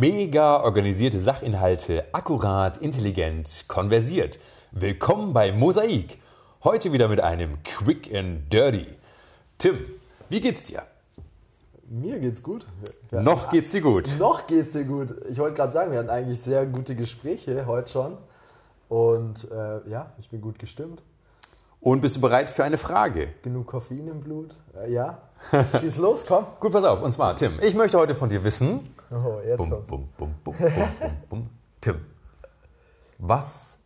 Mega 0.00 0.62
organisierte 0.62 1.20
Sachinhalte, 1.20 2.04
akkurat, 2.12 2.76
intelligent, 2.76 3.64
konversiert. 3.66 4.38
Willkommen 4.70 5.32
bei 5.32 5.50
Mosaik. 5.50 6.18
Heute 6.62 6.92
wieder 6.92 7.08
mit 7.08 7.20
einem 7.20 7.60
Quick 7.64 8.14
and 8.14 8.52
Dirty. 8.52 8.86
Tim, 9.58 9.78
wie 10.28 10.40
geht's 10.40 10.62
dir? 10.62 10.84
Mir 11.88 12.20
geht's 12.20 12.44
gut. 12.44 12.64
Wir 13.10 13.22
noch 13.22 13.50
geht's 13.50 13.72
dir 13.72 13.80
gut. 13.80 14.12
Noch 14.20 14.46
geht's 14.46 14.70
dir 14.70 14.84
gut. 14.84 15.16
Ich 15.30 15.38
wollte 15.38 15.56
gerade 15.56 15.72
sagen, 15.72 15.90
wir 15.90 15.98
hatten 15.98 16.10
eigentlich 16.10 16.40
sehr 16.42 16.64
gute 16.64 16.94
Gespräche 16.94 17.66
heute 17.66 17.90
schon. 17.90 18.18
Und 18.88 19.50
äh, 19.50 19.90
ja, 19.90 20.12
ich 20.20 20.28
bin 20.28 20.40
gut 20.40 20.60
gestimmt. 20.60 21.02
Und 21.80 22.02
bist 22.02 22.14
du 22.14 22.20
bereit 22.20 22.50
für 22.50 22.62
eine 22.62 22.78
Frage? 22.78 23.30
Genug 23.42 23.66
Koffein 23.66 24.06
im 24.06 24.20
Blut? 24.20 24.54
Äh, 24.80 24.92
ja. 24.92 25.18
Schieß 25.80 25.96
los, 25.96 26.24
komm. 26.24 26.46
Gut, 26.60 26.72
pass 26.72 26.84
auf. 26.84 27.02
Und 27.02 27.10
zwar, 27.12 27.34
Tim, 27.34 27.58
ich 27.62 27.74
möchte 27.74 27.98
heute 27.98 28.14
von 28.14 28.28
dir 28.28 28.44
wissen. 28.44 28.80
Oh, 29.10 29.40
jetzt 29.44 29.56
bum, 29.56 29.70
bum, 29.70 29.84
bum, 29.86 30.08
bum, 30.16 30.34
bum, 30.44 30.54
bum, 30.54 31.16
bum. 31.28 31.50
Tim, 31.80 32.04
was 33.18 33.78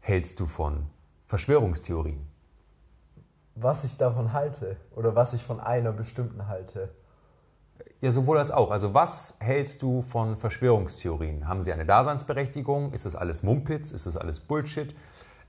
hältst 0.00 0.40
du 0.40 0.46
von 0.46 0.86
Verschwörungstheorien? 1.26 2.18
Was 3.54 3.84
ich 3.84 3.96
davon 3.96 4.32
halte 4.32 4.76
oder 4.94 5.14
was 5.14 5.32
ich 5.32 5.42
von 5.42 5.58
einer 5.60 5.92
bestimmten 5.92 6.48
halte. 6.48 6.90
Ja, 8.00 8.12
sowohl 8.12 8.38
als 8.38 8.50
auch. 8.50 8.70
Also 8.70 8.94
was 8.94 9.36
hältst 9.40 9.82
du 9.82 10.02
von 10.02 10.36
Verschwörungstheorien? 10.36 11.48
Haben 11.48 11.62
sie 11.62 11.72
eine 11.72 11.86
Daseinsberechtigung? 11.86 12.92
Ist 12.92 13.06
das 13.06 13.16
alles 13.16 13.42
Mumpitz? 13.42 13.90
Ist 13.92 14.06
das 14.06 14.16
alles 14.16 14.38
Bullshit? 14.40 14.94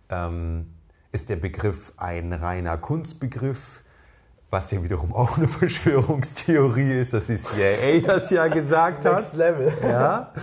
Ähm, 0.09 0.73
ist 1.11 1.29
der 1.29 1.35
Begriff 1.35 1.93
ein 1.97 2.33
reiner 2.33 2.77
Kunstbegriff? 2.77 3.83
Was 4.49 4.71
ja 4.71 4.81
wiederum 4.83 5.13
auch 5.13 5.37
eine 5.37 5.47
Verschwörungstheorie 5.59 6.99
ist, 6.99 7.13
dass 7.13 7.27
die 7.27 7.37
CIA 7.37 7.99
das 8.05 8.31
ja 8.31 8.47
gesagt 8.47 9.05
hat. 9.05 9.15
Next 9.15 9.35
Level. 9.35 9.71
Ja. 9.83 10.33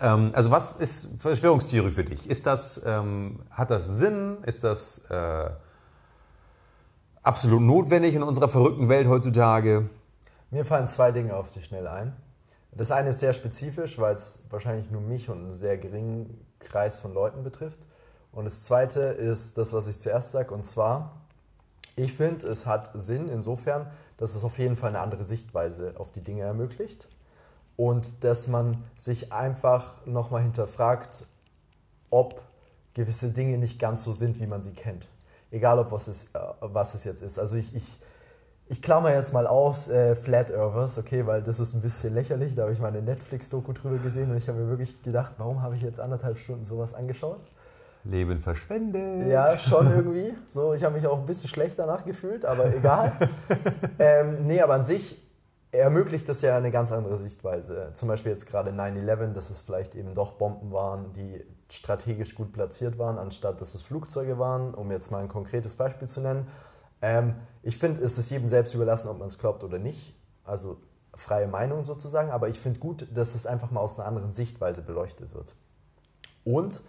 Ähm, 0.00 0.30
also 0.34 0.50
was 0.50 0.72
ist 0.72 1.08
Verschwörungstheorie 1.18 1.90
für 1.90 2.04
dich? 2.04 2.28
Ist 2.28 2.46
das, 2.46 2.82
ähm, 2.84 3.40
hat 3.50 3.70
das 3.70 3.86
Sinn? 3.86 4.38
Ist 4.44 4.62
das 4.62 5.10
äh, 5.10 5.50
absolut 7.22 7.62
notwendig 7.62 8.14
in 8.14 8.22
unserer 8.22 8.48
verrückten 8.48 8.88
Welt 8.88 9.08
heutzutage? 9.08 9.88
Mir 10.50 10.64
fallen 10.64 10.86
zwei 10.86 11.10
Dinge 11.10 11.34
auf 11.34 11.50
die 11.50 11.62
schnell 11.62 11.86
ein. 11.86 12.14
Das 12.72 12.90
eine 12.90 13.08
ist 13.08 13.20
sehr 13.20 13.32
spezifisch, 13.32 13.98
weil 13.98 14.16
es 14.16 14.40
wahrscheinlich 14.50 14.90
nur 14.90 15.00
mich 15.00 15.30
und 15.30 15.38
einen 15.38 15.50
sehr 15.50 15.78
geringen 15.78 16.46
Kreis 16.58 17.00
von 17.00 17.14
Leuten 17.14 17.42
betrifft. 17.42 17.80
Und 18.32 18.44
das 18.44 18.64
zweite 18.64 19.00
ist 19.00 19.56
das, 19.56 19.72
was 19.72 19.86
ich 19.86 19.98
zuerst 19.98 20.32
sage, 20.32 20.52
und 20.52 20.62
zwar, 20.62 21.22
ich 21.96 22.12
finde, 22.12 22.46
es 22.46 22.66
hat 22.66 22.90
Sinn 22.94 23.28
insofern, 23.28 23.90
dass 24.18 24.34
es 24.34 24.44
auf 24.44 24.58
jeden 24.58 24.76
Fall 24.76 24.90
eine 24.90 25.00
andere 25.00 25.24
Sichtweise 25.24 25.94
auf 25.96 26.12
die 26.12 26.22
Dinge 26.22 26.42
ermöglicht 26.42 27.08
und 27.76 28.22
dass 28.24 28.48
man 28.48 28.84
sich 28.96 29.32
einfach 29.32 30.04
nochmal 30.06 30.42
hinterfragt, 30.42 31.24
ob 32.10 32.42
gewisse 32.94 33.30
Dinge 33.30 33.58
nicht 33.58 33.78
ganz 33.78 34.04
so 34.04 34.12
sind, 34.12 34.40
wie 34.40 34.46
man 34.46 34.62
sie 34.62 34.72
kennt. 34.72 35.08
Egal, 35.50 35.78
ob 35.78 35.90
was 35.92 36.08
es, 36.08 36.24
äh, 36.34 36.38
was 36.60 36.94
es 36.94 37.04
jetzt 37.04 37.22
ist. 37.22 37.38
Also 37.38 37.56
ich, 37.56 37.74
ich, 37.74 37.98
ich 38.68 38.82
klammer 38.82 39.14
jetzt 39.14 39.32
mal 39.32 39.46
aus 39.46 39.88
äh, 39.88 40.16
Flat 40.16 40.50
Earthers, 40.50 40.98
okay, 40.98 41.26
weil 41.26 41.42
das 41.42 41.60
ist 41.60 41.74
ein 41.74 41.82
bisschen 41.82 42.14
lächerlich. 42.14 42.54
Da 42.54 42.62
habe 42.62 42.72
ich 42.72 42.80
mal 42.80 42.88
eine 42.88 43.02
Netflix-Doku 43.02 43.72
drüber 43.72 43.98
gesehen 43.98 44.30
und 44.30 44.36
ich 44.36 44.48
habe 44.48 44.58
mir 44.58 44.68
wirklich 44.68 45.02
gedacht, 45.02 45.34
warum 45.38 45.62
habe 45.62 45.76
ich 45.76 45.82
jetzt 45.82 46.00
anderthalb 46.00 46.38
Stunden 46.38 46.64
sowas 46.64 46.94
angeschaut? 46.94 47.40
Leben 48.10 48.40
verschwendet. 48.40 49.28
Ja, 49.28 49.58
schon 49.58 49.90
irgendwie. 49.90 50.34
So, 50.48 50.74
ich 50.74 50.84
habe 50.84 50.94
mich 50.94 51.06
auch 51.06 51.18
ein 51.18 51.26
bisschen 51.26 51.48
schlecht 51.48 51.78
danach 51.78 52.04
gefühlt, 52.04 52.44
aber 52.44 52.74
egal. 52.74 53.12
ähm, 53.98 54.46
nee, 54.46 54.60
aber 54.60 54.74
an 54.74 54.84
sich 54.84 55.22
ermöglicht 55.72 56.28
das 56.28 56.42
ja 56.42 56.56
eine 56.56 56.70
ganz 56.70 56.92
andere 56.92 57.18
Sichtweise. 57.18 57.90
Zum 57.92 58.08
Beispiel 58.08 58.32
jetzt 58.32 58.46
gerade 58.46 58.70
9-11, 58.70 59.32
dass 59.32 59.50
es 59.50 59.60
vielleicht 59.60 59.94
eben 59.94 60.14
doch 60.14 60.32
Bomben 60.32 60.72
waren, 60.72 61.12
die 61.12 61.44
strategisch 61.70 62.34
gut 62.34 62.52
platziert 62.52 62.98
waren, 62.98 63.18
anstatt 63.18 63.60
dass 63.60 63.74
es 63.74 63.82
Flugzeuge 63.82 64.38
waren, 64.38 64.74
um 64.74 64.90
jetzt 64.90 65.10
mal 65.10 65.22
ein 65.22 65.28
konkretes 65.28 65.74
Beispiel 65.74 66.08
zu 66.08 66.20
nennen. 66.20 66.46
Ähm, 67.02 67.34
ich 67.62 67.76
finde, 67.78 68.02
es 68.02 68.16
ist 68.18 68.30
jedem 68.30 68.48
selbst 68.48 68.74
überlassen, 68.74 69.08
ob 69.08 69.18
man 69.18 69.28
es 69.28 69.38
glaubt 69.38 69.64
oder 69.64 69.78
nicht. 69.78 70.14
Also 70.44 70.78
freie 71.14 71.48
Meinung 71.48 71.84
sozusagen. 71.84 72.30
Aber 72.30 72.48
ich 72.48 72.60
finde 72.60 72.78
gut, 72.78 73.06
dass 73.12 73.34
es 73.34 73.46
einfach 73.46 73.70
mal 73.70 73.80
aus 73.80 73.98
einer 73.98 74.08
anderen 74.08 74.32
Sichtweise 74.32 74.82
beleuchtet 74.82 75.34
wird. 75.34 75.54
Und 76.44 76.82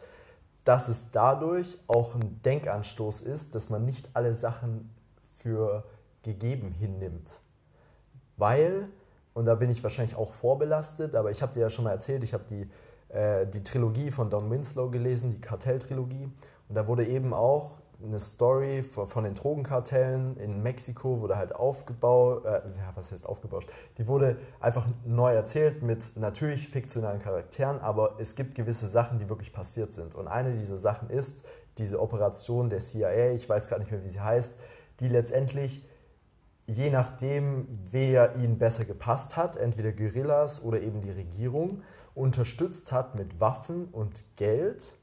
dass 0.68 0.90
es 0.90 1.12
dadurch 1.12 1.78
auch 1.88 2.16
ein 2.16 2.42
Denkanstoß 2.44 3.22
ist, 3.22 3.56
dass 3.56 3.70
man 3.70 3.86
nicht 3.86 4.10
alle 4.14 4.36
Sachen 4.36 4.90
für 5.38 5.86
gegeben 6.24 6.72
hinnimmt. 6.72 7.40
Weil, 8.36 8.90
und 9.34 9.46
da 9.46 9.56
bin 9.56 9.72
ich 9.72 9.82
wahrscheinlich 9.82 10.18
auch 10.18 10.34
vorbelastet, 10.34 11.16
aber 11.16 11.32
ich 11.32 11.42
habe 11.42 11.54
dir 11.54 11.62
ja 11.62 11.70
schon 11.70 11.86
mal 11.86 11.92
erzählt, 11.92 12.22
ich 12.26 12.34
habe 12.34 12.44
die, 12.50 12.70
äh, 13.16 13.48
die 13.48 13.64
Trilogie 13.64 14.12
von 14.12 14.30
Don 14.30 14.52
Winslow 14.52 14.90
gelesen, 14.90 15.32
die 15.32 15.40
Kartelltrilogie. 15.40 16.30
Und 16.68 16.76
da 16.76 16.86
wurde 16.86 17.08
eben 17.08 17.34
auch 17.34 17.80
eine 18.04 18.20
Story 18.20 18.84
von, 18.84 19.24
den 19.24 19.34
Drogenkartellen 19.34 20.38
in 20.38 20.62
Mexiko, 20.62 21.22
wurde 21.22 21.38
halt 21.38 21.56
aufgebaut, 21.56 22.46
äh, 22.46 22.62
ja, 22.78 22.92
was 22.96 23.12
heißt 23.12 23.28
aufgebauscht? 23.28 23.70
Die 23.98 24.08
wurde 24.08 24.38
einfach 24.60 24.88
neu 25.06 25.34
erzählt 25.34 25.82
mit 25.82 26.16
natürlich 26.16 26.70
fiktionalen 26.70 27.20
Charakteren, 27.20 27.80
aber 27.80 28.16
es 28.20 28.36
gibt 28.36 28.56
gewisse 28.56 28.88
Sachen, 28.88 29.20
die 29.20 29.30
wirklich 29.30 29.52
passiert 29.52 29.94
sind. 29.94 30.16
Und 30.16 30.28
eine 30.28 30.56
dieser 30.56 30.78
Sachen 30.78 31.10
ist 31.10 31.44
diese 31.78 32.00
Operation 32.00 32.70
der 32.70 32.80
CIA, 32.80 33.32
ich 33.32 33.50
weiß 33.50 33.68
gar 33.68 33.80
nicht 33.80 33.92
mehr, 33.92 34.04
wie 34.04 34.10
sie 34.10 34.22
heißt, 34.22 34.54
die 35.00 35.08
letztendlich 35.10 35.84
je 36.68 36.90
nachdem, 36.90 37.66
wer 37.92 38.36
ihnen 38.36 38.58
besser 38.58 38.86
gepasst 38.86 39.38
hat, 39.38 39.56
entweder 39.56 39.94
Guerillas 39.94 40.62
oder 40.62 40.82
eben 40.82 41.02
die 41.02 41.12
Regierung, 41.12 41.82
unterstützt 42.14 42.92
hat 42.92 43.16
mit 43.16 43.40
Waffen 43.40 43.86
und 43.86 44.26
Geld 44.36 44.96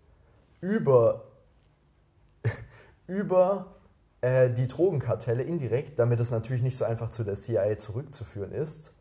über, 0.61 1.25
über 3.07 3.75
äh, 4.21 4.51
die 4.51 4.67
Drogenkartelle 4.67 5.43
indirekt, 5.43 5.99
damit 5.99 6.21
es 6.21 6.31
natürlich 6.31 6.63
nicht 6.63 6.77
so 6.77 6.85
einfach 6.85 7.11
zu 7.11 7.25
der 7.25 7.35
CIA 7.35 7.77
zurückzuführen 7.79 8.53
ist, 8.53 8.95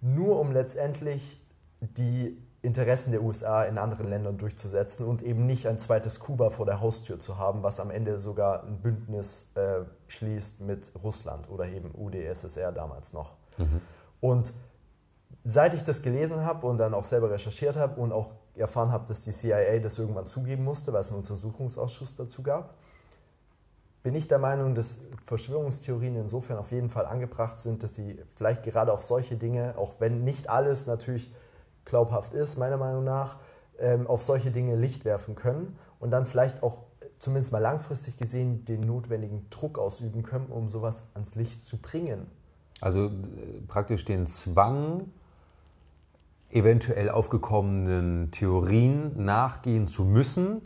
nur 0.00 0.38
um 0.40 0.52
letztendlich 0.52 1.40
die 1.80 2.38
Interessen 2.62 3.10
der 3.10 3.22
USA 3.24 3.64
in 3.64 3.76
anderen 3.76 4.08
Ländern 4.08 4.38
durchzusetzen 4.38 5.04
und 5.06 5.22
eben 5.22 5.46
nicht 5.46 5.66
ein 5.66 5.80
zweites 5.80 6.20
Kuba 6.20 6.48
vor 6.48 6.64
der 6.64 6.80
Haustür 6.80 7.18
zu 7.18 7.36
haben, 7.36 7.64
was 7.64 7.80
am 7.80 7.90
Ende 7.90 8.20
sogar 8.20 8.62
ein 8.62 8.78
Bündnis 8.80 9.48
äh, 9.56 9.80
schließt 10.06 10.60
mit 10.60 10.92
Russland 11.02 11.50
oder 11.50 11.66
eben 11.66 11.90
UdSSR 11.92 12.70
damals 12.70 13.12
noch. 13.12 13.32
Mhm. 13.58 13.80
Und 14.20 14.52
seit 15.44 15.74
ich 15.74 15.82
das 15.82 16.02
gelesen 16.02 16.44
habe 16.44 16.68
und 16.68 16.78
dann 16.78 16.94
auch 16.94 17.04
selber 17.04 17.32
recherchiert 17.32 17.76
habe 17.76 18.00
und 18.00 18.12
auch 18.12 18.30
erfahren 18.54 18.92
habe, 18.92 19.06
dass 19.08 19.22
die 19.22 19.32
CIA 19.32 19.80
das 19.80 19.98
irgendwann 19.98 20.26
zugeben 20.26 20.62
musste, 20.62 20.92
weil 20.92 21.00
es 21.00 21.10
einen 21.10 21.18
Untersuchungsausschuss 21.18 22.14
dazu 22.14 22.44
gab, 22.44 22.74
bin 24.02 24.14
ich 24.14 24.28
der 24.28 24.38
Meinung, 24.38 24.74
dass 24.74 25.00
Verschwörungstheorien 25.26 26.16
insofern 26.16 26.58
auf 26.58 26.72
jeden 26.72 26.90
Fall 26.90 27.06
angebracht 27.06 27.58
sind, 27.58 27.82
dass 27.82 27.94
sie 27.94 28.18
vielleicht 28.36 28.64
gerade 28.64 28.92
auf 28.92 29.04
solche 29.04 29.36
Dinge, 29.36 29.74
auch 29.76 29.94
wenn 30.00 30.24
nicht 30.24 30.50
alles 30.50 30.86
natürlich 30.86 31.32
glaubhaft 31.84 32.34
ist, 32.34 32.58
meiner 32.58 32.76
Meinung 32.76 33.04
nach, 33.04 33.36
ähm, 33.78 34.06
auf 34.06 34.22
solche 34.22 34.50
Dinge 34.50 34.76
Licht 34.76 35.04
werfen 35.04 35.34
können 35.34 35.76
und 36.00 36.10
dann 36.10 36.26
vielleicht 36.26 36.62
auch 36.62 36.80
zumindest 37.18 37.52
mal 37.52 37.60
langfristig 37.60 38.16
gesehen 38.16 38.64
den 38.64 38.80
notwendigen 38.80 39.46
Druck 39.50 39.78
ausüben 39.78 40.24
können, 40.24 40.46
um 40.46 40.68
sowas 40.68 41.04
ans 41.14 41.36
Licht 41.36 41.66
zu 41.66 41.76
bringen. 41.76 42.26
Also 42.80 43.06
äh, 43.06 43.10
praktisch 43.68 44.04
den 44.04 44.26
Zwang, 44.26 45.08
eventuell 46.50 47.08
aufgekommenen 47.08 48.30
Theorien 48.30 49.24
nachgehen 49.24 49.86
zu 49.86 50.04
müssen, 50.04 50.62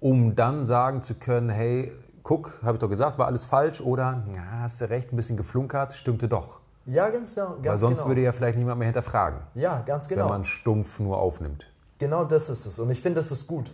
um 0.00 0.34
dann 0.34 0.64
sagen 0.64 1.02
zu 1.02 1.14
können, 1.14 1.50
hey, 1.50 1.92
guck, 2.22 2.60
habe 2.62 2.76
ich 2.76 2.80
doch 2.80 2.88
gesagt, 2.88 3.18
war 3.18 3.26
alles 3.26 3.44
falsch 3.44 3.80
oder, 3.80 4.22
ja, 4.34 4.60
hast 4.60 4.80
du 4.80 4.88
recht, 4.88 5.12
ein 5.12 5.16
bisschen 5.16 5.36
geflunkert, 5.36 5.92
stimmte 5.94 6.28
doch. 6.28 6.60
Ja, 6.86 7.08
ganz, 7.10 7.34
genau. 7.34 7.56
Weil 7.62 7.78
sonst 7.78 7.98
genau. 7.98 8.08
würde 8.08 8.22
ja 8.22 8.32
vielleicht 8.32 8.58
niemand 8.58 8.78
mehr 8.78 8.86
hinterfragen. 8.86 9.40
Ja, 9.54 9.80
ganz 9.80 10.08
genau. 10.08 10.24
Wenn 10.24 10.30
man 10.30 10.44
stumpf 10.44 10.98
nur 10.98 11.18
aufnimmt. 11.18 11.66
Genau 11.98 12.24
das 12.24 12.48
ist 12.48 12.66
es. 12.66 12.78
Und 12.78 12.90
ich 12.90 13.00
finde, 13.00 13.20
das 13.20 13.30
ist 13.30 13.46
gut. 13.46 13.72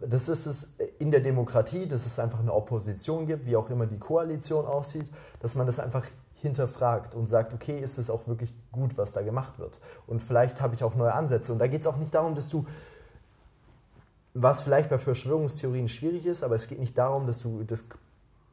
Das 0.00 0.28
ist 0.28 0.46
es 0.46 0.74
in 0.98 1.10
der 1.10 1.20
Demokratie, 1.20 1.86
dass 1.86 2.06
es 2.06 2.18
einfach 2.18 2.40
eine 2.40 2.52
Opposition 2.52 3.26
gibt, 3.26 3.46
wie 3.46 3.56
auch 3.56 3.70
immer 3.70 3.86
die 3.86 3.98
Koalition 3.98 4.66
aussieht, 4.66 5.10
dass 5.40 5.54
man 5.54 5.66
das 5.66 5.78
einfach 5.78 6.04
hinterfragt 6.34 7.14
und 7.14 7.28
sagt, 7.28 7.52
okay, 7.52 7.78
ist 7.78 7.98
es 7.98 8.10
auch 8.10 8.26
wirklich 8.26 8.54
gut, 8.70 8.96
was 8.96 9.12
da 9.12 9.22
gemacht 9.22 9.58
wird? 9.58 9.80
Und 10.06 10.22
vielleicht 10.22 10.60
habe 10.60 10.74
ich 10.74 10.84
auch 10.84 10.94
neue 10.94 11.14
Ansätze. 11.14 11.52
Und 11.52 11.58
da 11.58 11.66
geht 11.66 11.80
es 11.80 11.86
auch 11.86 11.96
nicht 11.96 12.14
darum, 12.14 12.34
dass 12.34 12.48
du, 12.48 12.66
was 14.34 14.62
vielleicht 14.62 14.90
bei 14.90 14.98
Verschwörungstheorien 14.98 15.88
schwierig 15.88 16.26
ist, 16.26 16.42
aber 16.42 16.54
es 16.54 16.68
geht 16.68 16.78
nicht 16.78 16.96
darum, 16.96 17.26
dass 17.26 17.40
du 17.40 17.62
das 17.64 17.86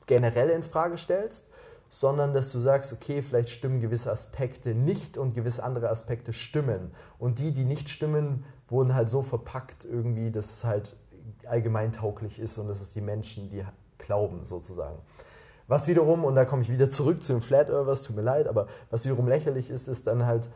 generell 0.06 0.50
in 0.50 0.63
Frage 0.63 0.98
stellst, 0.98 1.45
sondern 1.89 2.33
dass 2.33 2.51
du 2.51 2.60
sagst, 2.60 2.92
okay, 2.94 3.22
vielleicht 3.22 3.50
stimmen 3.50 3.80
gewisse 3.80 4.12
Aspekte 4.12 4.74
nicht 4.74 5.18
und 5.18 5.33
gewisse 5.33 5.63
andere 5.63 5.89
Aspekte 5.89 6.33
stimmen. 6.33 6.92
Und 7.19 7.39
die, 7.39 7.51
die 7.51 7.63
nicht 7.63 7.89
stimmen, 7.89 8.44
wurden 8.68 8.95
halt 8.95 9.10
so 9.10 9.22
verpackt 9.22 9.86
irgendwie, 9.86 10.31
dass 10.31 10.51
es 10.51 10.63
halt 10.63 10.95
allgemeintauglich 11.45 12.39
ist 12.39 12.57
und 12.57 12.68
dass 12.68 12.81
es 12.81 12.94
die 12.94 13.01
Menschen, 13.01 13.50
die 13.50 13.63
glauben 13.98 14.44
sozusagen. 14.44 14.98
Was 15.68 15.88
wiederum, 15.88 16.24
und 16.24 16.36
da 16.36 16.45
komme 16.45 16.62
ich 16.62 16.72
wieder 16.72 16.89
zurück 16.89 17.24
zu 17.24 17.33
den 17.33 17.42
Flat 17.42 17.69
Earthers, 17.69 18.04
tut 18.04 18.16
mir 18.16 18.22
leid, 18.22 18.48
aber 18.48 18.68
was 18.92 19.06
wiederum 19.06 19.27
lächerlich 19.27 19.69
ist, 19.69 19.88
ist 19.88 20.06
dann 20.06 20.25
halt, 20.25 20.50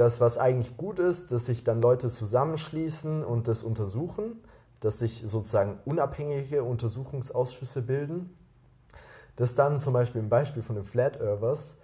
dass 0.00 0.18
was 0.22 0.38
eigentlich 0.38 0.78
gut 0.78 0.98
ist, 0.98 1.30
dass 1.30 1.44
sich 1.44 1.62
dann 1.62 1.82
Leute 1.82 2.08
zusammenschließen 2.08 3.22
und 3.22 3.46
das 3.46 3.62
untersuchen, 3.62 4.42
dass 4.80 4.98
sich 5.00 5.22
sozusagen 5.26 5.78
unabhängige 5.84 6.64
Untersuchungsausschüsse 6.64 7.82
bilden, 7.82 8.34
dass 9.36 9.54
dann 9.54 9.78
zum 9.78 9.92
Beispiel 9.92 10.22
im 10.22 10.30
Beispiel 10.30 10.62
von 10.62 10.76
den 10.76 10.86
Flat 10.86 11.20
Earthers 11.20 11.76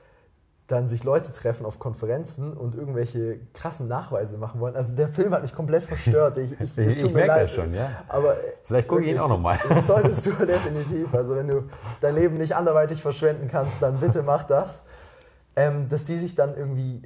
dann 0.66 0.88
sich 0.88 1.04
Leute 1.04 1.30
treffen 1.30 1.66
auf 1.66 1.78
Konferenzen 1.78 2.54
und 2.54 2.74
irgendwelche 2.74 3.38
krassen 3.52 3.86
Nachweise 3.86 4.38
machen 4.38 4.60
wollen. 4.60 4.76
Also 4.76 4.94
der 4.94 5.10
Film 5.10 5.34
hat 5.34 5.42
mich 5.42 5.54
komplett 5.54 5.84
verstört. 5.86 6.38
Ich, 6.38 6.58
ich, 6.58 6.78
ich, 6.78 7.04
ich 7.04 7.12
merke 7.12 7.42
das 7.42 7.52
schon, 7.52 7.74
ja. 7.74 8.02
Aber 8.08 8.38
Vielleicht 8.62 8.88
gucke 8.88 9.02
ich 9.02 9.10
ihn 9.10 9.18
auch 9.18 9.28
nochmal. 9.28 9.58
Das 9.68 9.88
solltest 9.88 10.24
du 10.24 10.30
definitiv. 10.46 11.12
Also 11.12 11.36
wenn 11.36 11.48
du 11.48 11.64
dein 12.00 12.14
Leben 12.14 12.38
nicht 12.38 12.56
anderweitig 12.56 13.02
verschwenden 13.02 13.46
kannst, 13.46 13.82
dann 13.82 14.00
bitte 14.00 14.22
mach 14.22 14.44
das. 14.44 14.84
Ähm, 15.54 15.88
dass 15.88 16.04
die 16.04 16.16
sich 16.16 16.34
dann 16.34 16.56
irgendwie 16.56 17.02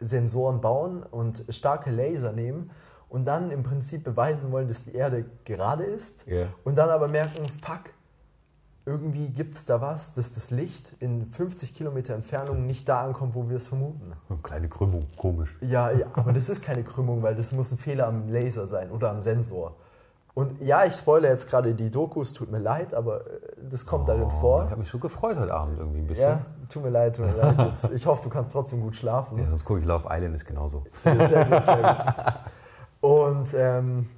Lichtsensoren 0.00 0.60
bauen 0.60 1.02
und 1.02 1.44
starke 1.50 1.90
Laser 1.90 2.32
nehmen 2.32 2.70
und 3.08 3.26
dann 3.26 3.50
im 3.50 3.62
Prinzip 3.62 4.04
beweisen 4.04 4.50
wollen, 4.50 4.66
dass 4.68 4.84
die 4.84 4.94
Erde 4.94 5.24
gerade 5.44 5.84
ist 5.84 6.26
Ja. 6.26 6.46
und 6.64 6.76
dann 6.76 6.88
aber 6.88 7.08
merken, 7.08 7.46
fuck, 7.48 7.90
irgendwie 8.86 9.28
gibt 9.28 9.54
es 9.54 9.66
da 9.66 9.80
was, 9.80 10.14
dass 10.14 10.32
das 10.32 10.50
Licht 10.50 10.94
in 11.00 11.30
50 11.30 11.74
Kilometer 11.74 12.14
Entfernung 12.14 12.66
nicht 12.66 12.88
da 12.88 13.04
ankommt, 13.04 13.34
wo 13.34 13.48
wir 13.48 13.56
es 13.58 13.66
vermuten. 13.66 14.12
Eine 14.28 14.38
kleine 14.38 14.68
Krümmung, 14.68 15.06
komisch. 15.16 15.56
Ja, 15.60 15.90
ja, 15.90 16.06
aber 16.14 16.32
das 16.32 16.48
ist 16.48 16.62
keine 16.62 16.82
Krümmung, 16.82 17.22
weil 17.22 17.34
das 17.34 17.52
muss 17.52 17.70
ein 17.70 17.78
Fehler 17.78 18.06
am 18.06 18.28
Laser 18.28 18.66
sein 18.66 18.90
oder 18.90 19.10
am 19.10 19.20
Sensor. 19.22 19.76
Und 20.34 20.60
ja, 20.62 20.84
ich 20.84 20.94
spoilere 20.94 21.32
jetzt 21.32 21.48
gerade 21.50 21.74
die 21.74 21.90
Dokus, 21.90 22.32
tut 22.32 22.50
mir 22.50 22.58
leid, 22.60 22.94
aber 22.94 23.26
äh, 23.26 23.40
das 23.70 23.84
kommt 23.84 24.08
darin 24.08 24.24
Oh, 24.26 24.30
vor. 24.30 24.64
Ich 24.64 24.70
habe 24.70 24.80
mich 24.80 24.90
so 24.90 24.98
gefreut 24.98 25.36
heute 25.38 25.52
Abend 25.52 25.78
irgendwie 25.78 26.00
ein 26.00 26.06
bisschen. 26.06 26.28
Ja, 26.28 26.46
tut 26.68 26.84
mir 26.84 26.90
leid, 26.90 27.16
tut 27.16 27.26
mir 27.26 27.32
leid. 27.34 27.58
Jetzt, 27.58 27.90
ich 27.92 28.06
hoffe, 28.06 28.22
du 28.22 28.28
kannst 28.30 28.52
trotzdem 28.52 28.80
gut 28.80 28.94
schlafen. 28.96 29.38
Ja, 29.38 29.48
sonst 29.48 29.64
gucke 29.64 29.80
ich 29.80 29.86
Love 29.86 30.06
Island 30.10 30.34
ist 30.36 30.44
genauso. 30.46 30.84
Sehr 31.04 31.44
gut, 31.44 31.66
sehr 31.66 31.82
gut. 33.00 33.10
Und 33.10 33.48
ähm, 33.54 34.08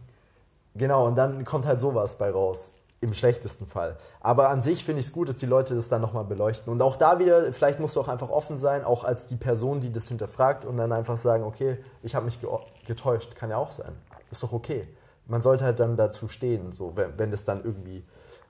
genau, 0.74 1.06
und 1.06 1.16
dann 1.16 1.44
kommt 1.44 1.66
halt 1.66 1.80
sowas 1.80 2.18
bei 2.18 2.30
raus. 2.30 2.72
Im 3.00 3.14
schlechtesten 3.14 3.66
Fall. 3.66 3.96
Aber 4.20 4.48
an 4.48 4.60
sich 4.60 4.84
finde 4.84 5.00
ich 5.00 5.06
es 5.06 5.12
gut, 5.12 5.28
dass 5.28 5.34
die 5.34 5.46
Leute 5.46 5.74
das 5.74 5.88
dann 5.88 6.00
nochmal 6.00 6.22
beleuchten. 6.22 6.72
Und 6.72 6.80
auch 6.82 6.94
da 6.94 7.18
wieder, 7.18 7.52
vielleicht 7.52 7.80
musst 7.80 7.96
du 7.96 8.00
auch 8.00 8.06
einfach 8.06 8.30
offen 8.30 8.56
sein, 8.56 8.84
auch 8.84 9.02
als 9.02 9.26
die 9.26 9.34
Person, 9.34 9.80
die 9.80 9.90
das 9.90 10.06
hinterfragt 10.06 10.64
und 10.64 10.76
dann 10.76 10.92
einfach 10.92 11.16
sagen, 11.16 11.42
okay, 11.42 11.78
ich 12.04 12.14
habe 12.14 12.26
mich 12.26 12.40
ge 12.40 12.48
getäuscht. 12.86 13.34
Kann 13.34 13.50
ja 13.50 13.56
auch 13.56 13.72
sein. 13.72 13.90
Ist 14.30 14.40
doch 14.44 14.52
okay. 14.52 14.86
Man 15.32 15.42
sollte 15.42 15.64
halt 15.64 15.80
dann 15.80 15.96
dazu 15.96 16.28
stehen, 16.28 16.72
so, 16.72 16.94
wenn, 16.94 17.18
wenn 17.18 17.30
das 17.30 17.46
dann 17.46 17.64
irgendwie 17.64 18.04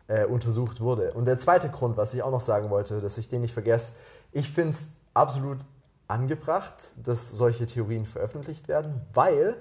äh, 0.09 0.25
untersucht 0.25 0.81
wurde. 0.81 1.13
Und 1.13 1.27
der 1.27 1.39
zweite 1.39 1.69
Grund, 1.69 1.97
was 1.97 2.13
ich 2.13 2.25
auch 2.25 2.33
noch 2.33 2.41
sagen 2.41 2.71
wollte, 2.71 3.01
dass 3.01 3.19
ich 3.19 3.29
den 3.29 3.43
nicht 3.43 3.55
vergesse, 3.55 3.93
ich 4.33 4.51
finde 4.51 4.71
es 4.71 4.91
absolut 5.15 5.59
angebracht, 6.09 6.75
dass 6.97 7.31
solche 7.31 7.67
Theorien 7.67 8.05
veröffentlicht 8.05 8.67
werden, 8.67 9.01
weil 9.15 9.57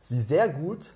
sie 0.00 0.18
sehr 0.18 0.48
gut 0.48 0.94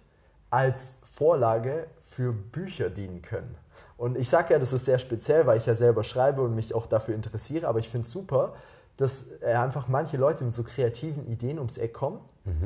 als 0.50 0.94
Vorlage 1.02 1.86
für 2.00 2.32
Bücher 2.32 2.90
dienen 2.90 3.22
können. 3.22 3.56
Und 3.96 4.18
ich 4.18 4.28
sage 4.28 4.54
ja, 4.54 4.58
das 4.58 4.72
ist 4.72 4.86
sehr 4.86 4.98
speziell, 4.98 5.46
weil 5.46 5.58
ich 5.58 5.66
ja 5.66 5.76
selber 5.76 6.02
schreibe 6.02 6.42
und 6.42 6.56
mich 6.56 6.74
auch 6.74 6.86
dafür 6.86 7.14
interessiere, 7.14 7.68
aber 7.68 7.78
ich 7.78 7.88
finde 7.88 8.08
es 8.08 8.12
super, 8.12 8.54
dass 8.96 9.28
äh, 9.40 9.52
einfach 9.52 9.86
manche 9.86 10.16
Leute 10.16 10.42
mit 10.42 10.54
so 10.54 10.64
kreativen 10.64 11.28
Ideen 11.28 11.58
ums 11.58 11.78
Eck 11.78 11.94
kommen, 11.94 12.18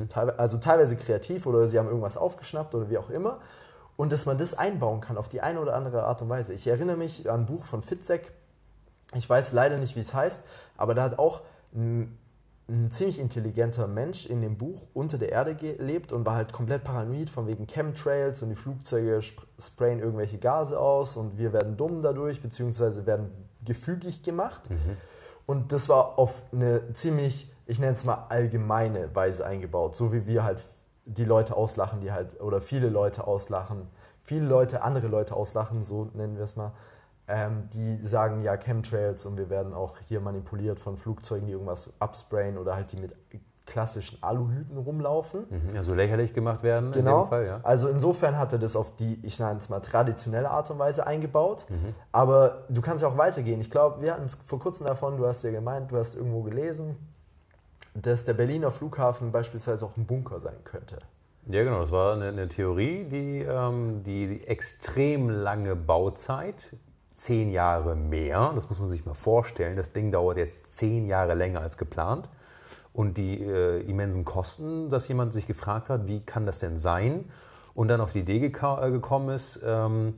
Teilwe- 0.08 0.36
also 0.36 0.58
teilweise 0.58 0.96
kreativ 0.96 1.46
oder 1.46 1.66
sie 1.68 1.78
haben 1.78 1.88
irgendwas 1.88 2.16
aufgeschnappt 2.16 2.74
oder 2.74 2.90
wie 2.90 2.98
auch 2.98 3.10
immer, 3.10 3.38
und 3.96 4.10
dass 4.12 4.26
man 4.26 4.38
das 4.38 4.54
einbauen 4.54 5.00
kann 5.00 5.18
auf 5.18 5.28
die 5.28 5.42
eine 5.42 5.60
oder 5.60 5.74
andere 5.74 6.04
Art 6.04 6.22
und 6.22 6.28
Weise. 6.28 6.54
Ich 6.54 6.66
erinnere 6.66 6.96
mich 6.96 7.30
an 7.30 7.40
ein 7.40 7.46
Buch 7.46 7.64
von 7.64 7.82
Fitzek, 7.82 8.32
ich 9.14 9.28
weiß 9.28 9.52
leider 9.52 9.76
nicht, 9.76 9.94
wie 9.96 10.00
es 10.00 10.14
heißt, 10.14 10.42
aber 10.76 10.94
da 10.94 11.02
hat 11.02 11.18
auch 11.18 11.42
ein, 11.74 12.16
ein 12.68 12.90
ziemlich 12.90 13.18
intelligenter 13.18 13.86
Mensch 13.86 14.24
in 14.24 14.40
dem 14.40 14.56
Buch 14.56 14.86
unter 14.94 15.18
der 15.18 15.30
Erde 15.30 15.54
gelebt 15.54 16.12
und 16.12 16.24
war 16.24 16.36
halt 16.36 16.52
komplett 16.54 16.84
paranoid 16.84 17.28
von 17.28 17.46
wegen 17.46 17.66
Chemtrails 17.66 18.42
und 18.42 18.48
die 18.48 18.54
Flugzeuge 18.54 19.18
sp 19.20 19.44
sprayen 19.58 19.98
irgendwelche 20.00 20.38
Gase 20.38 20.78
aus 20.80 21.18
und 21.18 21.36
wir 21.36 21.52
werden 21.52 21.76
dumm 21.76 22.00
dadurch, 22.00 22.40
beziehungsweise 22.40 23.04
werden 23.04 23.30
gefügig 23.64 24.22
gemacht. 24.22 24.62
Und 25.44 25.72
das 25.72 25.88
war 25.88 26.18
auf 26.18 26.42
eine 26.52 26.94
ziemlich, 26.94 27.51
ich 27.66 27.78
nenne 27.78 27.92
es 27.92 28.04
mal 28.04 28.26
allgemeine 28.28 29.14
Weise 29.14 29.46
eingebaut, 29.46 29.96
so 29.96 30.12
wie 30.12 30.26
wir 30.26 30.44
halt 30.44 30.64
die 31.04 31.24
Leute 31.24 31.56
auslachen, 31.56 32.00
die 32.00 32.12
halt, 32.12 32.40
oder 32.40 32.60
viele 32.60 32.88
Leute 32.88 33.26
auslachen, 33.26 33.88
viele 34.22 34.46
Leute 34.46 34.82
andere 34.82 35.08
Leute 35.08 35.34
auslachen, 35.34 35.82
so 35.82 36.08
nennen 36.14 36.36
wir 36.36 36.44
es 36.44 36.56
mal, 36.56 36.72
ähm, 37.28 37.68
die 37.72 38.04
sagen 38.04 38.42
ja 38.42 38.56
Chemtrails 38.56 39.26
und 39.26 39.36
wir 39.38 39.48
werden 39.50 39.74
auch 39.74 39.98
hier 40.06 40.20
manipuliert 40.20 40.78
von 40.80 40.96
Flugzeugen, 40.96 41.46
die 41.46 41.52
irgendwas 41.52 41.90
absprayen 41.98 42.58
oder 42.58 42.74
halt 42.76 42.92
die 42.92 42.96
mit 42.96 43.14
klassischen 43.64 44.20
Aluhüten 44.22 44.76
rumlaufen. 44.76 45.46
Mhm. 45.48 45.74
Ja, 45.76 45.82
so 45.84 45.94
lächerlich 45.94 46.34
gemacht 46.34 46.62
werden 46.64 46.86
in 46.86 46.92
Genau. 47.04 47.22
dem 47.22 47.28
Fall, 47.28 47.46
ja. 47.46 47.60
Also 47.62 47.88
insofern 47.88 48.36
hat 48.36 48.52
er 48.52 48.58
das 48.58 48.74
auf 48.74 48.96
die, 48.96 49.20
ich 49.22 49.38
nenne 49.38 49.58
es 49.58 49.68
mal, 49.68 49.78
traditionelle 49.80 50.50
Art 50.50 50.68
und 50.70 50.80
Weise 50.80 51.06
eingebaut. 51.06 51.66
Mhm. 51.68 51.94
Aber 52.10 52.64
du 52.68 52.80
kannst 52.82 53.02
ja 53.02 53.08
auch 53.08 53.16
weitergehen. 53.16 53.60
Ich 53.60 53.70
glaube, 53.70 54.02
wir 54.02 54.12
hatten 54.14 54.24
es 54.24 54.34
vor 54.34 54.58
kurzem 54.58 54.86
davon, 54.88 55.16
du 55.16 55.26
hast 55.26 55.44
ja 55.44 55.52
gemeint, 55.52 55.92
du 55.92 55.96
hast 55.96 56.16
irgendwo 56.16 56.42
gelesen, 56.42 56.96
dass 57.94 58.24
der 58.24 58.34
Berliner 58.34 58.70
Flughafen 58.70 59.32
beispielsweise 59.32 59.84
auch 59.84 59.96
ein 59.96 60.06
Bunker 60.06 60.40
sein 60.40 60.56
könnte. 60.64 60.98
Ja, 61.48 61.64
genau. 61.64 61.80
Das 61.80 61.90
war 61.90 62.14
eine, 62.14 62.28
eine 62.28 62.48
Theorie, 62.48 63.04
die, 63.04 63.40
ähm, 63.40 64.02
die, 64.04 64.28
die 64.28 64.46
extrem 64.46 65.28
lange 65.28 65.74
Bauzeit, 65.74 66.70
zehn 67.16 67.50
Jahre 67.50 67.94
mehr, 67.96 68.52
das 68.54 68.68
muss 68.68 68.80
man 68.80 68.88
sich 68.88 69.04
mal 69.04 69.14
vorstellen. 69.14 69.76
Das 69.76 69.92
Ding 69.92 70.12
dauert 70.12 70.38
jetzt 70.38 70.72
zehn 70.72 71.06
Jahre 71.06 71.34
länger 71.34 71.60
als 71.60 71.76
geplant. 71.76 72.28
Und 72.92 73.16
die 73.16 73.42
äh, 73.42 73.80
immensen 73.82 74.24
Kosten, 74.24 74.90
dass 74.90 75.08
jemand 75.08 75.32
sich 75.32 75.46
gefragt 75.46 75.88
hat, 75.88 76.06
wie 76.06 76.20
kann 76.20 76.46
das 76.46 76.58
denn 76.58 76.78
sein? 76.78 77.24
Und 77.74 77.88
dann 77.88 78.00
auf 78.00 78.12
die 78.12 78.20
Idee 78.20 78.44
äh, 78.44 78.50
gekommen 78.50 79.28
ist, 79.30 79.60
ähm, 79.64 80.14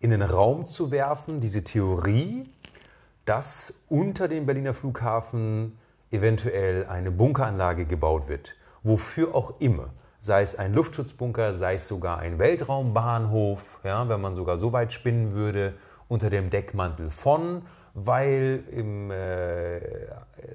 in 0.00 0.10
den 0.10 0.22
Raum 0.22 0.66
zu 0.66 0.90
werfen, 0.90 1.40
diese 1.40 1.62
Theorie, 1.62 2.48
dass 3.24 3.74
unter 3.88 4.28
dem 4.28 4.44
Berliner 4.44 4.74
Flughafen 4.74 5.78
eventuell 6.10 6.86
eine 6.86 7.10
Bunkeranlage 7.10 7.84
gebaut 7.84 8.28
wird. 8.28 8.54
Wofür 8.82 9.34
auch 9.34 9.60
immer. 9.60 9.90
Sei 10.18 10.42
es 10.42 10.58
ein 10.58 10.72
Luftschutzbunker, 10.74 11.54
sei 11.54 11.74
es 11.74 11.88
sogar 11.88 12.18
ein 12.18 12.38
Weltraumbahnhof, 12.38 13.80
ja, 13.84 14.08
wenn 14.08 14.20
man 14.20 14.34
sogar 14.34 14.58
so 14.58 14.72
weit 14.72 14.92
spinnen 14.92 15.32
würde, 15.32 15.74
unter 16.08 16.30
dem 16.30 16.50
Deckmantel 16.50 17.10
von, 17.10 17.62
weil 17.94 18.62
im 18.70 19.10
äh, 19.10 19.78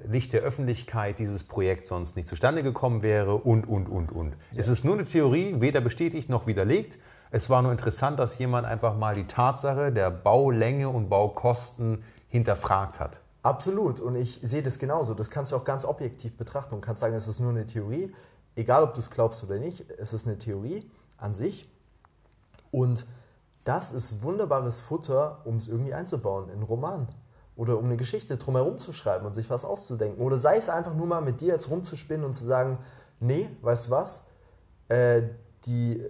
Licht 0.06 0.32
der 0.32 0.42
Öffentlichkeit 0.42 1.18
dieses 1.18 1.42
Projekt 1.44 1.86
sonst 1.86 2.16
nicht 2.16 2.28
zustande 2.28 2.62
gekommen 2.62 3.02
wäre 3.02 3.34
und, 3.34 3.68
und, 3.68 3.88
und, 3.88 4.12
und. 4.12 4.36
Es 4.54 4.68
ist 4.68 4.84
nur 4.84 4.94
eine 4.94 5.04
Theorie, 5.04 5.56
weder 5.58 5.80
bestätigt 5.80 6.28
noch 6.28 6.46
widerlegt. 6.46 6.98
Es 7.30 7.50
war 7.50 7.62
nur 7.62 7.72
interessant, 7.72 8.18
dass 8.18 8.38
jemand 8.38 8.66
einfach 8.66 8.96
mal 8.96 9.14
die 9.14 9.26
Tatsache 9.26 9.90
der 9.90 10.10
Baulänge 10.10 10.88
und 10.88 11.08
Baukosten 11.08 12.04
hinterfragt 12.28 13.00
hat. 13.00 13.21
Absolut. 13.42 14.00
Und 14.00 14.14
ich 14.16 14.38
sehe 14.42 14.62
das 14.62 14.78
genauso. 14.78 15.14
Das 15.14 15.30
kannst 15.30 15.52
du 15.52 15.56
auch 15.56 15.64
ganz 15.64 15.84
objektiv 15.84 16.36
betrachten 16.36 16.74
und 16.74 16.80
kannst 16.80 17.00
sagen, 17.00 17.14
es 17.14 17.26
ist 17.26 17.40
nur 17.40 17.50
eine 17.50 17.66
Theorie. 17.66 18.14
Egal, 18.54 18.82
ob 18.84 18.94
du 18.94 19.00
es 19.00 19.10
glaubst 19.10 19.42
oder 19.44 19.58
nicht, 19.58 19.90
es 19.98 20.12
ist 20.12 20.26
eine 20.26 20.38
Theorie 20.38 20.88
an 21.16 21.34
sich. 21.34 21.68
Und 22.70 23.04
das 23.64 23.92
ist 23.92 24.22
wunderbares 24.22 24.80
Futter, 24.80 25.40
um 25.44 25.56
es 25.56 25.68
irgendwie 25.68 25.94
einzubauen 25.94 26.48
in 26.48 26.54
einen 26.54 26.62
Roman. 26.62 27.08
Oder 27.56 27.78
um 27.78 27.84
eine 27.84 27.96
Geschichte 27.96 28.36
drumherum 28.36 28.78
zu 28.78 28.92
schreiben 28.92 29.26
und 29.26 29.34
sich 29.34 29.50
was 29.50 29.64
auszudenken. 29.64 30.24
Oder 30.24 30.38
sei 30.38 30.56
es 30.56 30.68
einfach 30.68 30.94
nur 30.94 31.06
mal 31.06 31.20
mit 31.20 31.40
dir 31.40 31.48
jetzt 31.48 31.68
rumzuspinnen 31.68 32.24
und 32.24 32.34
zu 32.34 32.44
sagen, 32.44 32.78
nee, 33.20 33.50
weißt 33.60 33.86
du 33.86 33.90
was? 33.90 34.24
Äh, 34.88 35.22
die, 35.66 36.02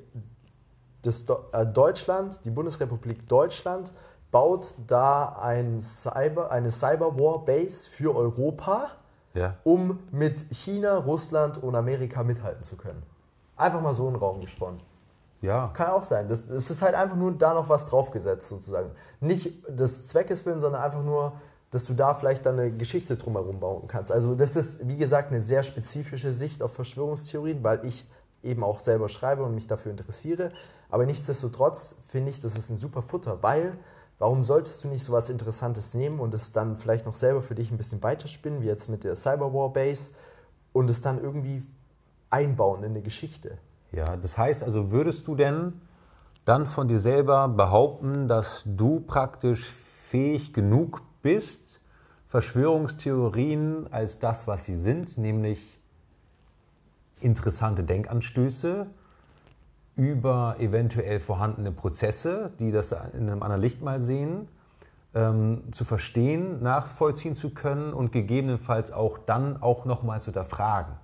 das 1.03 1.25
Do 1.25 1.45
äh, 1.53 1.67
Deutschland, 1.67 2.41
die 2.45 2.51
Bundesrepublik 2.51 3.29
Deutschland, 3.29 3.93
baut 4.33 4.75
da 4.89 5.37
ein 5.41 5.81
Cyber, 5.81 6.51
eine 6.51 6.73
Cyberwar-Base 6.73 7.89
für 7.89 8.17
Europa, 8.17 8.89
Ja. 9.35 9.55
um 9.63 10.01
mit 10.11 10.45
China, 10.51 10.97
Russland 10.99 11.63
und 11.63 11.77
Amerika 11.77 12.25
mithalten 12.25 12.65
zu 12.65 12.77
können. 12.77 13.03
Einfach 13.57 13.81
mal 13.81 13.95
so 13.95 14.09
in 14.09 14.15
den 14.15 14.21
Raum 14.21 14.41
gesponnen. 14.41 14.81
Ja. 15.43 15.71
Kann 15.75 15.89
auch 15.91 16.03
sein. 16.03 16.29
Das, 16.29 16.47
das 16.47 16.71
ist 16.71 16.83
halt 16.83 16.95
einfach 16.95 17.17
nur 17.17 17.33
da 17.33 17.55
noch 17.55 17.69
was 17.69 17.87
draufgesetzt 17.87 18.49
sozusagen. 18.49 18.91
Nicht 19.21 19.53
des 19.69 20.09
Zweckes 20.09 20.45
willen, 20.47 20.61
sondern 20.61 20.83
einfach 20.83 21.03
nur, 21.03 21.33
dass 21.71 21.85
du 21.85 21.95
da 21.95 22.15
vielleicht 22.15 22.47
dann 22.47 22.59
eine 22.59 22.71
Geschichte 22.73 23.17
drumherum 23.17 23.61
bauen 23.61 23.89
kannst. 23.89 24.13
Also 24.13 24.35
das 24.35 24.57
ist, 24.57 24.87
wie 24.89 24.97
gesagt, 24.97 25.31
eine 25.31 25.41
sehr 25.41 25.63
spezifische 25.63 26.31
Sicht 26.31 26.63
auf 26.63 26.75
Verschwörungstheorien, 26.75 27.63
weil 27.65 27.85
ich 27.85 28.09
eben 28.43 28.63
auch 28.65 28.81
selber 28.81 29.09
schreibe 29.09 29.43
und 29.43 29.55
mich 29.55 29.67
dafür 29.67 29.91
interessiere. 29.91 30.51
Aber 30.91 31.07
nichtsdestotrotz 31.07 31.97
finde 32.09 32.31
ich, 32.31 32.41
das 32.41 32.57
ist 32.57 32.71
ein 32.71 32.77
super 32.77 33.03
Futter, 33.03 33.43
weil 33.43 33.77
warum 34.23 34.45
solltest 34.45 34.85
du 34.85 34.89
nicht 34.89 35.05
so 35.05 35.13
was 35.13 35.29
Interessantes 35.29 35.95
nehmen 35.95 36.21
und 36.21 36.33
es 36.33 36.53
dann 36.53 36.77
vielleicht 36.77 37.07
noch 37.07 37.15
selber 37.15 37.43
für 37.43 37.57
dich 37.57 37.73
ein 37.73 37.77
bisschen 37.77 38.01
weiterspinnen, 38.05 38.63
wie 38.63 38.67
jetzt 38.67 38.89
mit 38.89 39.03
der 39.03 39.17
Cyberwar 39.17 39.73
Base 39.73 40.13
und 40.73 40.89
es 40.91 41.03
dann 41.03 41.21
irgendwie 41.21 41.65
einbauen 42.31 42.85
in 42.85 42.93
eine 42.93 43.03
Geschichte? 43.03 43.59
Ja, 43.91 44.17
das 44.17 44.39
heißt 44.39 44.63
also, 44.63 44.93
würdest 44.93 45.27
du 45.27 45.35
denn 45.35 45.81
dann 46.45 46.67
von 46.67 46.87
dir 46.87 47.01
selber 47.01 47.49
behaupten, 47.49 48.29
dass 48.29 48.63
du 48.65 49.01
praktisch 49.01 49.69
fähig 49.69 50.53
genug 50.53 51.03
bist, 51.23 51.81
Verschwörungstheorien 52.29 53.93
als 53.93 54.21
das, 54.21 54.47
was 54.47 54.63
sie 54.65 54.77
sind, 54.77 55.19
nämlich 55.19 55.81
interessante 57.19 57.83
Denkanstöße 57.83 58.87
über 59.97 60.57
eventuell 60.59 61.21
vorhandene 61.21 61.73
Prozesse, 61.73 62.53
die 62.59 62.73
das 62.73 62.93
in 62.93 63.29
einem 63.29 63.43
anderen 63.43 63.63
Licht 63.63 63.83
mal 63.83 64.01
sehen, 64.01 64.49
ähm, 65.15 65.65
zu 65.73 65.85
verstehen, 65.85 66.63
nachvollziehen 66.63 67.35
zu 67.35 67.51
können 67.51 67.93
und 67.93 68.13
gegebenenfalls 68.13 68.93
auch 68.93 69.19
dann 69.19 69.63
auch 69.63 69.85
nochmal 69.85 70.23
zu 70.23 70.27
hinterfragen. 70.27 70.95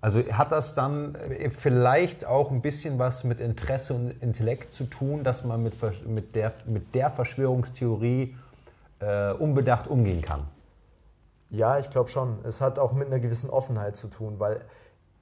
Also 0.00 0.20
hat 0.20 0.52
das 0.52 0.74
dann 0.74 1.14
äh, 1.16 1.50
vielleicht 1.50 2.24
auch 2.24 2.50
ein 2.50 2.62
bisschen 2.62 2.98
was 2.98 3.24
mit 3.24 3.40
Interesse 3.40 3.94
und 3.94 4.10
Intellekt 4.22 4.72
zu 4.72 4.84
tun, 4.84 5.24
dass 5.24 5.44
man 5.44 5.62
mit, 5.62 5.74
mit, 6.06 6.36
der, 6.36 6.54
mit 6.66 6.94
der 6.94 7.10
Verschwörungstheorie 7.10 8.36
äh, 9.00 9.32
unbedacht 9.32 9.88
umgehen 9.88 10.22
kann? 10.22 10.44
Ja, 11.50 11.78
ich 11.78 11.90
glaube 11.90 12.10
schon. 12.10 12.38
Es 12.44 12.60
hat 12.60 12.78
auch 12.78 12.92
mit 12.92 13.08
einer 13.08 13.20
gewissen 13.20 13.50
Offenheit 13.50 13.96
zu 13.96 14.08
tun, 14.08 14.34
weil 14.38 14.60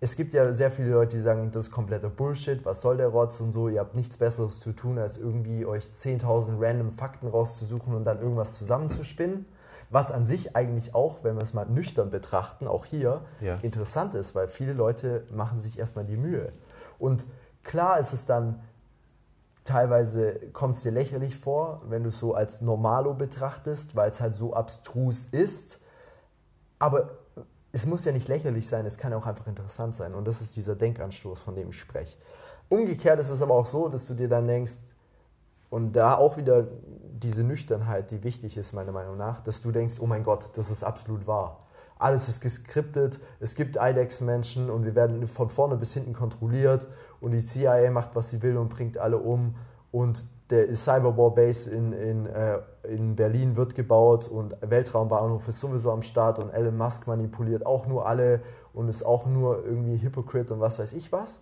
es 0.00 0.16
gibt 0.16 0.34
ja 0.34 0.52
sehr 0.52 0.70
viele 0.70 0.90
Leute, 0.90 1.16
die 1.16 1.22
sagen, 1.22 1.50
das 1.50 1.64
ist 1.64 1.70
kompletter 1.70 2.10
Bullshit, 2.10 2.64
was 2.64 2.82
soll 2.82 2.98
der 2.98 3.08
Rotz 3.08 3.40
und 3.40 3.52
so, 3.52 3.68
ihr 3.68 3.80
habt 3.80 3.94
nichts 3.94 4.18
Besseres 4.18 4.60
zu 4.60 4.72
tun, 4.72 4.98
als 4.98 5.16
irgendwie 5.16 5.64
euch 5.64 5.84
10.000 5.84 6.60
random 6.60 6.92
Fakten 6.92 7.28
rauszusuchen 7.28 7.94
und 7.94 8.04
dann 8.04 8.20
irgendwas 8.20 8.58
zusammenzuspinnen. 8.58 9.46
Was 9.88 10.10
an 10.10 10.26
sich 10.26 10.56
eigentlich 10.56 10.94
auch, 10.94 11.22
wenn 11.22 11.36
wir 11.36 11.42
es 11.42 11.54
mal 11.54 11.64
nüchtern 11.66 12.10
betrachten, 12.10 12.66
auch 12.66 12.84
hier 12.84 13.22
ja. 13.40 13.56
interessant 13.62 14.14
ist, 14.14 14.34
weil 14.34 14.48
viele 14.48 14.72
Leute 14.72 15.24
machen 15.30 15.60
sich 15.60 15.78
erstmal 15.78 16.04
die 16.04 16.16
Mühe. 16.16 16.52
Und 16.98 17.24
klar 17.62 17.98
ist 17.98 18.12
es 18.12 18.26
dann, 18.26 18.60
teilweise 19.64 20.34
kommt 20.52 20.76
es 20.76 20.82
dir 20.82 20.92
lächerlich 20.92 21.36
vor, 21.36 21.82
wenn 21.88 22.02
du 22.02 22.08
es 22.08 22.18
so 22.18 22.34
als 22.34 22.60
Normalo 22.60 23.14
betrachtest, 23.14 23.94
weil 23.94 24.10
es 24.10 24.20
halt 24.20 24.34
so 24.34 24.52
abstrus 24.54 25.26
ist 25.30 25.80
aber 26.78 27.10
es 27.72 27.86
muss 27.86 28.04
ja 28.04 28.12
nicht 28.12 28.28
lächerlich 28.28 28.68
sein, 28.68 28.86
es 28.86 28.98
kann 28.98 29.12
auch 29.12 29.26
einfach 29.26 29.46
interessant 29.46 29.94
sein. 29.94 30.14
Und 30.14 30.26
das 30.26 30.40
ist 30.40 30.56
dieser 30.56 30.76
Denkanstoß, 30.76 31.40
von 31.40 31.54
dem 31.54 31.70
ich 31.70 31.78
spreche. 31.78 32.16
Umgekehrt 32.68 33.20
ist 33.20 33.30
es 33.30 33.42
aber 33.42 33.54
auch 33.54 33.66
so, 33.66 33.88
dass 33.88 34.06
du 34.06 34.14
dir 34.14 34.28
dann 34.28 34.46
denkst, 34.46 34.78
und 35.68 35.92
da 35.92 36.16
auch 36.16 36.36
wieder 36.36 36.68
diese 37.12 37.42
Nüchternheit, 37.42 38.10
die 38.10 38.22
wichtig 38.22 38.56
ist, 38.56 38.72
meiner 38.72 38.92
Meinung 38.92 39.16
nach, 39.16 39.42
dass 39.42 39.60
du 39.60 39.72
denkst, 39.72 39.96
oh 40.00 40.06
mein 40.06 40.22
Gott, 40.22 40.50
das 40.54 40.70
ist 40.70 40.84
absolut 40.84 41.26
wahr. 41.26 41.58
Alles 41.98 42.28
ist 42.28 42.40
geskriptet, 42.40 43.18
es 43.40 43.54
gibt 43.54 43.76
IDEX-Menschen 43.80 44.70
und 44.70 44.84
wir 44.84 44.94
werden 44.94 45.26
von 45.28 45.48
vorne 45.48 45.76
bis 45.76 45.94
hinten 45.94 46.12
kontrolliert 46.12 46.86
und 47.20 47.32
die 47.32 47.44
CIA 47.44 47.90
macht, 47.90 48.14
was 48.14 48.30
sie 48.30 48.42
will 48.42 48.56
und 48.58 48.68
bringt 48.68 48.98
alle 48.98 49.18
um 49.18 49.56
und 49.92 50.26
der 50.50 50.74
Cyberwar 50.76 51.34
Base 51.34 51.70
in, 51.70 51.92
in, 51.92 52.26
äh, 52.26 52.58
in 52.84 53.16
Berlin 53.16 53.56
wird 53.56 53.74
gebaut 53.74 54.28
und 54.28 54.56
Weltraumbahnhof 54.60 55.48
ist 55.48 55.60
sowieso 55.60 55.90
am 55.90 56.02
Start 56.02 56.38
und 56.38 56.50
Elon 56.50 56.76
Musk 56.76 57.06
manipuliert 57.06 57.66
auch 57.66 57.86
nur 57.86 58.06
alle 58.06 58.42
und 58.72 58.88
ist 58.88 59.04
auch 59.04 59.26
nur 59.26 59.64
irgendwie 59.64 60.00
Hypocrite 60.00 60.54
und 60.54 60.60
was 60.60 60.78
weiß 60.78 60.92
ich 60.92 61.10
was. 61.10 61.40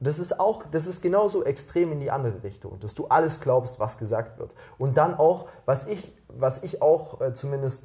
Das 0.00 0.18
ist 0.18 0.40
auch, 0.40 0.64
das 0.66 0.86
ist 0.86 1.00
genauso 1.00 1.44
extrem 1.44 1.92
in 1.92 2.00
die 2.00 2.10
andere 2.10 2.42
Richtung, 2.42 2.80
dass 2.80 2.94
du 2.94 3.06
alles 3.06 3.40
glaubst, 3.40 3.78
was 3.78 3.98
gesagt 3.98 4.38
wird. 4.38 4.54
Und 4.76 4.96
dann 4.96 5.14
auch, 5.14 5.46
was 5.64 5.86
ich, 5.86 6.12
was 6.28 6.62
ich 6.64 6.82
auch 6.82 7.20
äh, 7.20 7.34
zumindest 7.34 7.84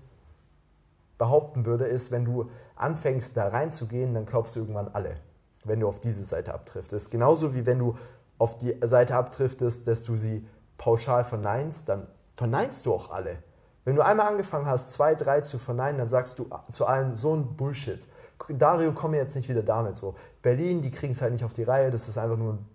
behaupten 1.18 1.66
würde, 1.66 1.86
ist, 1.86 2.12
wenn 2.12 2.26
du 2.26 2.50
anfängst 2.76 3.36
da 3.38 3.48
reinzugehen, 3.50 4.14
dann 4.14 4.26
glaubst 4.26 4.56
du 4.56 4.62
irgendwann 4.62 4.88
alle, 4.88 5.18
wenn 5.64 5.80
du 5.80 5.88
auf 5.88 6.00
diese 6.00 6.24
Seite 6.24 6.54
abtriffst. 6.54 6.94
Das 6.94 7.04
ist 7.04 7.10
genauso 7.10 7.54
wie 7.54 7.66
wenn 7.66 7.80
du 7.80 7.98
auf 8.38 8.56
die 8.56 8.76
Seite 8.84 9.16
abdriftest, 9.16 9.88
dass 9.88 10.04
du 10.04 10.18
sie 10.18 10.48
pauschal 10.78 11.24
verneinst, 11.24 11.90
dann 11.90 12.08
verneinst 12.36 12.86
du 12.86 12.94
auch 12.94 13.12
alle. 13.12 13.38
Wenn 13.84 13.96
du 13.96 14.04
einmal 14.04 14.28
angefangen 14.28 14.66
hast, 14.66 14.94
zwei, 14.94 15.16
drei 15.16 15.42
zu 15.42 15.60
verneinen, 15.60 15.98
dann 15.98 16.10
sagst 16.10 16.38
du 16.40 16.50
zu 16.72 16.86
allen 16.86 17.16
so 17.16 17.36
ein 17.36 17.56
Bullshit. 17.56 18.06
Dario, 18.50 18.92
komm 18.92 19.14
jetzt 19.14 19.36
nicht 19.36 19.50
wieder 19.50 19.64
damit 19.64 19.98
so. 19.98 20.16
Berlin, 20.42 20.82
die 20.82 20.92
kriegen 20.92 21.14
es 21.14 21.22
halt 21.22 21.32
nicht 21.32 21.44
auf 21.44 21.54
die 21.54 21.64
Reihe, 21.64 21.90
das 21.90 22.08
ist 22.08 22.18
einfach 22.18 22.38
nur 22.38 22.54
ein, 22.54 22.66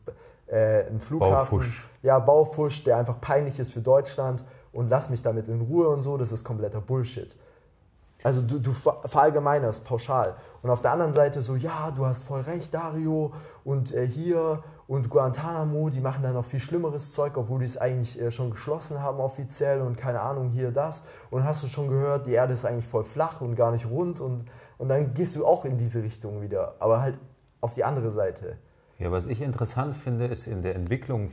äh, 0.47 0.87
ein 0.89 1.01
Flughafen. 1.01 1.59
Baufusch. 1.59 1.89
Ja, 2.03 2.19
Baufusch, 2.19 2.85
der 2.85 2.97
einfach 2.97 3.21
peinlich 3.21 3.59
ist 3.61 3.73
für 3.73 3.81
Deutschland 3.81 4.45
und 4.73 4.89
lass 4.89 5.11
mich 5.11 5.23
damit 5.23 5.49
in 5.49 5.61
Ruhe 5.61 5.89
und 5.89 6.03
so, 6.03 6.17
das 6.17 6.33
ist 6.33 6.45
kompletter 6.45 6.81
Bullshit. 6.81 7.37
Also 8.25 8.41
du, 8.41 8.59
du 8.59 8.73
verallgemeinerst 8.73 9.85
pauschal. 9.85 10.37
Und 10.63 10.71
auf 10.71 10.81
der 10.81 10.93
anderen 10.93 11.13
Seite 11.13 11.43
so, 11.43 11.57
ja, 11.57 11.91
du 11.91 12.07
hast 12.07 12.25
voll 12.25 12.41
recht, 12.43 12.73
Dario, 12.73 13.33
und 13.65 13.93
äh, 13.93 14.07
hier 14.07 14.63
und 14.93 15.09
Guantanamo, 15.09 15.89
die 15.89 16.01
machen 16.01 16.23
da 16.23 16.33
noch 16.33 16.45
viel 16.45 16.61
schlimmeres 16.61 17.13
Zeug, 17.13 17.39
obwohl 17.39 17.61
die 17.61 17.65
es 17.65 17.79
eigentlich 17.79 18.21
äh, 18.21 18.31
schon 18.31 18.51
geschlossen 18.51 19.01
haben 19.01 19.21
offiziell 19.21 19.81
und 19.81 19.97
keine 19.97 20.21
Ahnung, 20.21 20.51
hier 20.51 20.71
das. 20.71 21.05
Und 21.31 21.45
hast 21.45 21.63
du 21.63 21.67
schon 21.67 21.89
gehört, 21.89 22.27
die 22.27 22.33
Erde 22.33 22.53
ist 22.53 22.67
eigentlich 22.67 22.85
voll 22.85 23.03
flach 23.03 23.41
und 23.41 23.57
gar 23.57 23.73
nicht 23.73 23.89
rund 23.89 24.21
und, 24.21 24.45
und 24.77 24.89
dann 24.91 25.15
gehst 25.15 25.35
du 25.35 25.47
auch 25.47 25.65
in 25.65 25.79
diese 25.79 26.03
Richtung 26.03 26.43
wieder, 26.43 26.75
aber 26.79 27.01
halt 27.01 27.17
auf 27.63 27.73
die 27.73 27.85
andere 27.85 28.11
Seite. 28.11 28.59
Ja, 28.99 29.11
was 29.11 29.29
ich 29.29 29.41
interessant 29.41 29.97
finde, 29.97 30.27
ist 30.27 30.47
in 30.47 30.61
der 30.61 30.75
Entwicklung 30.75 31.31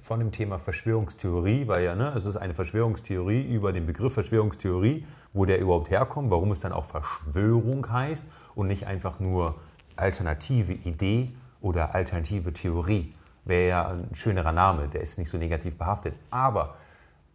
von 0.00 0.18
dem 0.18 0.32
Thema 0.32 0.58
Verschwörungstheorie, 0.58 1.68
weil 1.68 1.84
ja, 1.84 1.94
ne, 1.94 2.14
es 2.16 2.24
ist 2.24 2.38
eine 2.38 2.54
Verschwörungstheorie 2.54 3.42
über 3.42 3.74
den 3.74 3.84
Begriff 3.84 4.14
Verschwörungstheorie, 4.14 5.06
wo 5.34 5.44
der 5.44 5.60
überhaupt 5.60 5.90
herkommt, 5.90 6.30
warum 6.30 6.52
es 6.52 6.60
dann 6.60 6.72
auch 6.72 6.86
Verschwörung 6.86 7.86
heißt 7.92 8.30
und 8.54 8.66
nicht 8.68 8.86
einfach 8.86 9.20
nur 9.20 9.56
alternative 9.94 10.72
Idee 10.72 11.34
oder 11.64 11.94
alternative 11.94 12.52
Theorie. 12.52 13.14
Wäre 13.44 13.68
ja 13.68 13.88
ein 13.88 14.14
schönerer 14.14 14.52
Name, 14.52 14.88
der 14.88 15.00
ist 15.00 15.18
nicht 15.18 15.30
so 15.30 15.38
negativ 15.38 15.76
behaftet. 15.78 16.14
Aber 16.30 16.76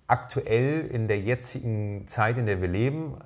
aktuell 0.07 0.85
in 0.85 1.07
der 1.07 1.19
jetzigen 1.19 2.07
Zeit, 2.07 2.37
in 2.37 2.45
der 2.45 2.61
wir 2.61 2.67
leben, 2.67 3.17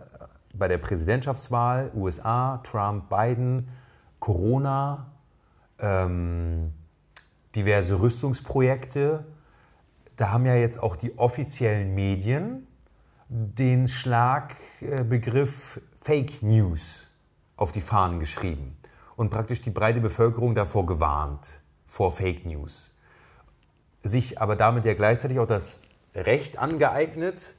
bei 0.54 0.68
der 0.68 0.78
Präsidentschaftswahl, 0.78 1.92
USA, 1.94 2.62
Trump, 2.64 3.10
Biden, 3.10 3.68
Corona, 4.20 5.12
ähm, 5.80 6.74
diverse 7.56 8.00
Rüstungsprojekte. 8.00 9.26
Da 10.16 10.30
haben 10.32 10.46
ja 10.46 10.56
jetzt 10.56 10.82
auch 10.82 10.96
die 10.96 11.18
offiziellen 11.18 11.94
Medien 11.96 12.68
den 13.28 13.88
Schlagbegriff 13.88 15.82
Fake 16.02 16.42
News 16.44 17.08
auf 17.58 17.72
die 17.72 17.82
Fahnen 17.82 18.20
geschrieben 18.20 18.78
und 19.16 19.30
praktisch 19.30 19.62
die 19.62 19.70
breite 19.70 20.02
Bevölkerung 20.02 20.56
davor 20.56 20.86
gewarnt, 20.86 21.48
vor 21.88 22.12
Fake 22.12 22.46
News. 22.46 22.92
Sich 24.04 24.42
aber 24.42 24.56
damit 24.56 24.86
ja 24.86 24.94
gleichzeitig 24.94 25.40
auch 25.40 25.48
das 25.48 25.84
Recht 26.16 26.58
angeeignet, 26.58 27.56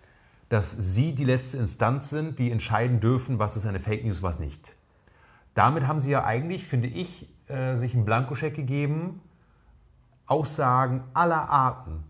dass 0.49 0.73
sie 0.73 1.14
die 1.14 1.25
letzte 1.25 1.56
Instanz 1.56 2.11
sind, 2.11 2.38
die 2.38 2.50
entscheiden 2.50 3.00
dürfen, 3.00 3.38
was 3.38 3.56
ist 3.56 3.66
eine 3.66 3.80
Fake 3.80 4.04
News, 4.04 4.23
was 4.23 4.38
nicht. 4.38 4.75
Damit 5.54 5.87
haben 5.87 6.00
sie 6.00 6.11
ja 6.11 6.25
eigentlich, 6.25 6.66
finde 6.66 6.88
ich, 6.88 7.28
äh, 7.49 7.76
sich 7.76 7.94
einen 7.94 8.04
Blankoscheck 8.04 8.54
gegeben, 8.54 9.20
Aussagen 10.26 11.04
aller 11.12 11.49
Arten, 11.49 12.04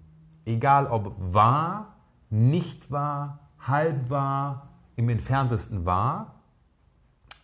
egal 0.47 0.87
ob 0.87 1.15
wahr, 1.19 1.97
nicht 2.31 2.91
wahr, 2.91 3.41
halb 3.59 4.11
wahr, 4.11 4.69
im 4.97 5.09
entferntesten 5.09 5.85
wahr, 5.85 6.34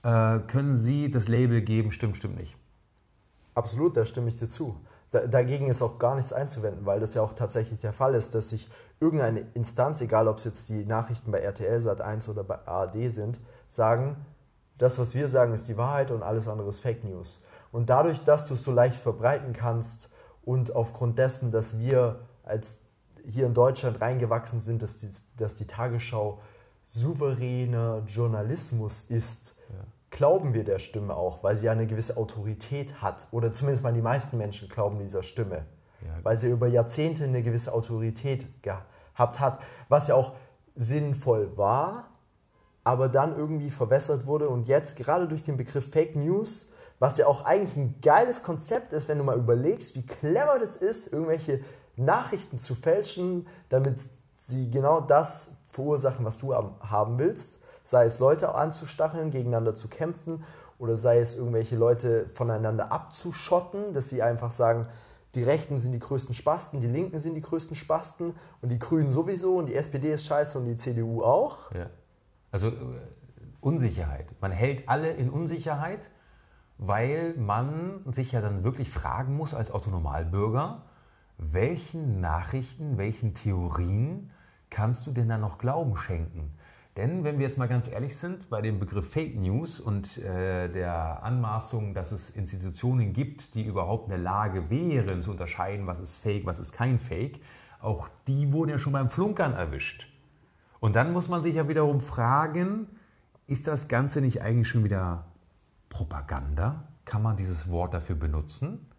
können 0.03 0.77
Sie 0.77 1.11
das 1.11 1.29
Label 1.29 1.61
geben, 1.61 1.93
stimmt, 1.93 2.17
stimmt 2.17 2.37
nicht. 2.39 2.57
Absolut, 3.55 3.97
da 3.97 4.05
stimme 4.05 4.29
ich 4.29 4.37
dir 4.37 4.49
zu. 4.49 4.77
Da, 5.11 5.27
dagegen 5.27 5.69
ist 5.69 5.83
auch 5.83 5.99
gar 5.99 6.15
nichts 6.15 6.33
einzuwenden, 6.33 6.87
weil 6.87 7.01
das 7.01 7.15
ja 7.15 7.23
auch 7.23 7.33
tatsächlich 7.33 7.81
der 7.81 7.93
Fall 7.93 8.15
ist, 8.15 8.35
dass 8.35 8.51
sich 8.51 8.69
irgendeine 9.01 9.45
Instanz, 9.55 10.01
egal 10.01 10.29
ob 10.29 10.39
es 10.39 10.45
jetzt 10.45 10.69
die 10.69 10.85
Nachrichten 10.85 11.33
bei 11.33 11.39
RTL 11.39 11.81
Sat 11.81 12.01
1 12.01 12.29
oder 12.29 12.45
bei 12.45 12.59
ARD 12.67 13.11
sind, 13.11 13.41
sagen, 13.69 14.17
das, 14.79 14.99
was 14.99 15.15
wir 15.15 15.29
sagen, 15.29 15.53
ist 15.53 15.69
die 15.69 15.77
Wahrheit 15.77 16.11
und 16.11 16.23
alles 16.23 16.49
andere 16.49 16.69
ist 16.69 16.81
Fake 16.81 17.05
News. 17.05 17.41
Und 17.73 17.91
dadurch, 17.91 18.25
dass 18.25 18.47
du 18.47 18.55
es 18.55 18.65
so 18.65 18.73
leicht 18.73 18.97
verbreiten 18.97 19.53
kannst 19.53 20.09
und 20.43 20.75
aufgrund 20.75 21.19
dessen, 21.19 21.53
dass 21.53 21.79
wir 21.79 22.21
als 22.45 22.81
hier 23.27 23.47
in 23.47 23.55
Deutschland 23.55 24.01
reingewachsen 24.01 24.61
sind, 24.61 24.83
dass 24.83 24.97
die, 24.97 25.11
dass 25.37 25.55
die 25.55 25.67
Tagesschau 25.67 26.41
souveräner 26.95 28.03
Journalismus 28.07 29.03
ist. 29.09 29.55
Glauben 30.11 30.55
wir 30.55 30.65
der 30.65 30.79
Stimme 30.79 31.15
auch, 31.15 31.43
weil 31.43 31.57
sie 31.57 31.67
ja 31.67 31.73
eine 31.73 31.87
gewisse 31.87 32.17
Autorität 32.17 33.01
hat. 33.01 33.29
Oder 33.31 33.53
zumindest 33.53 33.85
mal 33.85 33.93
die 33.93 34.03
meisten 34.03 34.39
Menschen 34.39 34.69
glauben 34.69 34.99
dieser 34.99 35.23
Stimme. 35.23 35.67
Ja. 36.03 36.19
Weil 36.23 36.37
sie 36.37 36.49
über 36.49 36.67
Jahrzehnte 36.67 37.25
eine 37.25 37.43
gewisse 37.43 37.73
Autorität 37.73 38.63
gehabt 38.63 39.41
hat, 39.41 39.61
was 39.89 40.09
ja 40.09 40.15
auch 40.15 40.33
sinnvoll 40.75 41.57
war, 41.57 42.09
aber 42.85 43.09
dann 43.09 43.37
irgendwie 43.37 43.71
verwässert 43.71 44.27
wurde 44.27 44.49
und 44.49 44.67
jetzt 44.67 44.97
gerade 44.97 45.29
durch 45.29 45.43
den 45.43 45.57
Begriff 45.57 45.91
Fake 45.91 46.17
News 46.17 46.71
was 47.01 47.17
ja 47.17 47.27
auch 47.27 47.45
eigentlich 47.45 47.77
ein 47.77 48.01
geiles 48.01 48.45
Konzept 48.45 48.93
ist, 48.93 49.09
wenn 49.09 49.19
du 49.19 49.25
mal 49.25 49.39
überlegst, 49.39 49.97
wie 49.97 50.07
clever 50.07 50.59
das 50.61 50.77
ist, 50.77 51.13
irgendwelche 51.13 51.65
Nachrichten 51.97 52.61
zu 52.61 52.75
fälschen, 52.75 53.49
damit 53.71 53.97
sie 54.47 54.71
genau 54.71 55.01
das 55.01 55.57
verursachen, 55.73 56.25
was 56.25 56.39
du 56.39 56.55
haben 56.55 57.19
willst. 57.19 57.60
Sei 57.83 58.05
es 58.05 58.19
Leute 58.19 58.55
anzustacheln, 58.55 59.31
gegeneinander 59.31 59.75
zu 59.75 59.89
kämpfen 59.89 60.45
oder 60.79 60.97
sei 60.97 61.19
es 61.19 61.37
irgendwelche 61.37 61.77
Leute 61.77 62.31
voneinander 62.35 62.91
abzuschotten, 62.91 63.93
dass 63.93 64.09
sie 64.09 64.23
einfach 64.23 64.51
sagen, 64.51 64.87
die 65.35 65.43
Rechten 65.43 65.79
sind 65.79 65.93
die 65.93 65.99
größten 65.99 66.35
Spasten, 66.35 66.81
die 66.81 66.89
Linken 66.89 67.19
sind 67.19 67.35
die 67.35 67.41
größten 67.41 67.77
Spasten 67.77 68.35
und 68.63 68.71
die 68.71 68.79
Grünen 68.79 69.13
sowieso 69.13 69.57
und 69.57 69.67
die 69.67 69.77
SPD 69.77 70.13
ist 70.13 70.27
scheiße 70.27 70.59
und 70.59 70.67
die 70.67 70.77
CDU 70.77 71.23
auch. 71.23 71.73
Ja. 71.73 71.87
Also 72.51 72.69
äh, 72.69 72.73
Unsicherheit. 73.61 74.27
Man 74.41 74.51
hält 74.51 74.89
alle 74.89 75.11
in 75.11 75.31
Unsicherheit, 75.31 76.11
weil 76.79 77.35
man 77.37 78.03
sich 78.11 78.33
ja 78.33 78.41
dann 78.41 78.65
wirklich 78.65 78.91
fragen 78.91 79.37
muss 79.37 79.55
als 79.55 79.71
Autonomalbürger, 79.71 80.83
welchen 81.37 82.21
Nachrichten, 82.21 82.99
welchen 82.99 83.35
Theorien 83.35 84.31
kannst 84.69 85.07
du 85.07 85.13
denn 85.13 85.29
da 85.29 85.39
noch 85.39 85.59
Glauben 85.59 85.97
schenken? 85.97 86.53
Denn 86.97 87.23
wenn 87.23 87.39
wir 87.39 87.47
jetzt 87.47 87.57
mal 87.57 87.69
ganz 87.69 87.87
ehrlich 87.87 88.17
sind, 88.17 88.51
bei 88.51 88.61
dem 88.61 88.81
Begriff 88.81 89.11
Fake 89.11 89.37
News 89.37 89.79
und 89.79 90.19
äh, 90.19 90.69
der 90.69 91.23
Anmaßung, 91.23 91.95
dass 91.95 92.11
es 92.11 92.31
Institutionen 92.31 93.13
gibt, 93.13 93.55
die 93.55 93.65
überhaupt 93.65 94.07
in 94.07 94.11
der 94.11 94.19
Lage 94.19 94.71
wären 94.71 95.23
zu 95.23 95.31
unterscheiden, 95.31 95.87
was 95.87 96.01
ist 96.01 96.17
Fake, 96.17 96.47
was 96.47 96.59
ist 96.59 96.73
kein 96.73 96.99
Fake, 96.99 97.41
auch 97.81 98.09
die 98.27 98.53
wurden 98.53 98.71
ja 98.71 98.79
schon 98.79 98.93
beim 98.93 99.09
Flunkern 99.09 99.53
erwischt. 99.53 100.09
Und 100.81 100.97
dann 100.97 101.13
muss 101.13 101.29
man 101.29 101.43
sich 101.43 101.55
ja 101.55 101.69
wiederum 101.69 102.01
fragen, 102.01 102.89
ist 103.47 103.69
das 103.69 103.89
Ganze 103.89 104.21
nicht 104.21 104.43
eigentlich 104.43 104.69
schon 104.69 104.83
wieder 104.85 105.27
Propaganda? 105.91 106.89
Kann 107.05 107.23
man 107.23 107.37
dieses 107.37 107.71
Wort 107.71 107.95
dafür 107.95 108.17
benutzen? 108.17 108.90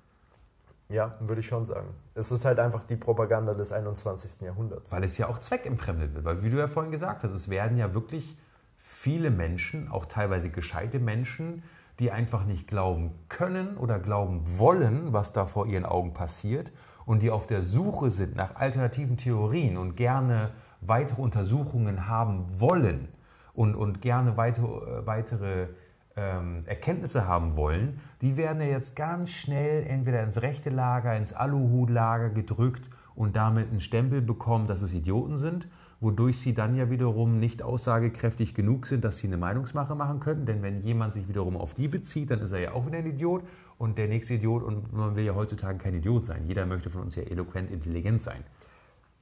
Ja, 0.91 1.15
würde 1.19 1.39
ich 1.41 1.47
schon 1.47 1.65
sagen. 1.65 1.87
Es 2.13 2.31
ist 2.31 2.45
halt 2.45 2.59
einfach 2.59 2.83
die 2.83 2.97
Propaganda 2.97 3.53
des 3.53 3.71
21. 3.71 4.41
Jahrhunderts. 4.41 4.91
Weil 4.91 5.03
es 5.03 5.17
ja 5.17 5.27
auch 5.27 5.39
zweckentfremdet 5.39 6.13
wird. 6.13 6.25
Weil, 6.25 6.43
wie 6.43 6.49
du 6.49 6.57
ja 6.57 6.67
vorhin 6.67 6.91
gesagt 6.91 7.23
hast, 7.23 7.31
es 7.31 7.49
werden 7.49 7.77
ja 7.77 7.93
wirklich 7.93 8.37
viele 8.77 9.31
Menschen, 9.31 9.89
auch 9.89 10.05
teilweise 10.05 10.49
gescheite 10.49 10.99
Menschen, 10.99 11.63
die 11.99 12.11
einfach 12.11 12.45
nicht 12.45 12.67
glauben 12.67 13.13
können 13.29 13.77
oder 13.77 13.99
glauben 13.99 14.41
wollen, 14.57 15.13
was 15.13 15.33
da 15.33 15.45
vor 15.45 15.67
ihren 15.67 15.85
Augen 15.85 16.13
passiert 16.13 16.71
und 17.05 17.23
die 17.23 17.31
auf 17.31 17.47
der 17.47 17.63
Suche 17.63 18.09
sind 18.09 18.35
nach 18.35 18.55
alternativen 18.55 19.17
Theorien 19.17 19.77
und 19.77 19.95
gerne 19.95 20.51
weitere 20.81 21.21
Untersuchungen 21.21 22.07
haben 22.07 22.45
wollen 22.59 23.07
und, 23.53 23.75
und 23.75 24.01
gerne 24.01 24.37
weitere, 24.37 25.05
weitere 25.05 25.67
ähm, 26.15 26.63
Erkenntnisse 26.65 27.27
haben 27.27 27.55
wollen, 27.55 27.99
die 28.21 28.37
werden 28.37 28.61
ja 28.61 28.67
jetzt 28.67 28.95
ganz 28.95 29.31
schnell 29.31 29.85
entweder 29.87 30.23
ins 30.23 30.41
rechte 30.41 30.69
Lager, 30.69 31.15
ins 31.15 31.33
Aluhutlager 31.33 32.29
gedrückt 32.29 32.89
und 33.15 33.35
damit 33.35 33.69
einen 33.69 33.79
Stempel 33.79 34.21
bekommen, 34.21 34.67
dass 34.67 34.81
es 34.81 34.93
Idioten 34.93 35.37
sind, 35.37 35.67
wodurch 35.99 36.39
sie 36.39 36.53
dann 36.53 36.75
ja 36.75 36.89
wiederum 36.89 37.39
nicht 37.39 37.61
aussagekräftig 37.61 38.55
genug 38.55 38.87
sind, 38.87 39.03
dass 39.03 39.17
sie 39.17 39.27
eine 39.27 39.37
Meinungsmache 39.37 39.95
machen 39.95 40.19
könnten. 40.19 40.45
Denn 40.45 40.63
wenn 40.63 40.83
jemand 40.83 41.13
sich 41.13 41.27
wiederum 41.27 41.55
auf 41.55 41.75
die 41.75 41.87
bezieht, 41.87 42.31
dann 42.31 42.41
ist 42.41 42.51
er 42.51 42.59
ja 42.59 42.71
auch 42.73 42.87
wieder 42.87 42.97
ein 42.97 43.05
Idiot 43.05 43.43
und 43.77 43.97
der 43.97 44.07
nächste 44.07 44.33
Idiot 44.33 44.63
und 44.63 44.91
man 44.93 45.15
will 45.15 45.23
ja 45.23 45.35
heutzutage 45.35 45.77
kein 45.77 45.93
Idiot 45.93 46.25
sein. 46.25 46.45
Jeder 46.47 46.65
möchte 46.65 46.89
von 46.89 47.03
uns 47.03 47.15
ja 47.15 47.23
eloquent, 47.23 47.71
intelligent 47.71 48.23
sein. 48.23 48.43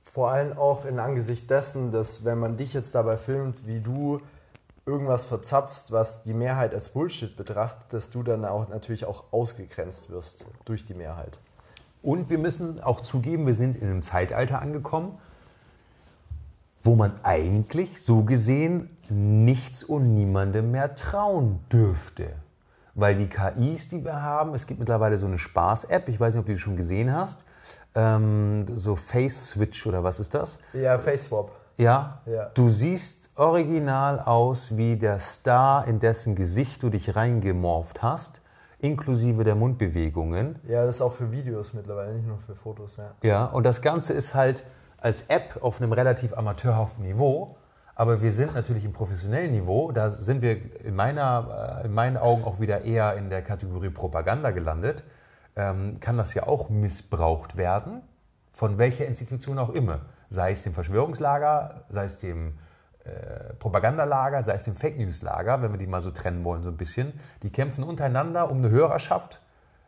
Vor 0.02 0.32
allem 0.32 0.58
auch 0.58 0.86
in 0.86 1.00
Angesicht 1.00 1.50
dessen, 1.50 1.92
dass 1.92 2.24
wenn 2.24 2.40
man 2.40 2.58
dich 2.58 2.74
jetzt 2.74 2.96
dabei 2.96 3.18
filmt, 3.18 3.68
wie 3.68 3.82
du 3.82 4.22
irgendwas 4.90 5.26
verzapfst, 5.26 5.92
was 5.92 6.24
die 6.24 6.34
Mehrheit 6.34 6.74
als 6.74 6.90
Bullshit 6.90 7.38
betrachtet, 7.38 7.94
dass 7.94 8.10
du 8.10 8.24
dann 8.24 8.44
auch 8.44 8.68
natürlich 8.70 9.06
auch 9.06 9.26
ausgegrenzt 9.32 10.10
wirst 10.10 10.48
durch 10.66 10.86
die 10.86 10.96
Mehrheit. 10.96 11.40
Und 12.02 12.30
wir 12.30 12.40
müssen 12.40 12.82
auch 12.82 13.02
zugeben, 13.02 13.46
wir 13.46 13.54
sind 13.54 13.76
in 13.76 13.84
einem 13.84 14.02
Zeitalter 14.02 14.62
angekommen, 14.62 15.18
wo 16.84 16.96
man 16.96 17.14
eigentlich 17.24 18.02
so 18.04 18.24
gesehen 18.24 18.90
nichts 19.10 19.84
und 19.84 20.14
niemandem 20.16 20.72
mehr 20.72 20.96
trauen 20.96 21.60
dürfte. 21.72 22.34
Weil 22.96 23.16
die 23.16 23.28
KIs, 23.28 23.90
die 23.90 24.04
wir 24.04 24.22
haben, 24.22 24.56
es 24.56 24.66
gibt 24.66 24.80
mittlerweile 24.80 25.20
so 25.20 25.28
eine 25.28 25.38
Spaß-App, 25.38 26.10
ich 26.10 26.20
weiß 26.20 26.34
nicht, 26.34 26.40
ob 26.42 26.48
du 26.48 26.54
die 26.54 26.60
schon 26.60 26.78
gesehen 26.78 27.14
hast, 27.14 27.44
ähm, 27.96 28.66
so 28.78 28.96
Face 28.96 29.50
Switch 29.50 29.86
oder 29.86 30.04
was 30.04 30.20
ist 30.20 30.34
das? 30.34 30.58
Ja, 30.74 30.98
Face 30.98 31.26
Swap. 31.26 31.52
Ja, 31.78 32.22
ja. 32.26 32.46
du 32.54 32.70
siehst 32.70 33.19
original 33.40 34.20
aus 34.20 34.76
wie 34.76 34.98
der 34.98 35.20
Star, 35.20 35.88
in 35.88 36.00
dessen 36.00 36.36
Gesicht 36.36 36.84
du 36.84 36.90
dich 36.90 37.16
reingemorpht 37.16 38.04
hast, 38.04 38.42
inklusive 38.80 39.46
der 39.46 39.56
Mundbewegungen. 39.56 40.58
Ja, 40.68 40.86
das 40.86 40.96
ist 40.96 41.02
auch 41.02 41.14
für 41.14 41.32
Videos 41.32 41.74
mittlerweile, 41.74 42.14
nicht 42.14 42.28
nur 42.28 42.38
für 42.38 42.54
Fotos. 42.54 42.98
Ja, 42.98 43.12
ja 43.24 43.46
und 43.46 43.64
das 43.64 43.82
Ganze 43.82 44.12
ist 44.12 44.36
halt 44.36 44.64
als 44.98 45.28
App 45.30 45.58
auf 45.62 45.82
einem 45.82 45.94
relativ 45.94 46.38
amateurhaften 46.38 47.06
Niveau. 47.06 47.56
Aber 47.96 48.22
wir 48.22 48.32
sind 48.32 48.56
natürlich 48.56 48.84
im 48.84 48.94
professionellen 48.94 49.52
Niveau. 49.52 49.92
Da 49.92 50.10
sind 50.10 50.42
wir 50.42 50.58
in, 50.84 50.96
meiner, 50.96 51.82
äh, 51.82 51.86
in 51.88 51.94
meinen 51.94 52.18
Augen 52.18 52.44
auch 52.44 52.60
wieder 52.60 52.84
eher 52.84 53.16
in 53.16 53.30
der 53.30 53.42
Kategorie 53.42 53.90
Propaganda 53.90 54.52
gelandet. 54.52 55.04
Ähm, 55.56 56.00
kann 56.02 56.18
das 56.18 56.34
ja 56.34 56.44
auch 56.44 56.70
missbraucht 56.70 57.56
werden, 57.58 58.02
von 58.52 58.78
welcher 58.78 59.06
Institution 59.06 59.60
auch 59.60 59.70
immer. 59.70 60.02
Sei 60.30 60.52
es 60.52 60.64
dem 60.64 60.74
Verschwörungslager, 60.74 61.86
sei 61.90 62.06
es 62.06 62.20
dem 62.20 62.54
äh, 63.06 63.54
Propagandalager, 63.60 64.44
sei 64.44 64.54
es 64.54 64.68
im 64.68 64.76
Fake 64.76 64.98
News 64.98 65.22
Lager, 65.22 65.62
wenn 65.62 65.72
wir 65.72 65.78
die 65.78 65.88
mal 65.88 66.02
so 66.02 66.12
trennen 66.12 66.44
wollen, 66.44 66.64
so 66.64 66.70
ein 66.70 66.78
bisschen, 66.78 67.14
die 67.44 67.52
kämpfen 67.52 67.84
untereinander 67.84 68.50
um 68.50 68.58
eine 68.58 68.70
Hörerschaft, 68.70 69.42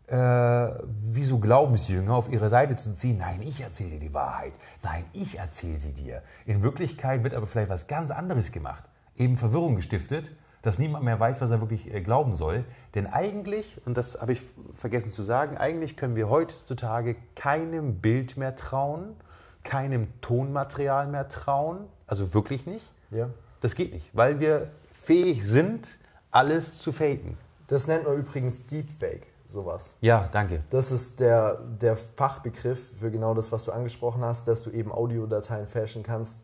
äh, 0.08 0.16
wie 0.16 1.24
so 1.24 1.40
Glaubensjünger 1.40 2.14
auf 2.14 2.30
ihre 2.30 2.50
Seite 2.50 2.76
zu 2.76 2.94
ziehen. 2.94 3.18
Nein, 3.18 3.42
ich 3.42 3.62
erzähle 3.62 3.92
dir 3.92 4.00
die 4.00 4.14
Wahrheit. 4.14 4.54
Nein, 4.84 5.06
ich 5.14 5.38
erzähle 5.38 5.80
sie 5.80 5.94
dir. 5.94 6.22
In 6.46 6.64
Wirklichkeit 6.64 7.24
wird 7.24 7.34
aber 7.34 7.48
vielleicht 7.48 7.70
was 7.70 7.88
ganz 7.88 8.12
anderes 8.12 8.52
gemacht. 8.52 8.84
Eben 9.18 9.38
Verwirrung 9.38 9.76
gestiftet, 9.76 10.32
dass 10.62 10.80
niemand 10.80 11.06
mehr 11.06 11.20
weiß, 11.20 11.42
was 11.42 11.52
er 11.52 11.62
wirklich 11.62 11.94
äh, 11.94 12.02
glauben 12.02 12.36
soll. 12.36 12.66
Denn 12.96 13.08
eigentlich, 13.08 13.80
und 13.86 13.98
das 13.98 14.20
habe 14.20 14.34
ich 14.34 14.42
vergessen 14.76 15.12
zu 15.12 15.22
sagen, 15.24 15.58
eigentlich 15.58 15.98
können 15.98 16.16
wir 16.16 16.30
heutzutage 16.30 17.16
keinem 17.36 17.96
Bild 18.02 18.38
mehr 18.38 18.56
trauen, 18.56 19.16
keinem 19.64 20.08
Tonmaterial 20.22 21.08
mehr 21.08 21.30
trauen, 21.30 21.86
also 22.08 22.34
wirklich 22.34 22.66
nicht. 22.66 22.90
Ja. 23.12 23.30
Das 23.60 23.76
geht 23.76 23.94
nicht, 23.94 24.10
weil 24.14 24.40
wir 24.40 24.72
fähig 24.92 25.46
sind, 25.46 26.00
alles 26.32 26.80
zu 26.80 26.92
faken. 26.92 27.38
Das 27.68 27.88
nennt 27.88 28.06
man 28.06 28.18
übrigens 28.18 28.66
Deepfake, 28.66 29.28
sowas. 29.48 29.96
Ja, 30.02 30.30
danke. 30.32 30.64
Das 30.70 30.92
ist 30.92 31.20
der, 31.20 31.56
der 31.56 31.96
Fachbegriff 31.96 32.98
für 32.98 33.12
genau 33.12 33.34
das, 33.34 33.52
was 33.52 33.66
du 33.66 33.72
angesprochen 33.72 34.24
hast, 34.24 34.48
dass 34.48 34.64
du 34.64 34.72
eben 34.72 34.92
Audiodateien 34.92 35.68
fälschen 35.68 36.04
kannst, 36.04 36.40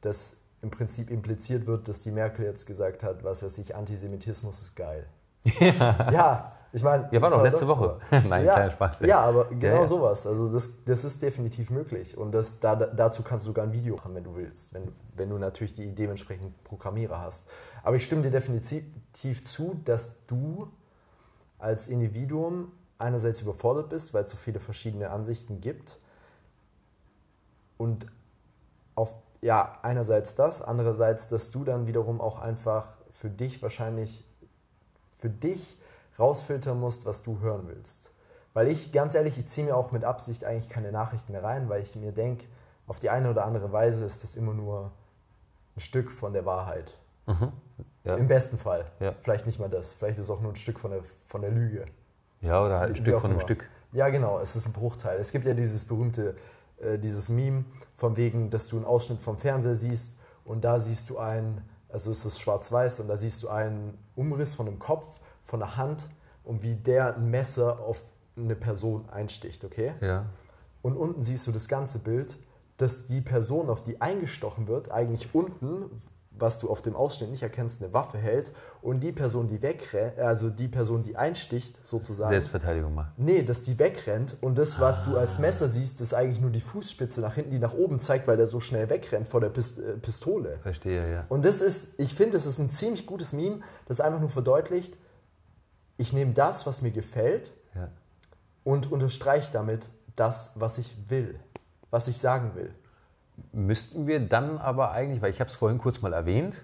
dass 0.00 0.36
im 0.62 0.70
Prinzip 0.70 1.10
impliziert 1.10 1.66
wird, 1.66 1.88
dass 1.88 2.00
die 2.00 2.10
Merkel 2.10 2.44
jetzt 2.44 2.66
gesagt 2.66 3.02
hat, 3.02 3.24
was 3.24 3.42
er 3.42 3.50
sich 3.50 3.74
Antisemitismus 3.74 4.62
ist 4.62 4.76
geil. 4.76 5.06
Ja, 5.60 6.12
ja 6.12 6.52
ich 6.72 6.82
meine. 6.82 7.08
Ja, 7.10 7.20
war 7.20 7.30
doch 7.30 7.42
letzte 7.42 7.68
Woche. 7.68 7.98
Nein, 8.10 8.46
ja, 8.46 8.54
kleiner 8.54 8.70
Spaß. 8.70 9.00
Ja, 9.00 9.20
aber 9.20 9.46
genau 9.46 9.82
ja. 9.82 9.86
sowas. 9.86 10.26
Also 10.26 10.50
das, 10.50 10.70
das 10.84 11.04
ist 11.04 11.20
definitiv 11.20 11.70
möglich. 11.70 12.16
Und 12.16 12.32
das, 12.32 12.60
da, 12.60 12.74
dazu 12.74 13.22
kannst 13.22 13.44
du 13.44 13.50
sogar 13.50 13.64
ein 13.64 13.72
Video 13.72 13.96
machen, 13.96 14.14
wenn 14.14 14.24
du 14.24 14.34
willst. 14.34 14.72
Wenn, 14.72 14.90
wenn 15.14 15.28
du 15.28 15.38
natürlich 15.38 15.74
die 15.74 15.94
dementsprechend 15.94 16.64
Programmierer 16.64 17.20
hast. 17.20 17.46
Aber 17.82 17.96
ich 17.96 18.04
stimme 18.04 18.22
dir 18.22 18.30
definitiv 18.30 19.44
zu, 19.44 19.80
dass 19.84 20.24
du 20.26 20.68
als 21.58 21.88
Individuum 21.88 22.72
einerseits 22.98 23.42
überfordert 23.42 23.90
bist, 23.90 24.14
weil 24.14 24.24
es 24.24 24.30
so 24.30 24.36
viele 24.36 24.58
verschiedene 24.58 25.10
Ansichten 25.10 25.60
gibt. 25.60 25.98
Und 27.76 28.06
auf, 28.94 29.16
ja, 29.42 29.78
einerseits 29.82 30.34
das, 30.34 30.62
andererseits, 30.62 31.28
dass 31.28 31.50
du 31.50 31.64
dann 31.64 31.86
wiederum 31.86 32.20
auch 32.20 32.38
einfach 32.38 32.96
für 33.10 33.28
dich 33.28 33.60
wahrscheinlich, 33.62 34.24
für 35.16 35.28
dich 35.28 35.76
rausfiltern 36.18 36.78
musst, 36.78 37.06
was 37.06 37.22
du 37.22 37.40
hören 37.40 37.68
willst. 37.68 38.10
Weil 38.54 38.68
ich, 38.68 38.92
ganz 38.92 39.14
ehrlich, 39.14 39.38
ich 39.38 39.46
ziehe 39.46 39.66
mir 39.66 39.76
auch 39.76 39.92
mit 39.92 40.04
Absicht 40.04 40.44
eigentlich 40.44 40.68
keine 40.68 40.92
Nachrichten 40.92 41.32
mehr 41.32 41.42
rein, 41.42 41.68
weil 41.68 41.82
ich 41.82 41.96
mir 41.96 42.12
denke, 42.12 42.46
auf 42.86 43.00
die 43.00 43.10
eine 43.10 43.30
oder 43.30 43.44
andere 43.44 43.72
Weise 43.72 44.04
ist 44.04 44.22
das 44.22 44.36
immer 44.36 44.52
nur 44.52 44.92
ein 45.76 45.80
Stück 45.80 46.10
von 46.10 46.32
der 46.32 46.44
Wahrheit. 46.44 46.98
Mhm. 47.26 47.52
Ja. 48.04 48.16
Im 48.16 48.26
besten 48.26 48.58
Fall. 48.58 48.86
Ja. 49.00 49.14
Vielleicht 49.20 49.46
nicht 49.46 49.58
mal 49.58 49.70
das. 49.70 49.92
Vielleicht 49.92 50.18
ist 50.18 50.24
es 50.24 50.30
auch 50.30 50.40
nur 50.40 50.52
ein 50.52 50.56
Stück 50.56 50.80
von 50.80 50.90
der, 50.90 51.02
von 51.24 51.40
der 51.40 51.50
Lüge. 51.50 51.84
Ja, 52.40 52.64
oder 52.64 52.80
halt 52.80 52.90
ein 52.90 52.96
Stück 52.96 53.20
von 53.20 53.30
einem 53.30 53.40
Stück. 53.40 53.68
Ja, 53.92 54.08
genau. 54.08 54.40
Es 54.40 54.56
ist 54.56 54.66
ein 54.66 54.72
Bruchteil. 54.72 55.18
Es 55.20 55.30
gibt 55.30 55.44
ja 55.44 55.54
dieses 55.54 55.84
berühmte, 55.84 56.36
äh, 56.80 56.98
dieses 56.98 57.28
Meme 57.28 57.64
von 57.94 58.16
wegen, 58.16 58.50
dass 58.50 58.66
du 58.66 58.76
einen 58.76 58.84
Ausschnitt 58.84 59.20
vom 59.20 59.38
Fernseher 59.38 59.76
siehst 59.76 60.16
und 60.44 60.64
da 60.64 60.80
siehst 60.80 61.08
du 61.10 61.18
einen, 61.18 61.62
also 61.88 62.10
es 62.10 62.24
ist 62.24 62.40
schwarz-weiß 62.40 63.00
und 63.00 63.08
da 63.08 63.16
siehst 63.16 63.42
du 63.44 63.48
einen 63.48 63.96
Umriss 64.16 64.54
von 64.54 64.66
einem 64.66 64.80
Kopf 64.80 65.20
von 65.44 65.60
der 65.60 65.76
Hand 65.76 66.08
und 66.44 66.62
wie 66.62 66.74
der 66.74 67.16
ein 67.16 67.30
Messer 67.30 67.80
auf 67.80 68.02
eine 68.36 68.56
Person 68.56 69.08
einsticht, 69.10 69.64
okay? 69.64 69.94
Ja. 70.00 70.26
Und 70.82 70.96
unten 70.96 71.22
siehst 71.22 71.46
du 71.46 71.52
das 71.52 71.68
ganze 71.68 71.98
Bild, 71.98 72.36
dass 72.76 73.06
die 73.06 73.20
Person, 73.20 73.70
auf 73.70 73.82
die 73.82 74.00
eingestochen 74.00 74.66
wird, 74.66 74.90
eigentlich 74.90 75.34
unten, 75.34 75.90
was 76.38 76.58
du 76.58 76.70
auf 76.70 76.82
dem 76.82 76.96
Ausschnitt 76.96 77.30
nicht 77.30 77.42
erkennst, 77.42 77.82
eine 77.82 77.92
Waffe 77.92 78.18
hält 78.18 78.52
und 78.80 79.00
die 79.00 79.12
Person, 79.12 79.48
die 79.48 79.60
wegrennt, 79.62 80.18
also 80.18 80.50
die 80.50 80.66
Person, 80.66 81.02
die 81.02 81.16
einsticht, 81.16 81.86
sozusagen. 81.86 82.30
Selbstverteidigung 82.30 82.94
macht. 82.94 83.18
Nee, 83.18 83.42
dass 83.42 83.62
die 83.62 83.78
wegrennt 83.78 84.36
und 84.40 84.56
das, 84.56 84.80
was 84.80 85.02
ah. 85.02 85.10
du 85.10 85.18
als 85.18 85.38
Messer 85.38 85.68
siehst, 85.68 86.00
ist 86.00 86.14
eigentlich 86.14 86.40
nur 86.40 86.50
die 86.50 86.60
Fußspitze 86.60 87.20
nach 87.20 87.34
hinten, 87.34 87.50
die 87.50 87.58
nach 87.58 87.74
oben 87.74 88.00
zeigt, 88.00 88.26
weil 88.26 88.36
der 88.36 88.46
so 88.46 88.60
schnell 88.60 88.88
wegrennt 88.88 89.28
vor 89.28 89.40
der 89.40 89.50
Pist 89.50 89.78
äh, 89.78 89.92
Pistole. 89.98 90.58
Verstehe, 90.62 91.12
ja. 91.12 91.24
Und 91.28 91.44
das 91.44 91.60
ist, 91.60 91.88
ich 91.98 92.14
finde, 92.14 92.32
das 92.32 92.46
ist 92.46 92.58
ein 92.58 92.70
ziemlich 92.70 93.06
gutes 93.06 93.32
Meme, 93.32 93.60
das 93.86 94.00
einfach 94.00 94.20
nur 94.20 94.30
verdeutlicht, 94.30 94.96
ich 95.96 96.12
nehme 96.12 96.32
das, 96.32 96.66
was 96.66 96.82
mir 96.82 96.90
gefällt 96.90 97.52
ja. 97.74 97.88
und 98.64 98.90
unterstreiche 98.90 99.52
damit 99.52 99.88
das, 100.16 100.52
was 100.54 100.78
ich 100.78 100.94
will, 101.08 101.38
was 101.90 102.08
ich 102.08 102.18
sagen 102.18 102.54
will. 102.54 102.74
Müssten 103.52 104.06
wir 104.06 104.20
dann 104.20 104.58
aber 104.58 104.92
eigentlich, 104.92 105.22
weil 105.22 105.30
ich 105.30 105.40
habe 105.40 105.48
es 105.48 105.56
vorhin 105.56 105.78
kurz 105.78 106.02
mal 106.02 106.12
erwähnt, 106.12 106.62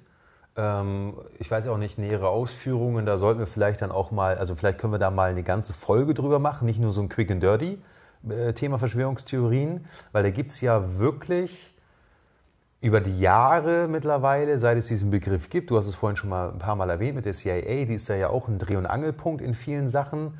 ähm, 0.56 1.14
ich 1.38 1.50
weiß 1.50 1.66
auch 1.68 1.78
nicht, 1.78 1.98
nähere 1.98 2.28
Ausführungen, 2.28 3.06
da 3.06 3.16
sollten 3.16 3.38
wir 3.38 3.46
vielleicht 3.46 3.80
dann 3.80 3.92
auch 3.92 4.10
mal, 4.10 4.36
also 4.36 4.54
vielleicht 4.54 4.78
können 4.78 4.92
wir 4.92 4.98
da 4.98 5.10
mal 5.10 5.30
eine 5.30 5.42
ganze 5.42 5.72
Folge 5.72 6.14
drüber 6.14 6.38
machen, 6.38 6.66
nicht 6.66 6.80
nur 6.80 6.92
so 6.92 7.00
ein 7.00 7.08
Quick 7.08 7.30
and 7.30 7.42
Dirty 7.42 7.78
äh, 8.28 8.52
Thema 8.52 8.78
Verschwörungstheorien, 8.78 9.86
weil 10.12 10.22
da 10.22 10.30
gibt 10.30 10.50
es 10.50 10.60
ja 10.60 10.98
wirklich 10.98 11.74
über 12.80 13.00
die 13.00 13.18
Jahre 13.18 13.88
mittlerweile, 13.88 14.58
seit 14.58 14.78
es 14.78 14.86
diesen 14.86 15.10
Begriff 15.10 15.50
gibt, 15.50 15.70
du 15.70 15.76
hast 15.76 15.88
es 15.88 15.96
vorhin 15.96 16.16
schon 16.16 16.30
mal 16.30 16.50
ein 16.50 16.58
paar 16.58 16.76
Mal 16.76 16.90
erwähnt 16.90 17.16
mit 17.16 17.24
der 17.24 17.32
CIA, 17.32 17.84
die 17.84 17.94
ist 17.94 18.08
ja 18.08 18.30
auch 18.30 18.46
ein 18.46 18.58
Dreh- 18.58 18.76
und 18.76 18.86
Angelpunkt 18.86 19.42
in 19.42 19.54
vielen 19.54 19.88
Sachen, 19.88 20.38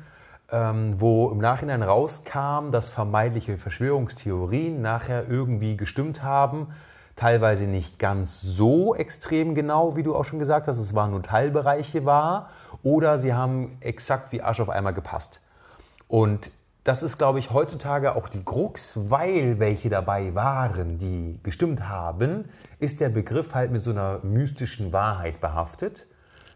ähm, 0.51 0.95
wo 0.99 1.29
im 1.31 1.39
Nachhinein 1.39 1.83
rauskam, 1.83 2.71
dass 2.71 2.89
vermeintliche 2.89 3.57
Verschwörungstheorien 3.57 4.81
nachher 4.81 5.29
irgendwie 5.29 5.75
gestimmt 5.75 6.23
haben. 6.23 6.67
Teilweise 7.17 7.65
nicht 7.65 7.99
ganz 7.99 8.39
so 8.39 8.95
extrem 8.95 9.53
genau, 9.53 9.97
wie 9.97 10.03
du 10.03 10.15
auch 10.15 10.23
schon 10.23 10.39
gesagt 10.39 10.69
hast, 10.69 10.79
es 10.79 10.95
waren 10.95 11.11
nur 11.11 11.21
Teilbereiche 11.21 12.05
war, 12.05 12.51
oder 12.83 13.17
sie 13.17 13.33
haben 13.33 13.77
exakt 13.81 14.31
wie 14.31 14.41
Arsch 14.41 14.61
auf 14.61 14.69
einmal 14.69 14.93
gepasst. 14.93 15.41
Und 16.07 16.49
das 16.89 17.03
ist, 17.03 17.19
glaube 17.19 17.37
ich, 17.37 17.51
heutzutage 17.51 18.15
auch 18.15 18.27
die 18.29 18.43
Krux, 18.43 18.97
weil 19.11 19.59
welche 19.59 19.89
dabei 19.89 20.33
waren, 20.33 20.97
die 20.97 21.39
gestimmt 21.43 21.87
haben, 21.87 22.45
ist 22.79 22.99
der 22.99 23.09
Begriff 23.09 23.53
halt 23.53 23.69
mit 23.71 23.83
so 23.83 23.91
einer 23.91 24.21
mystischen 24.23 24.91
Wahrheit 24.91 25.39
behaftet. 25.39 26.07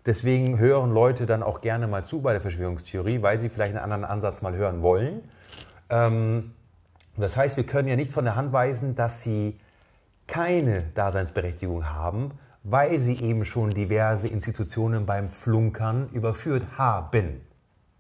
Deswegen 0.08 0.58
hören 0.58 0.92
Leute 0.92 1.28
dann 1.28 1.44
auch 1.44 1.62
gerne 1.62 1.86
mal 1.86 2.04
zu 2.04 2.24
bei 2.24 2.32
der 2.32 2.42
Verschwörungstheorie, 2.42 3.22
weil 3.22 3.38
sie 3.40 3.48
vielleicht 3.48 3.76
einen 3.76 3.84
anderen 3.84 4.06
Ansatz 4.06 4.42
mal 4.42 4.56
hören 4.56 4.82
wollen. 4.82 5.22
Ähm, 5.92 6.56
das 7.16 7.38
heißt, 7.38 7.56
wir 7.56 7.68
können 7.68 7.88
ja 7.88 7.96
nicht 7.96 8.12
von 8.12 8.26
der 8.26 8.36
Hand 8.36 8.54
weisen, 8.54 8.96
dass 8.96 9.22
sie 9.22 9.60
keine 10.26 10.82
Daseinsberechtigung 10.96 11.92
haben, 11.92 12.32
weil 12.64 12.98
sie 12.98 13.22
eben 13.22 13.46
schon 13.46 13.70
diverse 13.70 14.28
Institutionen 14.28 15.06
beim 15.06 15.30
Flunkern 15.30 16.10
überführt 16.12 16.64
haben. 16.76 17.42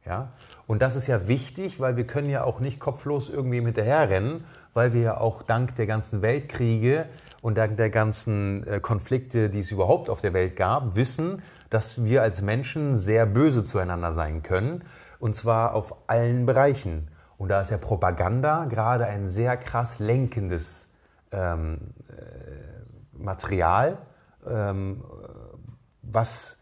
Ja? 0.05 0.33
Und 0.67 0.81
das 0.81 0.95
ist 0.95 1.07
ja 1.07 1.27
wichtig, 1.27 1.79
weil 1.79 1.97
wir 1.97 2.07
können 2.07 2.29
ja 2.29 2.43
auch 2.43 2.59
nicht 2.59 2.79
kopflos 2.79 3.29
irgendwie 3.29 3.61
hinterherrennen, 3.61 4.43
weil 4.73 4.93
wir 4.93 5.01
ja 5.01 5.17
auch 5.17 5.43
dank 5.43 5.75
der 5.75 5.87
ganzen 5.87 6.21
Weltkriege 6.21 7.05
und 7.41 7.57
dank 7.57 7.77
der 7.77 7.89
ganzen 7.89 8.65
äh, 8.67 8.79
Konflikte, 8.79 9.49
die 9.49 9.59
es 9.59 9.71
überhaupt 9.71 10.09
auf 10.09 10.21
der 10.21 10.33
Welt 10.33 10.55
gab, 10.55 10.95
wissen, 10.95 11.41
dass 11.69 12.03
wir 12.03 12.21
als 12.21 12.41
Menschen 12.41 12.97
sehr 12.97 13.25
böse 13.25 13.63
zueinander 13.63 14.13
sein 14.13 14.43
können. 14.43 14.83
Und 15.19 15.35
zwar 15.35 15.73
auf 15.73 15.95
allen 16.07 16.45
Bereichen. 16.45 17.09
Und 17.37 17.49
da 17.49 17.61
ist 17.61 17.71
ja 17.71 17.77
Propaganda 17.77 18.65
gerade 18.65 19.05
ein 19.05 19.27
sehr 19.27 19.57
krass 19.57 19.99
lenkendes 19.99 20.89
ähm, 21.31 21.79
äh, 22.09 23.21
Material, 23.21 23.97
ähm, 24.47 25.03
was 26.01 26.57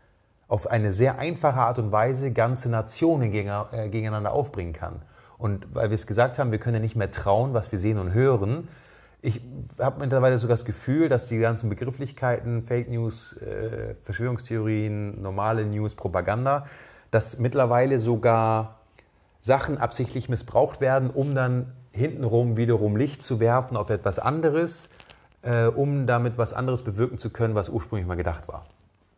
auf 0.52 0.70
eine 0.70 0.92
sehr 0.92 1.18
einfache 1.18 1.62
Art 1.62 1.80
und 1.80 1.94
Weise 1.94 2.32
ganze 2.32 2.70
Nationen 2.70 3.34
äh, 3.34 3.88
gegeneinander 3.88 4.34
aufbringen 4.34 4.74
kann. 4.74 5.02
Und 5.38 5.74
weil 5.74 5.92
wir 5.92 5.96
es 5.96 6.06
gesagt 6.06 6.40
haben, 6.40 6.52
wir 6.52 6.60
können 6.60 6.76
ja 6.76 6.82
nicht 6.82 6.98
mehr 6.98 7.10
trauen, 7.10 7.54
was 7.54 7.72
wir 7.72 7.80
sehen 7.80 7.98
und 7.98 8.14
hören. 8.14 8.68
Ich 9.22 9.40
habe 9.80 10.02
mittlerweile 10.02 10.38
sogar 10.38 10.56
das 10.56 10.66
Gefühl, 10.66 11.08
dass 11.08 11.30
die 11.30 11.38
ganzen 11.38 11.70
Begrifflichkeiten, 11.70 12.64
Fake 12.64 12.90
News, 12.90 13.38
äh, 13.38 13.96
Verschwörungstheorien, 14.02 15.22
normale 15.22 15.64
News, 15.64 15.96
Propaganda, 15.96 16.68
dass 17.12 17.40
mittlerweile 17.40 17.98
sogar 17.98 18.80
Sachen 19.40 19.78
absichtlich 19.78 20.28
missbraucht 20.28 20.82
werden, 20.82 21.12
um 21.12 21.34
dann 21.34 21.72
hintenrum 21.94 22.58
wiederum 22.58 22.98
Licht 22.98 23.24
zu 23.24 23.40
werfen 23.40 23.78
auf 23.78 23.90
etwas 23.90 24.20
anderes, 24.20 24.90
äh, 25.44 25.68
um 25.68 26.08
damit 26.08 26.38
was 26.38 26.52
anderes 26.52 26.84
bewirken 26.84 27.20
zu 27.20 27.30
können, 27.30 27.56
was 27.56 27.70
ursprünglich 27.70 28.06
mal 28.06 28.16
gedacht 28.16 28.50
war. 28.50 28.66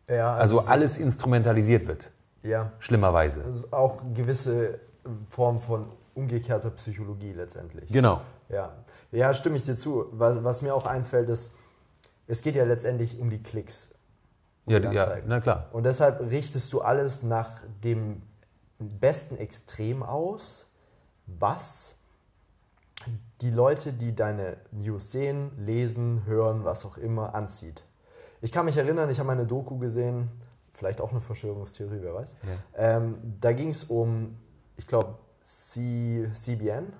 Ja, 0.08 0.34
also, 0.34 0.58
also 0.58 0.70
alles 0.70 0.98
instrumentalisiert 0.98 1.86
wird. 1.86 2.10
Ja. 2.42 2.72
Schlimmerweise. 2.78 3.42
Also 3.44 3.64
auch 3.70 4.02
gewisse 4.12 4.80
Form 5.28 5.60
von 5.60 5.86
umgekehrter 6.14 6.70
Psychologie 6.70 7.32
letztendlich. 7.32 7.90
Genau. 7.90 8.20
Ja, 8.48 8.72
ja 9.12 9.32
stimme 9.32 9.56
ich 9.56 9.64
dir 9.64 9.76
zu. 9.76 10.06
Was, 10.12 10.44
was 10.44 10.62
mir 10.62 10.74
auch 10.74 10.86
einfällt, 10.86 11.28
ist, 11.28 11.52
es 12.26 12.42
geht 12.42 12.54
ja 12.54 12.64
letztendlich 12.64 13.18
um 13.18 13.30
die 13.30 13.42
Klicks. 13.42 13.90
Um 14.66 14.72
ja, 14.72 14.80
die 14.80 14.94
ja, 14.94 15.16
na 15.26 15.40
klar. 15.40 15.68
Und 15.72 15.84
deshalb 15.84 16.20
richtest 16.30 16.72
du 16.72 16.80
alles 16.80 17.22
nach 17.22 17.62
dem 17.82 18.22
besten 18.78 19.36
Extrem 19.36 20.02
aus, 20.02 20.70
was 21.26 21.96
die 23.40 23.50
Leute, 23.50 23.92
die 23.92 24.14
deine 24.14 24.56
News 24.70 25.12
sehen, 25.12 25.50
lesen, 25.58 26.22
hören, 26.26 26.64
was 26.64 26.84
auch 26.84 26.96
immer, 26.96 27.34
anzieht. 27.34 27.84
Ich 28.44 28.52
kann 28.52 28.66
mich 28.66 28.76
erinnern, 28.76 29.08
ich 29.08 29.18
habe 29.18 29.32
eine 29.32 29.46
Doku 29.46 29.78
gesehen, 29.78 30.28
vielleicht 30.70 31.00
auch 31.00 31.12
eine 31.12 31.22
Verschwörungstheorie, 31.22 32.00
wer 32.02 32.12
weiß. 32.12 32.36
Ja. 32.42 32.96
Ähm, 32.96 33.16
da 33.40 33.52
ging 33.52 33.70
es 33.70 33.84
um, 33.84 34.36
ich 34.76 34.86
glaube, 34.86 35.14
CBN. 35.42 36.92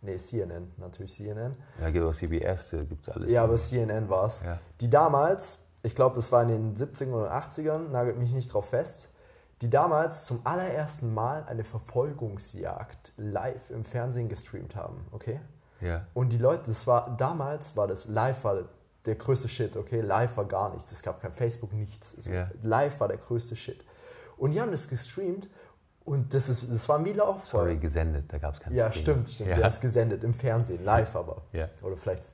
Nee, 0.00 0.16
CNN, 0.16 0.72
natürlich 0.78 1.12
CNN. 1.12 1.54
Ja, 1.78 1.90
gibt 1.90 2.06
auch 2.06 2.14
CBS, 2.14 2.70
gibt 2.88 3.06
es 3.06 3.14
alles. 3.14 3.30
Ja, 3.30 3.44
aber 3.44 3.56
CNN 3.56 4.08
war 4.08 4.24
es. 4.24 4.42
Ja. 4.42 4.60
Die 4.80 4.88
damals, 4.88 5.58
ich 5.82 5.94
glaube, 5.94 6.16
das 6.16 6.32
war 6.32 6.42
in 6.42 6.48
den 6.48 6.74
70ern 6.74 7.12
oder 7.12 7.34
80ern, 7.34 7.90
nagelt 7.90 8.16
mich 8.16 8.32
nicht 8.32 8.54
drauf 8.54 8.70
fest, 8.70 9.10
die 9.60 9.68
damals 9.68 10.24
zum 10.24 10.40
allerersten 10.44 11.12
Mal 11.12 11.44
eine 11.44 11.64
Verfolgungsjagd 11.64 13.12
live 13.18 13.68
im 13.68 13.84
Fernsehen 13.84 14.30
gestreamt 14.30 14.74
haben, 14.74 15.04
okay? 15.10 15.38
Ja. 15.82 16.06
Und 16.14 16.30
die 16.30 16.38
Leute, 16.38 16.62
das 16.68 16.86
war 16.86 17.14
damals 17.14 17.76
war 17.76 17.86
das 17.86 18.06
live 18.06 18.42
war 18.44 18.64
der 19.06 19.16
größte 19.16 19.48
Shit, 19.48 19.76
okay? 19.76 20.00
Live 20.00 20.36
war 20.36 20.44
gar 20.44 20.72
nichts. 20.72 20.92
Es 20.92 21.02
gab 21.02 21.20
kein 21.20 21.32
Facebook, 21.32 21.72
nichts. 21.72 22.14
Also 22.16 22.30
yeah. 22.30 22.50
Live 22.62 23.00
war 23.00 23.08
der 23.08 23.18
größte 23.18 23.56
Shit. 23.56 23.84
Und 24.36 24.52
die 24.52 24.60
haben 24.60 24.70
das 24.70 24.88
gestreamt 24.88 25.48
und 26.04 26.34
das, 26.34 26.48
ist, 26.48 26.70
das 26.70 26.88
war 26.88 27.04
wie 27.04 27.12
Lauffeuer. 27.12 27.60
Sorry, 27.60 27.76
gesendet, 27.76 28.32
da 28.32 28.38
gab 28.38 28.54
es 28.54 28.60
kein 28.60 28.74
Ja, 28.74 28.90
Stream. 28.90 29.02
stimmt, 29.02 29.30
stimmt. 29.30 29.50
Ja. 29.50 29.56
Die 29.56 29.64
haben 29.64 29.72
es 29.72 29.80
gesendet, 29.80 30.24
im 30.24 30.34
Fernsehen, 30.34 30.84
live 30.84 31.14
aber. 31.14 31.42
Ja. 31.52 31.68
Oder 31.82 31.96
vielleicht 31.96 32.24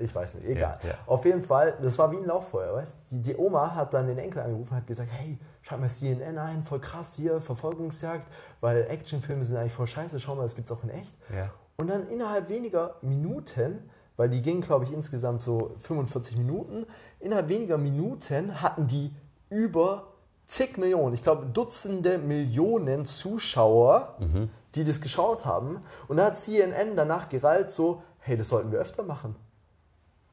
ich 0.00 0.14
weiß 0.14 0.36
nicht, 0.36 0.48
egal. 0.48 0.78
Ja, 0.82 0.88
ja. 0.88 0.94
Auf 1.06 1.24
jeden 1.24 1.42
Fall, 1.42 1.74
das 1.82 1.98
war 1.98 2.10
wie 2.10 2.16
ein 2.16 2.24
Lauffeuer, 2.24 2.74
weißt 2.74 2.96
die, 3.10 3.20
die 3.20 3.36
Oma 3.36 3.74
hat 3.74 3.92
dann 3.92 4.06
den 4.06 4.18
Enkel 4.18 4.40
angerufen 4.40 4.70
und 4.70 4.76
hat 4.78 4.86
gesagt, 4.86 5.10
hey, 5.12 5.38
schau 5.60 5.76
mal 5.76 5.88
CNN 5.88 6.38
ein, 6.38 6.62
voll 6.62 6.80
krass 6.80 7.14
hier, 7.14 7.40
Verfolgungsjagd, 7.40 8.26
weil 8.60 8.86
Actionfilme 8.88 9.44
sind 9.44 9.58
eigentlich 9.58 9.74
voll 9.74 9.86
scheiße, 9.86 10.18
schau 10.20 10.36
mal, 10.36 10.42
das 10.44 10.54
gibt 10.54 10.70
es 10.70 10.76
auch 10.76 10.82
in 10.84 10.90
echt. 10.90 11.18
Ja. 11.34 11.50
Und 11.76 11.88
dann 11.88 12.08
innerhalb 12.08 12.48
weniger 12.48 12.96
Minuten 13.02 13.90
weil 14.18 14.28
die 14.28 14.42
gingen, 14.42 14.60
glaube 14.60 14.84
ich, 14.84 14.92
insgesamt 14.92 15.40
so 15.40 15.70
45 15.78 16.36
Minuten. 16.36 16.84
Innerhalb 17.20 17.48
weniger 17.48 17.78
Minuten 17.78 18.60
hatten 18.60 18.86
die 18.86 19.12
über 19.48 20.08
zig 20.46 20.76
Millionen, 20.76 21.14
ich 21.14 21.22
glaube 21.22 21.46
Dutzende 21.46 22.18
Millionen 22.18 23.06
Zuschauer, 23.06 24.16
mhm. 24.18 24.50
die 24.74 24.84
das 24.84 25.00
geschaut 25.00 25.46
haben. 25.46 25.78
Und 26.08 26.16
da 26.16 26.26
hat 26.26 26.36
CNN 26.36 26.96
danach 26.96 27.28
gerallt 27.28 27.70
so, 27.70 28.02
hey, 28.18 28.36
das 28.36 28.48
sollten 28.48 28.72
wir 28.72 28.80
öfter 28.80 29.04
machen. 29.04 29.36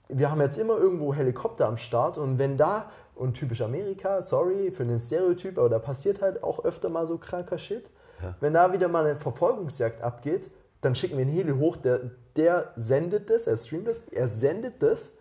Wir 0.08 0.32
haben 0.32 0.42
jetzt 0.42 0.58
immer 0.58 0.78
irgendwo 0.78 1.14
Helikopter 1.14 1.68
am 1.68 1.78
Start 1.78 2.18
und 2.18 2.40
wenn 2.40 2.58
da, 2.58 2.90
und 3.14 3.36
typisch 3.36 3.62
Amerika, 3.62 4.22
sorry 4.22 4.72
für 4.72 4.86
den 4.86 5.00
Stereotyp, 5.00 5.58
aber 5.58 5.70
da 5.70 5.80
passiert 5.80 6.22
halt 6.22 6.44
auch 6.44 6.66
öfter 6.66 6.90
mal 6.90 7.06
so 7.06 7.18
kranker 7.18 7.58
Shit. 7.58 7.90
Ja. 8.22 8.36
Wenn 8.40 8.54
da 8.54 8.74
wieder 8.74 8.88
mal 8.88 9.06
eine 9.06 9.16
Verfolgungsjagd 9.16 10.02
abgeht, 10.02 10.50
dann 10.86 10.96
schicken 10.96 11.18
wir 11.18 11.26
einen 11.26 11.34
Heli 11.34 11.52
hoch, 11.52 11.78
der, 11.78 12.12
der 12.36 12.72
sendet 12.76 13.30
das, 13.30 13.48
er 13.48 13.58
streamt 13.58 13.88
das, 13.88 13.98
er 14.12 14.28
sendet 14.28 14.82
das 14.82 15.14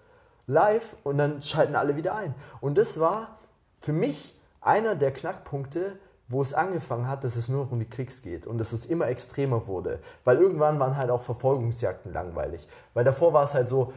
live 0.47 0.95
und 1.03 1.19
dann 1.19 1.41
schalten 1.43 1.75
alle 1.75 1.97
wieder 1.97 2.15
ein. 2.15 2.35
Und 2.61 2.77
das 2.77 3.01
war 3.01 3.39
für 3.81 3.93
mich 3.93 4.39
einer 4.61 4.95
der 4.95 5.13
Knackpunkte, 5.13 5.99
wo 6.29 6.41
es 6.41 6.55
angefangen 6.55 7.07
hat, 7.09 7.25
dass 7.25 7.37
es 7.37 7.49
nur 7.49 7.71
um 7.71 7.79
die 7.79 7.85
Klicks 7.85 8.23
geht 8.23 8.47
und 8.47 8.59
dass 8.59 8.73
es 8.73 8.87
immer 8.87 9.09
extremer 9.09 9.67
wurde. 9.67 10.01
Weil 10.25 10.39
irgendwann 10.39 10.79
waren 10.79 10.97
halt 10.97 11.11
auch 11.11 11.23
Verfolgungsjagden 11.23 12.13
langweilig. 12.13 12.67
Weil 12.95 13.05
davor 13.05 13.33
war 13.33 13.45
es 13.45 13.55
halt 13.55 13.69
so, 13.69 13.93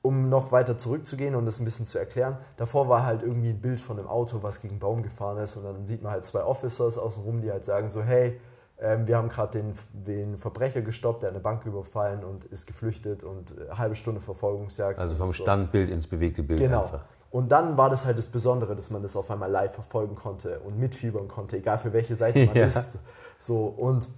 um 0.00 0.28
noch 0.28 0.50
weiter 0.50 0.78
zurückzugehen 0.78 1.34
und 1.34 1.46
das 1.46 1.60
ein 1.60 1.64
bisschen 1.64 1.86
zu 1.86 1.98
erklären, 1.98 2.38
davor 2.56 2.88
war 2.88 3.06
halt 3.06 3.22
irgendwie 3.22 3.50
ein 3.50 3.60
Bild 3.60 3.80
von 3.80 3.98
einem 3.98 4.08
Auto, 4.08 4.42
was 4.42 4.60
gegen 4.60 4.72
einen 4.72 4.80
Baum 4.80 5.02
gefahren 5.02 5.38
ist 5.38 5.56
und 5.56 5.64
dann 5.64 5.86
sieht 5.86 6.02
man 6.02 6.12
halt 6.12 6.24
zwei 6.24 6.42
Officers 6.42 6.98
außenrum, 6.98 7.40
die 7.40 7.52
halt 7.52 7.64
sagen 7.64 7.88
so, 7.88 8.02
hey, 8.02 8.40
wir 8.82 9.16
haben 9.16 9.28
gerade 9.28 9.62
den, 9.62 9.74
den 9.92 10.38
Verbrecher 10.38 10.82
gestoppt, 10.82 11.22
der 11.22 11.30
eine 11.30 11.40
Bank 11.40 11.64
überfallen 11.66 12.24
und 12.24 12.44
ist 12.44 12.66
geflüchtet 12.66 13.22
und 13.22 13.52
eine 13.52 13.68
äh, 13.68 13.72
halbe 13.74 13.94
Stunde 13.94 14.20
Verfolgungsjagd. 14.20 14.98
Also 14.98 15.14
vom 15.14 15.28
so. 15.28 15.42
Standbild 15.44 15.90
ins 15.90 16.06
bewegte 16.06 16.42
Bild 16.42 16.60
genau. 16.60 16.82
einfach. 16.84 17.04
Und 17.30 17.50
dann 17.50 17.78
war 17.78 17.88
das 17.88 18.04
halt 18.04 18.18
das 18.18 18.28
Besondere, 18.28 18.76
dass 18.76 18.90
man 18.90 19.02
das 19.02 19.16
auf 19.16 19.30
einmal 19.30 19.50
live 19.50 19.72
verfolgen 19.72 20.16
konnte 20.16 20.60
und 20.60 20.78
mitfiebern 20.78 21.28
konnte, 21.28 21.56
egal 21.56 21.78
für 21.78 21.92
welche 21.92 22.14
Seite 22.14 22.44
man 22.44 22.54
ja. 22.56 22.66
ist. 22.66 22.98
So, 23.38 23.64
und, 23.64 24.08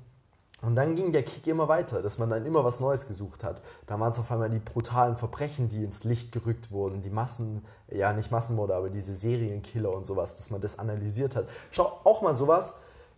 und 0.63 0.75
dann 0.75 0.97
ging 0.97 1.13
der 1.13 1.23
Kick 1.23 1.47
immer 1.47 1.69
weiter, 1.69 2.03
dass 2.03 2.19
man 2.19 2.29
dann 2.31 2.45
immer 2.45 2.65
was 2.65 2.81
Neues 2.81 3.07
gesucht 3.07 3.45
hat. 3.45 3.63
Da 3.87 4.01
waren 4.01 4.11
es 4.11 4.19
auf 4.19 4.33
einmal 4.33 4.51
die 4.51 4.59
brutalen 4.59 5.17
Verbrechen, 5.17 5.69
die 5.69 5.85
ins 5.85 6.03
Licht 6.03 6.33
gerückt 6.33 6.73
wurden, 6.73 7.03
die 7.03 7.11
Massen, 7.11 7.65
ja 7.89 8.13
nicht 8.13 8.33
Massenmorde, 8.33 8.75
aber 8.75 8.91
diese 8.91 9.15
Serienkiller 9.15 9.95
und 9.95 10.07
sowas, 10.07 10.35
dass 10.35 10.51
man 10.51 10.61
das 10.61 10.79
analysiert 10.81 11.37
hat. 11.37 11.47
Schau, 11.71 12.01
auch 12.03 12.21
mal 12.21 12.35
sowas, 12.35 12.75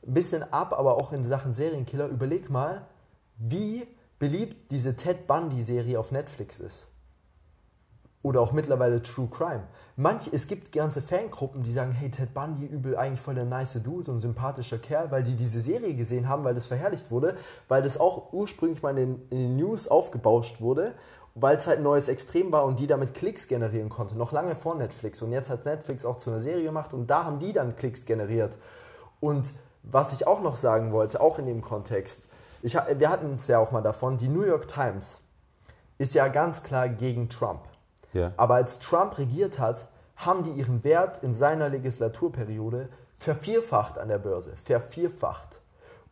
ein 0.06 0.14
bisschen 0.14 0.42
ab, 0.52 0.72
aber 0.72 0.96
auch 0.96 1.12
in 1.12 1.24
Sachen 1.24 1.54
Serienkiller, 1.54 2.08
überleg 2.08 2.50
mal, 2.50 2.86
wie 3.38 3.86
beliebt 4.18 4.70
diese 4.70 4.96
Ted 4.96 5.26
Bundy-Serie 5.26 5.98
auf 5.98 6.10
Netflix 6.10 6.58
ist. 6.58 6.88
Oder 8.22 8.40
auch 8.40 8.50
mittlerweile 8.50 9.02
True 9.02 9.28
Crime. 9.30 9.62
Manch, 9.94 10.30
es 10.32 10.48
gibt 10.48 10.72
ganze 10.72 11.00
Fangruppen, 11.00 11.62
die 11.62 11.72
sagen, 11.72 11.92
hey, 11.92 12.10
Ted 12.10 12.34
Bundy 12.34 12.66
übel 12.66 12.96
eigentlich 12.96 13.20
voll 13.20 13.36
der 13.36 13.44
nice 13.44 13.80
Dude 13.84 14.10
und 14.10 14.18
sympathischer 14.18 14.78
Kerl, 14.78 15.10
weil 15.12 15.22
die 15.22 15.36
diese 15.36 15.60
Serie 15.60 15.94
gesehen 15.94 16.28
haben, 16.28 16.42
weil 16.42 16.54
das 16.54 16.66
verherrlicht 16.66 17.10
wurde, 17.10 17.36
weil 17.68 17.82
das 17.82 18.00
auch 18.00 18.32
ursprünglich 18.32 18.82
mal 18.82 18.90
in 18.90 18.96
den, 18.96 19.28
in 19.30 19.38
den 19.38 19.56
News 19.56 19.86
aufgebauscht 19.86 20.60
wurde, 20.60 20.94
weil 21.36 21.56
es 21.56 21.66
halt 21.66 21.78
ein 21.78 21.84
neues 21.84 22.08
Extrem 22.08 22.50
war 22.50 22.64
und 22.64 22.80
die 22.80 22.86
damit 22.86 23.14
Klicks 23.14 23.46
generieren 23.46 23.90
konnte, 23.90 24.16
noch 24.16 24.32
lange 24.32 24.56
vor 24.56 24.74
Netflix. 24.74 25.22
Und 25.22 25.30
jetzt 25.30 25.50
hat 25.50 25.64
Netflix 25.64 26.04
auch 26.04 26.16
zu 26.16 26.30
einer 26.30 26.40
Serie 26.40 26.64
gemacht 26.64 26.94
und 26.94 27.08
da 27.08 27.24
haben 27.24 27.38
die 27.38 27.52
dann 27.52 27.76
Klicks 27.76 28.06
generiert. 28.06 28.58
Und 29.20 29.52
was 29.86 30.12
ich 30.12 30.26
auch 30.26 30.42
noch 30.42 30.56
sagen 30.56 30.92
wollte, 30.92 31.20
auch 31.20 31.38
in 31.38 31.46
dem 31.46 31.62
Kontext, 31.62 32.24
ich, 32.62 32.74
wir 32.74 33.08
hatten 33.08 33.34
es 33.34 33.46
ja 33.46 33.58
auch 33.58 33.70
mal 33.70 33.82
davon, 33.82 34.18
die 34.18 34.28
New 34.28 34.42
York 34.42 34.68
Times 34.68 35.20
ist 35.98 36.14
ja 36.14 36.28
ganz 36.28 36.62
klar 36.62 36.88
gegen 36.88 37.28
Trump. 37.28 37.60
Ja. 38.12 38.32
Aber 38.36 38.56
als 38.56 38.78
Trump 38.78 39.18
regiert 39.18 39.58
hat, 39.58 39.88
haben 40.16 40.42
die 40.42 40.50
ihren 40.50 40.82
Wert 40.84 41.22
in 41.22 41.32
seiner 41.32 41.68
Legislaturperiode 41.68 42.88
vervierfacht 43.18 43.98
an 43.98 44.08
der 44.08 44.18
Börse. 44.18 44.54
Vervierfacht. 44.56 45.60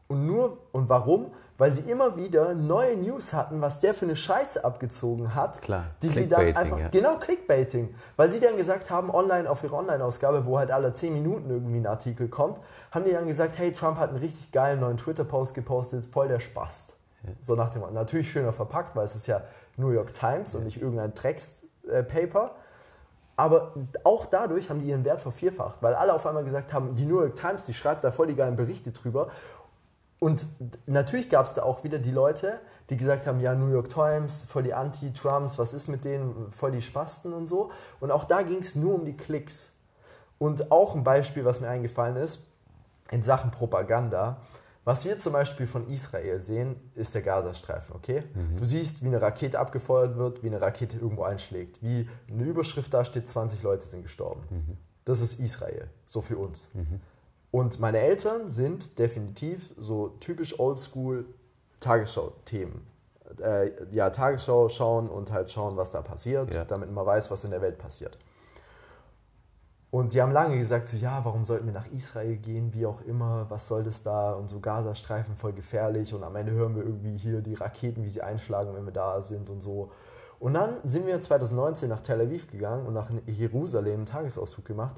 Und 0.06 0.26
nur, 0.26 0.58
und 0.72 0.88
warum? 0.88 1.32
Weil 1.56 1.70
sie 1.70 1.88
immer 1.88 2.16
wieder 2.16 2.54
neue 2.54 2.96
News 2.96 3.32
hatten, 3.32 3.60
was 3.60 3.78
der 3.78 3.94
für 3.94 4.06
eine 4.06 4.16
Scheiße 4.16 4.64
abgezogen 4.64 5.36
hat. 5.36 5.62
Klar. 5.62 5.84
Die 6.02 6.08
sie 6.08 6.28
dann 6.28 6.54
einfach, 6.54 6.78
ja. 6.78 6.88
genau, 6.88 7.16
Clickbaiting. 7.18 7.94
Weil 8.16 8.28
sie 8.28 8.40
dann 8.40 8.56
gesagt 8.56 8.90
haben, 8.90 9.10
online 9.10 9.48
auf 9.48 9.62
ihrer 9.62 9.78
Online-Ausgabe, 9.78 10.46
wo 10.46 10.58
halt 10.58 10.72
alle 10.72 10.92
10 10.92 11.12
Minuten 11.12 11.50
irgendwie 11.50 11.76
ein 11.76 11.86
Artikel 11.86 12.28
kommt, 12.28 12.60
haben 12.90 13.04
die 13.04 13.12
dann 13.12 13.26
gesagt, 13.26 13.56
hey, 13.56 13.72
Trump 13.72 13.98
hat 13.98 14.10
einen 14.10 14.18
richtig 14.18 14.50
geilen 14.50 14.80
neuen 14.80 14.96
Twitter-Post 14.96 15.54
gepostet, 15.54 16.06
voll 16.06 16.26
der 16.26 16.40
Spast. 16.40 16.96
So 17.40 17.54
nach 17.54 17.70
dem. 17.70 17.82
Natürlich 17.92 18.30
schöner 18.30 18.52
verpackt, 18.52 18.96
weil 18.96 19.04
es 19.04 19.14
ist 19.14 19.26
ja 19.26 19.42
New 19.76 19.90
York 19.90 20.12
Times 20.12 20.54
und 20.54 20.64
nicht 20.64 20.80
irgendein 20.80 21.14
Drecks-Paper. 21.14 22.54
Aber 23.36 23.72
auch 24.04 24.26
dadurch 24.26 24.70
haben 24.70 24.80
die 24.80 24.88
ihren 24.88 25.04
Wert 25.04 25.20
vervierfacht, 25.20 25.82
weil 25.82 25.94
alle 25.94 26.14
auf 26.14 26.24
einmal 26.24 26.44
gesagt 26.44 26.72
haben, 26.72 26.94
die 26.94 27.04
New 27.04 27.18
York 27.18 27.34
Times, 27.34 27.64
die 27.64 27.74
schreibt 27.74 28.04
da 28.04 28.12
voll 28.12 28.28
die 28.28 28.36
geilen 28.36 28.54
Berichte 28.54 28.92
drüber. 28.92 29.28
Und 30.24 30.46
natürlich 30.86 31.28
gab 31.28 31.44
es 31.44 31.52
da 31.52 31.64
auch 31.64 31.84
wieder 31.84 31.98
die 31.98 32.10
Leute, 32.10 32.58
die 32.88 32.96
gesagt 32.96 33.26
haben, 33.26 33.40
ja, 33.40 33.54
New 33.54 33.68
York 33.68 33.90
Times, 33.90 34.46
voll 34.46 34.62
die 34.62 34.72
Anti-Trumps, 34.72 35.58
was 35.58 35.74
ist 35.74 35.88
mit 35.88 36.06
denen, 36.06 36.50
voll 36.50 36.70
die 36.70 36.80
Spasten 36.80 37.34
und 37.34 37.46
so. 37.46 37.70
Und 38.00 38.10
auch 38.10 38.24
da 38.24 38.40
ging 38.40 38.60
es 38.60 38.74
nur 38.74 38.94
um 38.94 39.04
die 39.04 39.18
Klicks. 39.18 39.72
Und 40.38 40.72
auch 40.72 40.94
ein 40.94 41.04
Beispiel, 41.04 41.44
was 41.44 41.60
mir 41.60 41.68
eingefallen 41.68 42.16
ist, 42.16 42.40
in 43.10 43.22
Sachen 43.22 43.50
Propaganda. 43.50 44.38
Was 44.84 45.04
wir 45.04 45.18
zum 45.18 45.34
Beispiel 45.34 45.66
von 45.66 45.88
Israel 45.88 46.40
sehen, 46.40 46.76
ist 46.94 47.14
der 47.14 47.20
Gazastreifen, 47.20 47.94
okay? 47.94 48.22
Du 48.56 48.64
siehst, 48.64 49.02
wie 49.02 49.08
eine 49.08 49.20
Rakete 49.20 49.58
abgefeuert 49.58 50.16
wird, 50.16 50.42
wie 50.42 50.46
eine 50.46 50.58
Rakete 50.62 50.96
irgendwo 50.96 51.24
einschlägt, 51.24 51.82
wie 51.82 52.08
eine 52.30 52.44
Überschrift 52.44 52.94
da 52.94 53.04
steht, 53.04 53.28
20 53.28 53.62
Leute 53.62 53.84
sind 53.84 54.04
gestorben. 54.04 54.40
Das 55.04 55.20
ist 55.20 55.38
Israel, 55.38 55.88
so 56.06 56.22
für 56.22 56.38
uns. 56.38 56.66
Und 57.54 57.78
meine 57.78 57.98
Eltern 57.98 58.48
sind 58.48 58.98
definitiv 58.98 59.70
so 59.78 60.08
typisch 60.18 60.58
oldschool 60.58 61.24
Tagesschau-Themen. 61.78 62.84
Äh, 63.40 63.70
ja, 63.92 64.10
Tagesschau 64.10 64.68
schauen 64.68 65.08
und 65.08 65.30
halt 65.30 65.52
schauen, 65.52 65.76
was 65.76 65.92
da 65.92 66.02
passiert, 66.02 66.52
Ja. 66.52 66.64
damit 66.64 66.90
man 66.90 67.06
weiß, 67.06 67.30
was 67.30 67.44
in 67.44 67.52
der 67.52 67.62
Welt 67.62 67.78
passiert. 67.78 68.18
Und 69.92 70.14
die 70.14 70.20
haben 70.20 70.32
lange 70.32 70.58
gesagt, 70.58 70.88
so, 70.88 70.96
ja, 70.96 71.24
warum 71.24 71.44
sollten 71.44 71.66
wir 71.66 71.72
nach 71.72 71.86
Israel 71.92 72.34
gehen, 72.38 72.74
wie 72.74 72.86
auch 72.86 73.02
immer, 73.02 73.46
was 73.48 73.68
soll 73.68 73.84
das 73.84 74.02
da 74.02 74.32
und 74.32 74.46
so 74.48 74.58
Gazastreifen 74.58 75.36
voll 75.36 75.52
gefährlich 75.52 76.12
und 76.12 76.24
am 76.24 76.34
Ende 76.34 76.50
hören 76.50 76.74
wir 76.74 76.82
irgendwie 76.82 77.16
hier 77.16 77.40
die 77.40 77.54
Raketen, 77.54 78.02
wie 78.02 78.08
sie 78.08 78.20
einschlagen, 78.20 78.74
wenn 78.74 78.84
wir 78.84 78.92
da 78.92 79.22
sind 79.22 79.48
und 79.48 79.60
so. 79.60 79.92
Und 80.40 80.54
dann 80.54 80.78
sind 80.82 81.06
wir 81.06 81.20
2019 81.20 81.88
nach 81.88 82.00
Tel 82.00 82.20
Aviv 82.20 82.50
gegangen 82.50 82.84
und 82.84 82.94
nach 82.94 83.10
Jerusalem 83.26 83.94
einen 83.94 84.06
Tagesausflug 84.06 84.66
gemacht 84.66 84.96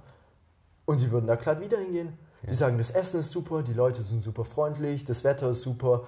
und 0.86 1.02
die 1.02 1.10
würden 1.10 1.26
da 1.26 1.34
glatt 1.34 1.60
wieder 1.60 1.76
hingehen. 1.76 2.16
Die 2.48 2.54
sagen, 2.54 2.78
das 2.78 2.90
Essen 2.90 3.20
ist 3.20 3.32
super, 3.32 3.62
die 3.62 3.72
Leute 3.72 4.02
sind 4.02 4.22
super 4.22 4.44
freundlich, 4.44 5.04
das 5.04 5.24
Wetter 5.24 5.50
ist 5.50 5.62
super, 5.62 6.04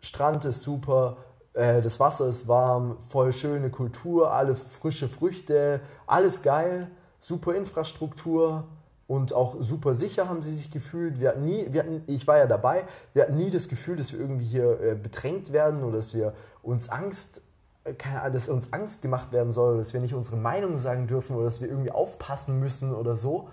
Strand 0.00 0.44
ist 0.44 0.62
super, 0.62 1.16
äh, 1.52 1.82
das 1.82 1.98
Wasser 1.98 2.28
ist 2.28 2.46
warm, 2.48 2.96
voll 3.08 3.32
schöne 3.32 3.70
Kultur, 3.70 4.32
alle 4.32 4.54
frische 4.54 5.08
Früchte, 5.08 5.80
alles 6.06 6.42
geil, 6.42 6.90
super 7.20 7.54
Infrastruktur 7.54 8.64
und 9.06 9.32
auch 9.32 9.56
super 9.58 9.94
sicher 9.94 10.28
haben 10.28 10.42
sie 10.42 10.54
sich 10.54 10.70
gefühlt. 10.70 11.18
Wir 11.18 11.30
hatten 11.30 11.44
nie, 11.44 11.66
wir 11.70 11.82
hatten, 11.82 12.02
ich 12.06 12.26
war 12.26 12.38
ja 12.38 12.46
dabei, 12.46 12.84
wir 13.12 13.22
hatten 13.22 13.36
nie 13.36 13.50
das 13.50 13.68
Gefühl, 13.68 13.96
dass 13.96 14.12
wir 14.12 14.20
irgendwie 14.20 14.46
hier 14.46 14.80
äh, 14.80 14.94
bedrängt 14.94 15.52
werden 15.52 15.82
oder 15.82 15.96
dass 15.96 16.14
wir 16.14 16.34
uns 16.62 16.88
Angst 16.88 17.40
äh, 17.84 17.94
keine 17.94 18.20
Ahnung, 18.20 18.34
dass 18.34 18.48
uns 18.48 18.72
Angst 18.72 19.02
gemacht 19.02 19.32
werden 19.32 19.52
soll, 19.52 19.78
dass 19.78 19.92
wir 19.92 20.00
nicht 20.00 20.14
unsere 20.14 20.36
Meinung 20.36 20.78
sagen 20.78 21.06
dürfen 21.06 21.34
oder 21.34 21.44
dass 21.44 21.60
wir 21.60 21.68
irgendwie 21.68 21.90
aufpassen 21.90 22.60
müssen 22.60 22.94
oder 22.94 23.16
so. 23.16 23.48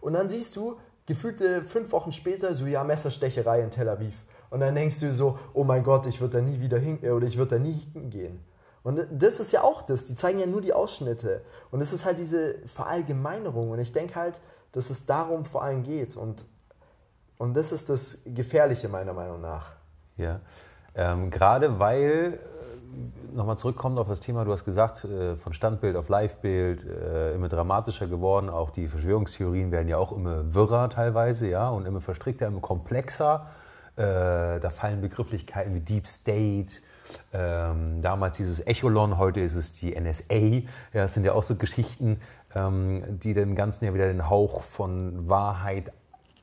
Und 0.00 0.14
dann 0.14 0.28
siehst 0.28 0.56
du, 0.56 0.76
gefühlte 1.06 1.62
fünf 1.62 1.92
Wochen 1.92 2.12
später, 2.12 2.54
so 2.54 2.66
ja, 2.66 2.84
Messerstecherei 2.84 3.62
in 3.62 3.70
Tel 3.70 3.88
Aviv. 3.88 4.24
Und 4.50 4.60
dann 4.60 4.74
denkst 4.74 5.00
du 5.00 5.12
so, 5.12 5.38
oh 5.52 5.64
mein 5.64 5.82
Gott, 5.82 6.06
ich 6.06 6.20
würde 6.20 6.38
da 6.38 6.42
nie 6.42 6.60
wieder 6.60 6.78
hin, 6.78 6.98
äh, 7.02 7.10
oder 7.10 7.26
ich 7.26 7.36
würde 7.36 7.56
da 7.56 7.62
nie 7.62 7.82
hingehen. 7.92 8.40
Und 8.82 9.06
das 9.10 9.40
ist 9.40 9.50
ja 9.52 9.62
auch 9.62 9.82
das, 9.82 10.04
die 10.04 10.14
zeigen 10.14 10.38
ja 10.38 10.46
nur 10.46 10.60
die 10.60 10.74
Ausschnitte. 10.74 11.42
Und 11.70 11.80
es 11.80 11.92
ist 11.92 12.04
halt 12.04 12.18
diese 12.18 12.56
Verallgemeinerung. 12.66 13.70
Und 13.70 13.78
ich 13.78 13.92
denke 13.92 14.14
halt, 14.14 14.40
dass 14.72 14.90
es 14.90 15.06
darum 15.06 15.46
vor 15.46 15.62
allem 15.62 15.82
geht. 15.82 16.16
Und, 16.16 16.44
und 17.38 17.54
das 17.54 17.72
ist 17.72 17.88
das 17.88 18.18
Gefährliche 18.26 18.90
meiner 18.90 19.14
Meinung 19.14 19.40
nach. 19.40 19.72
Ja, 20.18 20.40
ähm, 20.94 21.30
gerade 21.30 21.78
weil, 21.78 22.38
nochmal 23.34 23.58
zurückkommt 23.58 23.98
auf 23.98 24.08
das 24.08 24.20
Thema, 24.20 24.44
du 24.44 24.52
hast 24.52 24.64
gesagt, 24.64 25.04
äh, 25.04 25.36
von 25.36 25.52
Standbild 25.52 25.96
auf 25.96 26.08
Livebild, 26.08 26.84
äh, 26.84 27.34
immer 27.34 27.48
dramatischer 27.48 28.06
geworden, 28.06 28.48
auch 28.48 28.70
die 28.70 28.88
Verschwörungstheorien 28.88 29.70
werden 29.70 29.88
ja 29.88 29.98
auch 29.98 30.12
immer 30.12 30.54
wirrer 30.54 30.88
teilweise, 30.88 31.48
ja, 31.48 31.68
und 31.68 31.86
immer 31.86 32.00
verstrickter, 32.00 32.46
immer 32.46 32.60
komplexer. 32.60 33.46
Äh, 33.96 34.60
da 34.60 34.70
fallen 34.70 35.00
Begrifflichkeiten 35.00 35.74
wie 35.74 35.80
Deep 35.80 36.06
State, 36.06 36.80
ähm, 37.32 38.02
damals 38.02 38.36
dieses 38.36 38.66
Echolon, 38.66 39.18
heute 39.18 39.40
ist 39.40 39.54
es 39.54 39.72
die 39.72 39.94
NSA. 39.94 40.34
Ja, 40.34 40.62
das 40.92 41.14
sind 41.14 41.24
ja 41.24 41.32
auch 41.32 41.42
so 41.42 41.56
Geschichten, 41.56 42.20
ähm, 42.54 43.02
die 43.08 43.34
dem 43.34 43.54
Ganzen 43.54 43.84
ja 43.84 43.94
wieder 43.94 44.06
den 44.06 44.28
Hauch 44.28 44.62
von 44.62 45.28
Wahrheit 45.28 45.92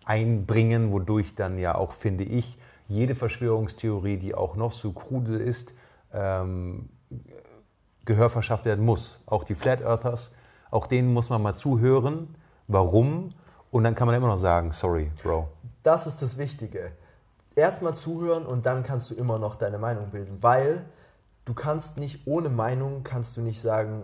einbringen, 0.06 0.92
wodurch 0.92 1.36
dann 1.36 1.58
ja 1.58 1.76
auch, 1.76 1.92
finde 1.94 2.24
ich, 2.24 2.58
jede 2.88 3.16
Verschwörungstheorie, 3.16 4.18
die 4.18 4.36
auch 4.36 4.56
noch 4.56 4.74
so 4.74 4.92
krude 4.92 5.38
ist, 5.38 5.74
ähm, 6.14 6.90
Gehör 8.06 8.30
verschafft 8.30 8.66
werden 8.66 8.84
muss. 8.84 9.22
Auch 9.26 9.44
die 9.44 9.56
Flat 9.56 9.82
Earthers, 9.82 10.32
auch 10.72 10.88
denen 10.88 11.14
muss 11.14 11.30
man 11.30 11.42
mal 11.42 11.54
zuhören, 11.54 12.36
warum, 12.68 13.34
und 13.70 13.84
dann 13.84 13.96
kann 13.96 14.08
man 14.08 14.16
immer 14.16 14.28
noch 14.28 14.38
sagen, 14.38 14.72
sorry, 14.72 15.12
Bro. 15.22 15.50
Das 15.84 16.08
ist 16.08 16.22
das 16.22 16.38
Wichtige. 16.38 16.92
Erstmal 17.56 17.94
zuhören 17.94 18.46
und 18.46 18.66
dann 18.66 18.84
kannst 18.84 19.10
du 19.10 19.16
immer 19.16 19.38
noch 19.38 19.56
deine 19.56 19.78
Meinung 19.78 20.10
bilden, 20.10 20.38
weil 20.42 20.86
du 21.46 21.54
kannst 21.54 21.98
nicht 21.98 22.26
ohne 22.28 22.50
Meinung 22.50 23.04
kannst 23.04 23.38
du 23.38 23.42
nicht 23.42 23.62
sagen 23.62 24.04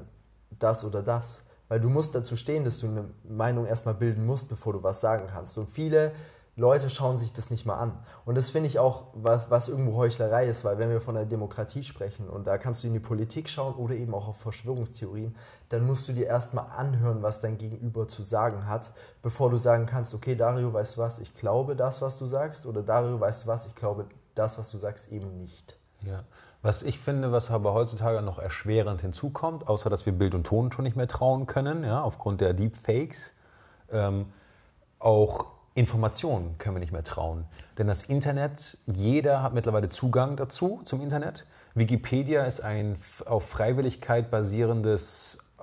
das 0.59 0.83
oder 0.83 1.01
das, 1.01 1.43
weil 1.67 1.79
du 1.79 1.89
musst 1.89 2.15
dazu 2.15 2.35
stehen, 2.35 2.63
dass 2.63 2.79
du 2.79 2.87
eine 2.87 3.05
Meinung 3.27 3.65
erstmal 3.65 3.93
bilden 3.93 4.25
musst, 4.25 4.49
bevor 4.49 4.73
du 4.73 4.83
was 4.83 5.01
sagen 5.01 5.27
kannst. 5.27 5.57
Und 5.57 5.69
viele 5.69 6.13
Leute 6.57 6.89
schauen 6.89 7.17
sich 7.17 7.31
das 7.33 7.51
nicht 7.51 7.67
mal 7.67 7.75
an. 7.75 7.93
Und 8.25 8.35
das 8.35 8.49
finde 8.49 8.67
ich 8.67 8.79
auch, 8.79 9.03
was, 9.13 9.49
was 9.51 9.69
irgendwo 9.69 9.95
Heuchlerei 9.95 10.47
ist, 10.47 10.65
weil 10.65 10.79
wenn 10.79 10.89
wir 10.89 11.01
von 11.01 11.13
der 11.13 11.25
Demokratie 11.25 11.83
sprechen 11.83 12.27
und 12.27 12.47
da 12.47 12.57
kannst 12.57 12.83
du 12.83 12.87
in 12.87 12.93
die 12.93 12.99
Politik 12.99 13.47
schauen 13.47 13.75
oder 13.75 13.93
eben 13.93 14.15
auch 14.15 14.27
auf 14.27 14.37
Verschwörungstheorien, 14.37 15.35
dann 15.69 15.85
musst 15.85 16.07
du 16.07 16.13
dir 16.13 16.25
erstmal 16.25 16.65
anhören, 16.75 17.21
was 17.21 17.39
dein 17.39 17.59
Gegenüber 17.59 18.07
zu 18.07 18.23
sagen 18.23 18.67
hat, 18.67 18.91
bevor 19.21 19.51
du 19.51 19.57
sagen 19.57 19.85
kannst, 19.85 20.15
okay, 20.15 20.35
Dario, 20.35 20.73
weißt 20.73 20.97
du 20.97 21.01
was, 21.01 21.19
ich 21.19 21.35
glaube 21.35 21.75
das, 21.75 22.01
was 22.01 22.17
du 22.17 22.25
sagst, 22.25 22.65
oder 22.65 22.81
Dario, 22.81 23.19
weißt 23.19 23.43
du 23.43 23.47
was, 23.47 23.67
ich 23.67 23.75
glaube 23.75 24.07
das, 24.33 24.57
was 24.57 24.71
du 24.71 24.79
sagst, 24.79 25.11
eben 25.11 25.37
nicht. 25.37 25.77
Ja. 26.01 26.23
Was 26.63 26.81
ich 26.81 26.97
finde, 26.97 27.31
was 27.31 27.51
aber 27.51 27.75
heutzutage 27.75 28.23
noch 28.23 28.39
erschwerend 28.39 29.01
hinzukommt, 29.01 29.67
außer 29.67 29.91
dass 29.91 30.07
wir 30.07 30.13
Bild 30.13 30.33
und 30.33 30.47
Ton 30.47 30.71
schon 30.71 30.85
nicht 30.85 30.97
mehr 30.97 31.07
trauen 31.07 31.45
können, 31.45 31.83
ja, 31.83 32.01
aufgrund 32.01 32.41
der 32.41 32.53
Deepfakes, 32.55 33.31
ähm, 33.91 34.25
auch 34.97 35.56
Informationen 35.77 36.57
können 36.57 36.75
wir 36.75 36.79
nicht 36.79 36.91
mehr 36.91 37.03
trauen. 37.03 37.45
Denn 37.77 37.85
das 37.85 38.01
Internet, 38.01 38.79
jeder 38.87 39.43
hat 39.43 39.53
mittlerweile 39.53 39.89
Zugang 39.89 40.35
dazu, 40.35 40.81
zum 40.85 41.01
Internet. 41.01 41.45
Wikipedia 41.75 42.45
ist 42.45 42.61
ein 42.61 42.97
auf 43.27 43.47
Freiwilligkeit 43.47 44.31
basierendes 44.31 45.37
äh, 45.59 45.61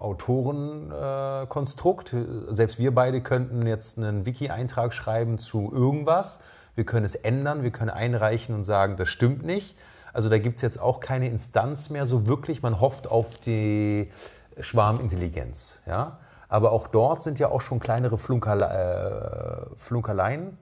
Autorenkonstrukt. 0.00 2.14
Selbst 2.50 2.78
wir 2.78 2.94
beide 2.94 3.22
könnten 3.22 3.66
jetzt 3.66 3.96
einen 3.96 4.26
Wiki-Eintrag 4.26 4.92
schreiben 4.92 5.38
zu 5.38 5.72
irgendwas. 5.72 6.38
Wir 6.74 6.84
können 6.84 7.06
es 7.06 7.14
ändern, 7.14 7.62
wir 7.62 7.70
können 7.70 7.88
einreichen 7.88 8.54
und 8.54 8.64
sagen, 8.64 8.98
das 8.98 9.08
stimmt 9.08 9.46
nicht. 9.46 9.78
Also 10.12 10.28
da 10.28 10.36
gibt 10.36 10.56
es 10.56 10.62
jetzt 10.62 10.78
auch 10.78 11.00
keine 11.00 11.30
Instanz 11.30 11.88
mehr 11.88 12.04
so 12.04 12.26
wirklich. 12.26 12.60
Man 12.60 12.82
hofft 12.82 13.06
auf 13.06 13.38
die 13.38 14.12
Schwarmintelligenz. 14.60 15.80
Ja? 15.86 16.18
Aber 16.48 16.72
auch 16.72 16.86
dort 16.86 17.22
sind 17.22 17.38
ja 17.38 17.48
auch 17.48 17.60
schon 17.60 17.80
kleinere 17.80 18.18
Flunkerle 18.18 19.70
äh, 19.72 19.76
Flunkerleien, 19.76 20.58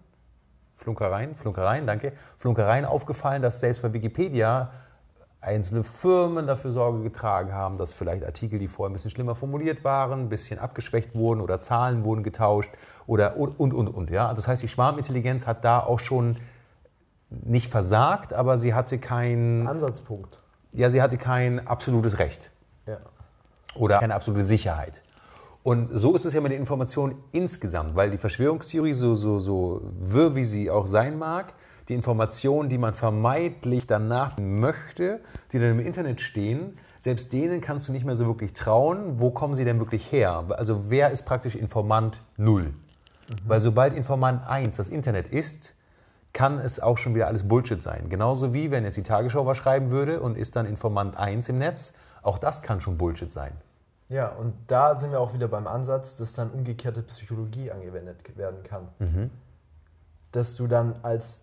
Flunkereien, 0.76 1.34
Flunkereien, 1.34 1.86
danke, 1.86 2.12
Flunkereien 2.38 2.84
aufgefallen, 2.84 3.42
dass 3.42 3.60
selbst 3.60 3.82
bei 3.82 3.92
Wikipedia 3.92 4.70
einzelne 5.44 5.84
Firmen 5.84 6.46
dafür 6.46 6.72
Sorge 6.72 7.02
getragen 7.02 7.52
haben, 7.52 7.76
dass 7.76 7.92
vielleicht 7.92 8.24
Artikel, 8.24 8.58
die 8.58 8.68
vorher 8.68 8.90
ein 8.90 8.94
bisschen 8.94 9.10
schlimmer 9.10 9.34
formuliert 9.34 9.84
waren, 9.84 10.20
ein 10.20 10.28
bisschen 10.28 10.58
abgeschwächt 10.58 11.14
wurden 11.14 11.40
oder 11.40 11.60
Zahlen 11.60 12.04
wurden 12.04 12.22
getauscht 12.22 12.70
oder 13.06 13.36
und, 13.36 13.58
und, 13.60 13.74
und. 13.74 13.88
und 13.88 14.10
ja? 14.10 14.32
Das 14.32 14.48
heißt, 14.48 14.62
die 14.62 14.68
Schwarmintelligenz 14.68 15.46
hat 15.46 15.64
da 15.64 15.80
auch 15.80 16.00
schon 16.00 16.38
nicht 17.28 17.70
versagt, 17.70 18.32
aber 18.32 18.58
sie 18.58 18.74
hatte 18.74 18.98
kein... 18.98 19.66
Ansatzpunkt. 19.66 20.38
Ja, 20.72 20.90
sie 20.90 21.02
hatte 21.02 21.18
kein 21.18 21.66
absolutes 21.66 22.18
Recht. 22.18 22.50
Ja. 22.86 22.98
Oder 23.74 23.98
keine 23.98 24.14
absolute 24.14 24.44
Sicherheit. 24.44 25.02
Und 25.64 25.88
so 25.94 26.14
ist 26.14 26.26
es 26.26 26.34
ja 26.34 26.42
mit 26.42 26.52
der 26.52 26.58
Information 26.58 27.14
insgesamt, 27.32 27.96
weil 27.96 28.10
die 28.10 28.18
Verschwörungstheorie, 28.18 28.92
so, 28.92 29.14
so, 29.14 29.40
so 29.40 29.80
wirr 29.98 30.36
wie 30.36 30.44
sie 30.44 30.70
auch 30.70 30.86
sein 30.86 31.18
mag, 31.18 31.54
die 31.88 31.94
Informationen, 31.94 32.68
die 32.68 32.76
man 32.76 32.92
vermeintlich 32.92 33.86
danach 33.86 34.36
möchte, 34.38 35.20
die 35.52 35.58
dann 35.58 35.70
im 35.70 35.80
Internet 35.80 36.20
stehen, 36.20 36.76
selbst 37.00 37.32
denen 37.32 37.62
kannst 37.62 37.88
du 37.88 37.92
nicht 37.92 38.04
mehr 38.04 38.14
so 38.14 38.26
wirklich 38.26 38.52
trauen. 38.52 39.18
Wo 39.18 39.30
kommen 39.30 39.54
sie 39.54 39.64
denn 39.64 39.78
wirklich 39.78 40.12
her? 40.12 40.44
Also 40.50 40.90
wer 40.90 41.10
ist 41.10 41.22
praktisch 41.22 41.54
Informant 41.54 42.20
0? 42.36 42.64
Mhm. 42.64 42.74
Weil 43.46 43.60
sobald 43.60 43.94
Informant 43.94 44.46
1 44.46 44.76
das 44.76 44.90
Internet 44.90 45.32
ist, 45.32 45.74
kann 46.34 46.58
es 46.58 46.78
auch 46.78 46.98
schon 46.98 47.14
wieder 47.14 47.26
alles 47.26 47.48
Bullshit 47.48 47.80
sein. 47.80 48.10
Genauso 48.10 48.52
wie 48.52 48.70
wenn 48.70 48.84
jetzt 48.84 48.98
die 48.98 49.02
Tagesschau 49.02 49.46
was 49.46 49.56
schreiben 49.56 49.90
würde 49.90 50.20
und 50.20 50.36
ist 50.36 50.56
dann 50.56 50.66
Informant 50.66 51.16
1 51.16 51.48
im 51.48 51.56
Netz, 51.56 51.94
auch 52.20 52.36
das 52.36 52.62
kann 52.62 52.82
schon 52.82 52.98
Bullshit 52.98 53.32
sein. 53.32 53.52
Ja, 54.14 54.28
und 54.28 54.54
da 54.68 54.96
sind 54.96 55.10
wir 55.10 55.18
auch 55.18 55.34
wieder 55.34 55.48
beim 55.48 55.66
Ansatz, 55.66 56.16
dass 56.16 56.34
dann 56.34 56.50
umgekehrte 56.50 57.02
Psychologie 57.02 57.72
angewendet 57.72 58.38
werden 58.38 58.62
kann. 58.62 58.86
Mhm. 59.00 59.30
Dass 60.30 60.54
du 60.54 60.68
dann 60.68 60.94
als 61.02 61.40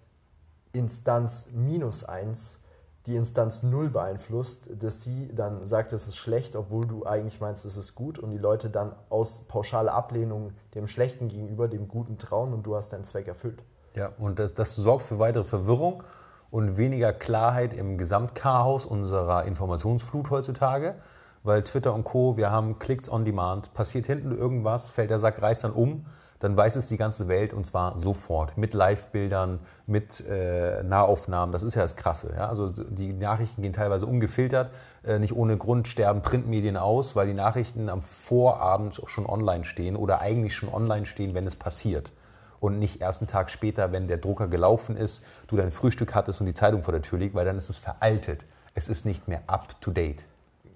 Instanz 0.72 1.50
minus 1.52 2.06
1 2.06 2.62
die 3.08 3.18
Instanz 3.18 3.62
0 3.62 3.90
beeinflusst, 3.90 4.70
dass 4.80 5.04
sie 5.04 5.36
dann 5.36 5.66
sagt, 5.66 5.92
es 5.92 6.08
ist 6.08 6.16
schlecht, 6.16 6.56
obwohl 6.56 6.86
du 6.86 7.06
eigentlich 7.06 7.42
meinst, 7.42 7.66
es 7.66 7.76
ist 7.76 7.94
gut 7.94 8.18
und 8.18 8.30
die 8.30 8.38
Leute 8.38 8.70
dann 8.70 8.96
aus 9.10 9.42
pauschaler 9.42 9.94
Ablehnung 9.94 10.54
dem 10.74 10.88
Schlechten 10.88 11.28
gegenüber 11.28 11.68
dem 11.68 11.90
Guten 11.90 12.18
trauen 12.18 12.54
und 12.54 12.66
du 12.66 12.78
hast 12.78 12.94
deinen 12.94 13.04
Zweck 13.04 13.28
erfüllt. 13.28 13.62
Ja, 13.96 14.14
und 14.18 14.40
das, 14.40 14.54
das 14.54 14.76
sorgt 14.76 15.04
für 15.04 15.20
weitere 15.20 15.44
Verwirrung 15.44 16.04
und 16.52 16.78
weniger 16.78 17.12
Klarheit 17.12 17.74
im 17.74 17.98
Gesamtchaos 17.98 18.86
unserer 18.86 19.44
Informationsflut 19.44 20.30
heutzutage 20.30 20.96
weil 21.44 21.64
Twitter 21.64 21.94
und 21.94 22.04
Co., 22.04 22.38
wir 22.38 22.52
haben 22.52 22.80
Klicks 22.80 23.10
on 23.10 23.26
Demand, 23.26 23.74
passiert 23.74 24.06
hinten 24.06 24.32
irgendwas, 24.32 24.90
fällt 24.90 25.10
der 25.10 25.20
Sack 25.20 25.42
Reis 25.42 25.62
dann 25.62 25.72
um, 25.72 26.06
dann 26.42 26.58
weiß 26.58 26.76
es 26.76 26.88
die 26.88 26.98
ganze 26.98 27.28
Welt 27.28 27.54
und 27.54 27.66
zwar 27.66 28.00
sofort. 28.00 28.58
Mit 28.58 28.74
Live-Bildern, 28.74 29.60
mit 29.86 30.28
äh, 30.28 30.82
Nahaufnahmen, 30.82 31.54
das 31.54 31.62
ist 31.62 31.76
ja 31.76 31.84
das 31.84 31.96
Krasse. 31.96 32.34
Ja? 32.36 32.50
Also 32.50 32.70
die 32.70 33.14
Nachrichten 33.14 33.62
gehen 33.62 33.74
teilweise 33.74 34.08
ungefiltert, 34.08 34.72
äh, 35.04 35.20
nicht 35.20 35.36
ohne 35.36 35.58
Grund 35.58 35.88
sterben 35.88 36.24
Printmedien 36.24 36.78
aus, 36.78 37.16
weil 37.16 37.28
die 37.28 37.36
Nachrichten 37.36 37.90
am 37.90 38.02
Vorabend 38.02 39.02
schon 39.06 39.28
online 39.28 39.66
stehen 39.66 39.96
oder 39.96 40.20
eigentlich 40.20 40.56
schon 40.56 40.74
online 40.74 41.06
stehen, 41.06 41.36
wenn 41.36 41.46
es 41.46 41.56
passiert. 41.56 42.12
Und 42.60 42.80
nicht 42.80 43.02
erst 43.02 43.22
einen 43.22 43.28
Tag 43.28 43.52
später, 43.52 43.92
wenn 43.92 44.08
der 44.08 44.18
Drucker 44.18 44.48
gelaufen 44.48 44.98
ist, 44.98 45.24
du 45.48 45.58
dein 45.58 45.72
Frühstück 45.72 46.16
hattest 46.16 46.42
und 46.42 46.48
die 46.48 46.54
Zeitung 46.56 46.82
vor 46.84 46.92
der 46.92 47.04
Tür 47.04 47.20
liegt, 47.20 47.36
weil 47.36 47.46
dann 47.46 47.58
ist 47.58 47.70
es 47.70 47.78
veraltet. 47.78 48.46
Es 48.74 48.88
ist 48.88 49.06
nicht 49.06 49.28
mehr 49.28 49.42
up 49.48 49.80
to 49.82 49.92
date. 49.92 50.26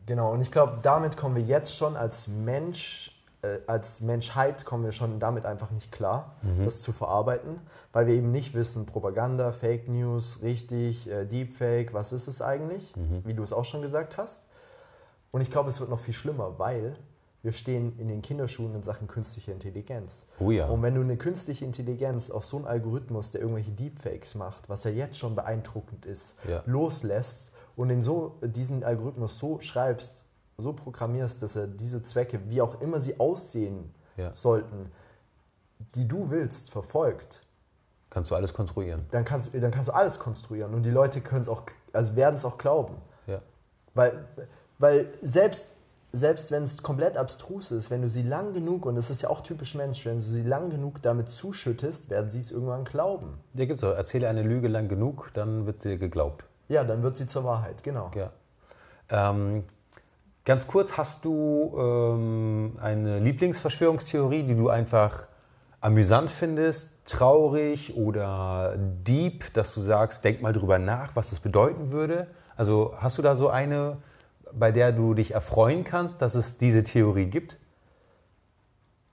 Genau, 0.06 0.32
und 0.32 0.41
ich 0.41 0.52
glaube, 0.52 0.80
damit 0.82 1.18
kommen 1.18 1.36
wir 1.36 1.44
jetzt 1.44 1.76
schon 1.76 1.96
als 1.96 2.28
Mensch, 2.28 3.12
äh, 3.41 3.58
als 3.68 4.02
Menschheit 4.02 4.65
kommen 4.65 4.84
wir 4.84 4.91
schon 4.91 5.20
damit 5.20 5.46
einfach 5.46 5.72
nicht 5.72 5.91
klar, 5.91 6.36
mhm. 6.41 6.63
das 6.63 6.82
zu 6.82 6.91
verarbeiten, 6.91 7.60
weil 7.91 8.08
wir 8.08 8.13
eben 8.13 8.32
nicht 8.32 8.54
wissen, 8.54 8.86
Propaganda, 8.86 9.52
Fake 9.52 9.88
News, 9.88 10.39
richtig, 10.44 11.10
äh, 11.10 11.26
Deepfake, 11.26 11.94
was 11.94 12.13
ist 12.13 12.28
es 12.28 12.41
eigentlich, 12.41 12.96
mhm. 12.96 13.24
wie 13.26 13.34
du 13.34 13.44
es 13.44 13.52
auch 13.52 13.65
schon 13.65 13.82
gesagt 13.82 14.18
hast. 14.18 14.41
Und 15.32 15.41
ich 15.41 15.52
glaube, 15.52 15.70
es 15.70 15.80
wird 15.80 15.89
noch 15.89 16.00
viel 16.00 16.13
schlimmer, 16.13 16.60
weil 16.60 16.96
wir 17.46 17.52
stehen 17.52 17.98
in 18.00 18.08
den 18.08 18.24
Kinderschuhen 18.24 18.74
in 18.74 18.82
Sachen 18.82 19.08
künstliche 19.08 19.52
Intelligenz. 19.52 20.26
Oh 20.39 20.50
ja. 20.50 20.68
Und 20.68 20.82
wenn 20.82 20.96
du 20.96 21.02
eine 21.02 21.15
künstliche 21.15 21.63
Intelligenz 21.63 22.32
auf 22.32 22.44
so 22.44 22.58
einen 22.58 22.65
Algorithmus, 22.65 23.32
der 23.32 23.41
irgendwelche 23.41 23.72
Deepfakes 23.72 24.34
macht, 24.34 24.68
was 24.68 24.84
ja 24.84 24.91
jetzt 24.91 25.20
schon 25.20 25.36
beeindruckend 25.36 26.08
ist, 26.08 26.38
ja. 26.50 26.63
loslässt, 26.65 27.52
und 27.76 27.90
den 27.90 28.02
so, 28.02 28.38
diesen 28.42 28.84
Algorithmus 28.84 29.40
so 29.40 29.60
schreibst, 29.60 30.26
so 30.58 30.74
programmierst, 30.74 31.42
dass 31.42 31.56
er 31.56 31.68
diese 31.68 32.04
Zwecke, 32.04 32.40
wie 32.50 32.62
auch 32.62 32.82
immer 32.82 33.02
sie 33.02 33.20
aussehen 33.20 33.94
ja. 34.18 34.34
sollten, 34.34 34.92
die 35.96 36.08
du 36.08 36.30
willst, 36.30 36.70
verfolgt. 36.70 37.42
Kannst 38.10 38.32
du 38.32 38.36
alles 38.36 38.54
konstruieren. 38.54 39.06
Dann 39.12 39.26
kannst, 39.26 39.54
dann 39.54 39.72
kannst 39.72 39.90
du 39.90 39.94
alles 39.94 40.20
konstruieren 40.20 40.74
und 40.74 40.84
die 40.84 40.92
Leute 40.92 41.20
können 41.20 41.42
es 41.42 41.50
auch, 41.50 41.64
also 41.92 42.16
werden 42.16 42.36
es 42.36 42.46
auch 42.46 42.58
glauben. 42.58 42.96
Ja. 43.28 43.42
Weil, 43.94 44.26
weil 44.78 45.12
selbst, 45.22 45.68
selbst 46.14 46.52
wenn 46.52 46.64
es 46.64 46.82
komplett 46.82 47.18
abstrus 47.18 47.72
ist, 47.72 47.92
wenn 47.92 48.02
du 48.02 48.10
sie 48.10 48.22
lang 48.22 48.54
genug, 48.54 48.86
und 48.86 48.96
das 48.96 49.10
ist 49.10 49.22
ja 49.22 49.30
auch 49.30 49.42
typisch 49.42 49.76
Mensch, 49.76 50.06
wenn 50.06 50.20
du 50.20 50.22
sie 50.22 50.44
lang 50.44 50.70
genug 50.70 51.02
damit 51.02 51.32
zuschüttest, 51.32 52.10
werden 52.10 52.30
sie 52.30 52.40
es 52.40 52.52
irgendwann 52.52 52.86
glauben. 52.86 53.38
Ja, 53.54 53.66
gibt's 53.66 53.84
auch. 53.84 53.94
Erzähle 53.94 54.30
eine 54.30 54.44
Lüge 54.44 54.70
lang 54.70 54.88
genug, 54.88 55.32
dann 55.34 55.66
wird 55.66 55.84
dir 55.84 55.98
geglaubt. 55.98 56.46
Ja, 56.67 56.84
dann 56.84 57.04
wird 57.04 57.17
sie 57.17 57.28
zur 57.28 57.43
Wahrheit, 57.43 57.84
genau. 57.84 58.12
Ja. 58.15 58.32
Ähm, 59.10 59.63
ganz 60.45 60.67
kurz, 60.67 60.93
hast 60.93 61.23
du 61.25 61.75
ähm, 61.78 62.78
eine 62.82 63.19
Lieblingsverschwörungstheorie, 63.19 64.43
die 64.43 64.56
du 64.56 64.69
einfach 64.69 65.28
amüsant 65.82 66.32
findest, 66.32 67.06
traurig 67.06 67.95
oder 67.95 68.75
deep, 68.78 69.54
dass 69.54 69.73
du 69.73 69.82
sagst, 69.82 70.23
denk 70.23 70.41
mal 70.41 70.54
drüber 70.54 70.80
nach, 70.80 71.15
was 71.15 71.30
das 71.30 71.39
bedeuten 71.39 71.91
würde? 71.91 72.28
Also 72.58 72.95
hast 72.97 73.17
du 73.19 73.21
da 73.21 73.36
so 73.36 73.49
eine, 73.49 73.97
bei 74.51 74.71
der 74.71 74.91
du 74.91 75.13
dich 75.13 75.36
erfreuen 75.36 75.84
kannst, 75.84 76.21
dass 76.21 76.34
es 76.34 76.58
diese 76.58 76.84
Theorie 76.84 77.28
gibt? 77.28 77.58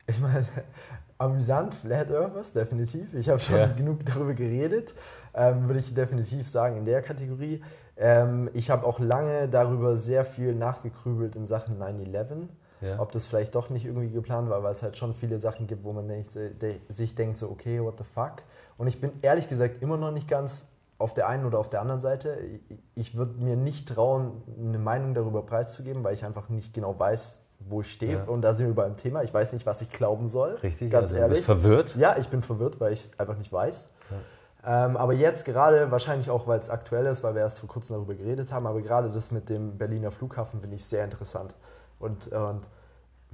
Ich 0.06 0.18
meine, 0.18 0.46
amüsant, 1.18 1.74
Flat 1.74 2.10
Earthers, 2.10 2.52
definitiv. 2.52 3.12
Ich 3.14 3.28
habe 3.28 3.38
schon 3.38 3.56
ja. 3.56 3.66
genug 3.66 4.06
darüber 4.06 4.32
geredet, 4.32 4.94
ähm, 5.34 5.66
würde 5.66 5.80
ich 5.80 5.94
definitiv 5.94 6.48
sagen 6.48 6.76
in 6.76 6.84
der 6.84 7.02
Kategorie. 7.02 7.62
Ähm, 7.96 8.50
ich 8.52 8.70
habe 8.70 8.86
auch 8.86 8.98
lange 8.98 9.48
darüber 9.48 9.96
sehr 9.96 10.24
viel 10.24 10.54
nachgekrübelt 10.54 11.36
in 11.36 11.46
Sachen 11.46 11.80
9-11. 11.80 12.48
Ja. 12.80 12.98
Ob 12.98 13.12
das 13.12 13.26
vielleicht 13.26 13.54
doch 13.54 13.70
nicht 13.70 13.84
irgendwie 13.84 14.10
geplant 14.10 14.50
war, 14.50 14.62
weil 14.62 14.72
es 14.72 14.82
halt 14.82 14.96
schon 14.96 15.14
viele 15.14 15.38
Sachen 15.38 15.68
gibt, 15.68 15.84
wo 15.84 15.92
man 15.92 16.06
nicht, 16.06 16.34
de, 16.34 16.80
sich 16.88 17.14
denkt, 17.14 17.38
so, 17.38 17.48
okay, 17.48 17.80
what 17.80 17.96
the 17.96 18.04
fuck. 18.04 18.42
Und 18.76 18.88
ich 18.88 19.00
bin 19.00 19.12
ehrlich 19.22 19.48
gesagt 19.48 19.82
immer 19.82 19.96
noch 19.96 20.10
nicht 20.10 20.26
ganz 20.26 20.66
auf 20.98 21.14
der 21.14 21.28
einen 21.28 21.46
oder 21.46 21.58
auf 21.58 21.68
der 21.68 21.80
anderen 21.80 22.00
Seite. 22.00 22.38
Ich, 22.68 22.78
ich 22.94 23.16
würde 23.16 23.40
mir 23.40 23.56
nicht 23.56 23.88
trauen, 23.88 24.42
eine 24.58 24.78
Meinung 24.78 25.14
darüber 25.14 25.42
preiszugeben, 25.42 26.02
weil 26.02 26.14
ich 26.14 26.24
einfach 26.24 26.48
nicht 26.48 26.74
genau 26.74 26.98
weiß, 26.98 27.40
wo 27.60 27.82
ich 27.82 27.92
stehe. 27.92 28.14
Ja. 28.14 28.24
Und 28.24 28.42
da 28.42 28.54
sind 28.54 28.66
wir 28.66 28.74
beim 28.74 28.96
Thema. 28.96 29.22
Ich 29.22 29.32
weiß 29.32 29.52
nicht, 29.52 29.64
was 29.64 29.80
ich 29.82 29.90
glauben 29.90 30.26
soll. 30.28 30.54
Richtig, 30.62 30.90
ganz 30.90 31.10
also 31.10 31.16
ehrlich. 31.16 31.44
Du 31.44 31.54
bist 31.54 31.62
verwirrt? 31.62 31.96
Ja, 31.96 32.16
ich 32.18 32.28
bin 32.28 32.42
verwirrt, 32.42 32.80
weil 32.80 32.92
ich 32.92 33.00
es 33.00 33.18
einfach 33.18 33.36
nicht 33.36 33.52
weiß. 33.52 33.90
Ja. 34.10 34.16
Ähm, 34.64 34.96
aber 34.96 35.12
jetzt 35.12 35.44
gerade, 35.44 35.90
wahrscheinlich 35.90 36.30
auch, 36.30 36.46
weil 36.46 36.60
es 36.60 36.70
aktuell 36.70 37.06
ist, 37.06 37.24
weil 37.24 37.34
wir 37.34 37.42
erst 37.42 37.58
vor 37.58 37.68
kurzem 37.68 37.96
darüber 37.96 38.14
geredet 38.14 38.52
haben, 38.52 38.66
aber 38.66 38.80
gerade 38.80 39.10
das 39.10 39.32
mit 39.32 39.48
dem 39.48 39.76
Berliner 39.76 40.10
Flughafen 40.10 40.60
finde 40.60 40.76
ich 40.76 40.84
sehr 40.84 41.04
interessant. 41.04 41.54
Und, 41.98 42.28
und 42.28 42.62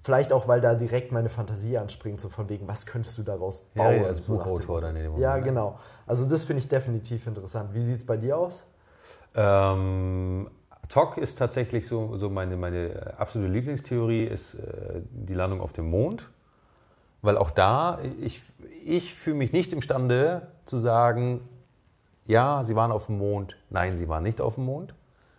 vielleicht 0.02 0.32
auch, 0.32 0.48
weil 0.48 0.60
da 0.60 0.74
direkt 0.74 1.12
meine 1.12 1.28
Fantasie 1.28 1.76
anspringt, 1.76 2.20
so 2.20 2.28
von 2.28 2.48
wegen, 2.48 2.66
was 2.66 2.86
könntest 2.86 3.18
du 3.18 3.22
daraus 3.22 3.60
bauen? 3.74 3.94
Ja, 3.94 4.02
ja 4.02 4.06
als 4.06 4.26
so 4.26 4.36
Buchautor 4.36 4.80
dann 4.80 4.96
in 4.96 5.02
dem 5.02 5.12
Moment. 5.12 5.22
Ja, 5.22 5.38
genau. 5.38 5.78
Also 6.06 6.26
das 6.26 6.44
finde 6.44 6.60
ich 6.60 6.68
definitiv 6.68 7.26
interessant. 7.26 7.74
Wie 7.74 7.82
sieht 7.82 7.98
es 7.98 8.06
bei 8.06 8.16
dir 8.16 8.38
aus? 8.38 8.62
Ähm, 9.34 10.48
TOC 10.88 11.18
ist 11.18 11.38
tatsächlich 11.38 11.86
so, 11.86 12.16
so 12.16 12.30
meine, 12.30 12.56
meine 12.56 13.14
absolute 13.18 13.52
Lieblingstheorie, 13.52 14.24
ist 14.24 14.54
äh, 14.54 15.02
die 15.10 15.34
Landung 15.34 15.60
auf 15.60 15.72
dem 15.72 15.90
Mond. 15.90 16.28
Weil 17.22 17.36
auch 17.36 17.50
da, 17.50 17.98
ich, 18.20 18.40
ich 18.84 19.14
fühle 19.14 19.36
mich 19.36 19.52
nicht 19.52 19.72
imstande 19.72 20.48
zu 20.66 20.76
sagen, 20.76 21.40
ja, 22.26 22.62
sie 22.62 22.76
waren 22.76 22.92
auf 22.92 23.06
dem 23.06 23.18
Mond, 23.18 23.56
nein, 23.70 23.96
sie 23.96 24.08
waren 24.08 24.22
nicht 24.22 24.40
auf 24.40 24.56
dem 24.56 24.64
Mond. 24.66 24.94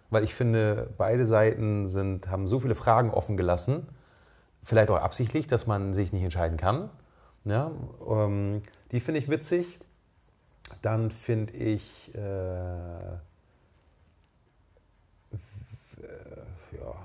Weil 0.09 0.23
ich 0.23 0.33
finde, 0.33 0.89
beide 0.97 1.27
Seiten 1.27 1.87
sind, 1.87 2.29
haben 2.29 2.47
so 2.47 2.59
viele 2.59 2.75
Fragen 2.75 3.11
offen 3.11 3.37
gelassen, 3.37 3.87
vielleicht 4.63 4.89
auch 4.89 4.97
absichtlich, 4.97 5.47
dass 5.47 5.67
man 5.67 5.93
sich 5.93 6.11
nicht 6.11 6.23
entscheiden 6.23 6.57
kann. 6.57 6.89
Ja, 7.45 7.71
ähm, 8.07 8.63
die 8.91 8.99
finde 8.99 9.19
ich 9.19 9.29
witzig. 9.29 9.79
Dann 10.81 11.11
finde 11.11 11.53
ich... 11.53 12.13
Äh, 12.15 12.19
ja, 16.71 16.95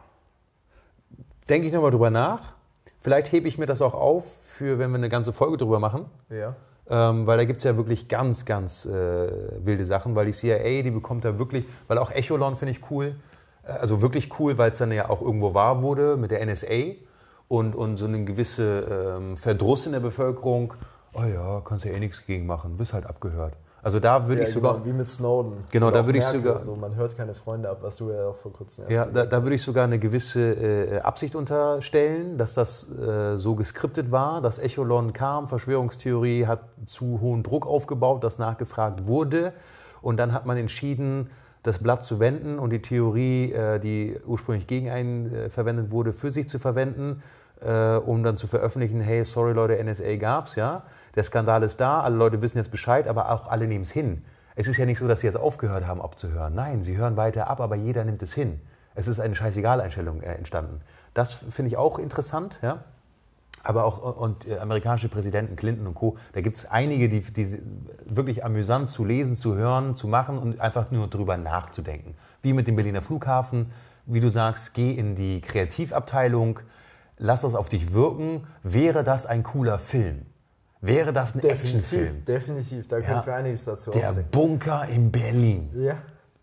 denke 1.48 1.66
ich 1.66 1.72
nochmal 1.72 1.90
drüber 1.90 2.10
nach. 2.10 2.54
Vielleicht 3.00 3.32
hebe 3.32 3.48
ich 3.48 3.58
mir 3.58 3.66
das 3.66 3.82
auch 3.82 3.94
auf, 3.94 4.24
für 4.54 4.78
wenn 4.78 4.90
wir 4.90 4.96
eine 4.96 5.08
ganze 5.08 5.32
Folge 5.32 5.56
drüber 5.56 5.78
machen. 5.78 6.06
Ja. 6.30 6.54
Ähm, 6.88 7.26
weil 7.26 7.38
da 7.38 7.44
gibt 7.44 7.58
es 7.58 7.64
ja 7.64 7.76
wirklich 7.76 8.08
ganz, 8.08 8.44
ganz 8.44 8.84
äh, 8.84 8.90
wilde 9.64 9.86
Sachen, 9.86 10.14
weil 10.14 10.26
die 10.26 10.32
CIA, 10.32 10.82
die 10.82 10.90
bekommt 10.90 11.24
da 11.24 11.38
wirklich, 11.38 11.64
weil 11.88 11.96
auch 11.98 12.10
Echolon 12.10 12.56
finde 12.56 12.72
ich 12.72 12.90
cool, 12.90 13.14
äh, 13.66 13.72
also 13.72 14.02
wirklich 14.02 14.38
cool, 14.38 14.58
weil 14.58 14.70
es 14.70 14.78
dann 14.78 14.92
ja 14.92 15.08
auch 15.08 15.22
irgendwo 15.22 15.54
wahr 15.54 15.82
wurde 15.82 16.16
mit 16.18 16.30
der 16.30 16.44
NSA 16.44 16.96
und, 17.48 17.74
und 17.74 17.96
so 17.96 18.04
eine 18.04 18.24
gewisse 18.24 19.16
ähm, 19.16 19.36
Verdruss 19.38 19.86
in 19.86 19.92
der 19.92 20.00
Bevölkerung, 20.00 20.74
oh 21.14 21.22
ja, 21.22 21.62
kannst 21.64 21.86
ja 21.86 21.92
eh 21.92 21.98
nichts 21.98 22.24
gegen 22.26 22.46
machen, 22.46 22.76
bist 22.76 22.92
halt 22.92 23.06
abgehört. 23.06 23.54
Also 23.84 24.00
da 24.00 24.26
würde 24.26 24.40
Ja, 24.42 24.48
ich 24.48 24.54
sogar, 24.54 24.72
genau, 24.74 24.86
wie 24.86 24.92
mit 24.94 25.08
Snowden. 25.08 25.52
Genau, 25.70 25.90
da 25.90 26.06
würde 26.06 26.18
ich 26.18 26.24
sogar- 26.24 26.58
So, 26.58 26.74
man 26.74 26.96
hört 26.96 27.18
keine 27.18 27.34
Freunde 27.34 27.68
ab, 27.68 27.80
was 27.82 27.96
du 27.96 28.10
ja 28.10 28.28
auch 28.28 28.36
vor 28.36 28.50
kurzem 28.50 28.84
erst 28.84 28.92
ja, 28.94 29.04
da, 29.04 29.26
da 29.26 29.42
würde 29.42 29.56
ich 29.56 29.62
sogar 29.62 29.84
eine 29.84 29.98
gewisse 29.98 30.40
äh, 30.40 31.00
Absicht 31.00 31.34
unterstellen, 31.36 32.38
dass 32.38 32.54
das 32.54 32.90
äh, 32.90 33.36
so 33.36 33.54
geskriptet 33.54 34.10
war, 34.10 34.40
dass 34.40 34.58
Echolon 34.58 35.12
kam, 35.12 35.48
Verschwörungstheorie 35.48 36.46
hat 36.46 36.60
zu 36.86 37.20
hohen 37.20 37.42
Druck 37.42 37.66
aufgebaut, 37.66 38.24
dass 38.24 38.38
nachgefragt 38.38 39.06
wurde 39.06 39.52
und 40.00 40.16
dann 40.16 40.32
hat 40.32 40.46
man 40.46 40.56
entschieden, 40.56 41.28
das 41.62 41.78
Blatt 41.78 42.04
zu 42.04 42.20
wenden 42.20 42.58
und 42.58 42.70
die 42.70 42.80
Theorie, 42.80 43.52
äh, 43.52 43.78
die 43.80 44.16
ursprünglich 44.26 44.66
gegen 44.66 44.88
einen 44.88 45.34
äh, 45.34 45.50
verwendet 45.50 45.90
wurde, 45.90 46.14
für 46.14 46.30
sich 46.30 46.48
zu 46.48 46.58
verwenden, 46.58 47.22
äh, 47.60 47.96
um 47.96 48.22
dann 48.22 48.38
zu 48.38 48.46
veröffentlichen, 48.46 49.00
hey, 49.02 49.24
sorry 49.26 49.52
Leute, 49.52 49.82
NSA 49.82 50.16
gab's, 50.16 50.56
ja. 50.56 50.84
Der 51.14 51.24
Skandal 51.24 51.62
ist 51.62 51.80
da, 51.80 52.00
alle 52.00 52.16
Leute 52.16 52.42
wissen 52.42 52.58
jetzt 52.58 52.70
Bescheid, 52.70 53.06
aber 53.06 53.30
auch 53.30 53.48
alle 53.48 53.66
nehmen 53.66 53.82
es 53.82 53.90
hin. 53.90 54.24
Es 54.56 54.68
ist 54.68 54.76
ja 54.76 54.86
nicht 54.86 54.98
so, 54.98 55.08
dass 55.08 55.20
sie 55.20 55.26
jetzt 55.26 55.36
aufgehört 55.36 55.86
haben 55.86 56.00
abzuhören. 56.00 56.54
Nein, 56.54 56.82
sie 56.82 56.96
hören 56.96 57.16
weiter 57.16 57.48
ab, 57.48 57.60
aber 57.60 57.74
jeder 57.76 58.04
nimmt 58.04 58.22
es 58.22 58.34
hin. 58.34 58.60
Es 58.94 59.08
ist 59.08 59.20
eine 59.20 59.34
Scheißegal-Einstellung 59.34 60.22
äh, 60.22 60.34
entstanden. 60.34 60.80
Das 61.12 61.34
finde 61.34 61.70
ich 61.70 61.76
auch 61.76 61.98
interessant, 61.98 62.58
ja. 62.62 62.84
Aber 63.62 63.84
auch 63.84 64.16
und 64.16 64.46
äh, 64.46 64.58
amerikanische 64.58 65.08
Präsidenten 65.08 65.56
Clinton 65.56 65.86
und 65.86 65.94
Co. 65.94 66.18
Da 66.32 66.42
gibt 66.42 66.58
es 66.58 66.66
einige, 66.66 67.08
die, 67.08 67.20
die 67.20 67.62
wirklich 68.04 68.44
amüsant 68.44 68.90
zu 68.90 69.04
lesen, 69.04 69.36
zu 69.36 69.54
hören, 69.54 69.96
zu 69.96 70.06
machen 70.06 70.38
und 70.38 70.60
einfach 70.60 70.90
nur 70.90 71.08
drüber 71.08 71.38
nachzudenken. 71.38 72.14
Wie 72.42 72.52
mit 72.52 72.68
dem 72.68 72.76
Berliner 72.76 73.00
Flughafen, 73.00 73.72
wie 74.06 74.20
du 74.20 74.28
sagst, 74.28 74.74
geh 74.74 74.92
in 74.92 75.16
die 75.16 75.40
Kreativabteilung, 75.40 76.60
lass 77.16 77.40
das 77.40 77.54
auf 77.54 77.70
dich 77.70 77.94
wirken. 77.94 78.46
Wäre 78.62 79.02
das 79.02 79.24
ein 79.24 79.42
cooler 79.42 79.78
Film? 79.78 80.26
Wäre 80.86 81.12
das 81.12 81.34
ein 81.34 81.40
Actionfilm? 81.42 82.24
Definitiv, 82.24 82.86
definitiv. 82.86 82.88
Da 82.88 82.98
Ja. 82.98 83.02
könnte 83.06 83.30
mir 83.30 83.36
einiges 83.36 83.64
dazu 83.64 83.90
Der 83.90 84.08
ausdenken. 84.10 84.30
Bunker 84.30 84.86
in 84.88 85.10
Berlin. 85.10 85.70
Ja. 85.74 85.96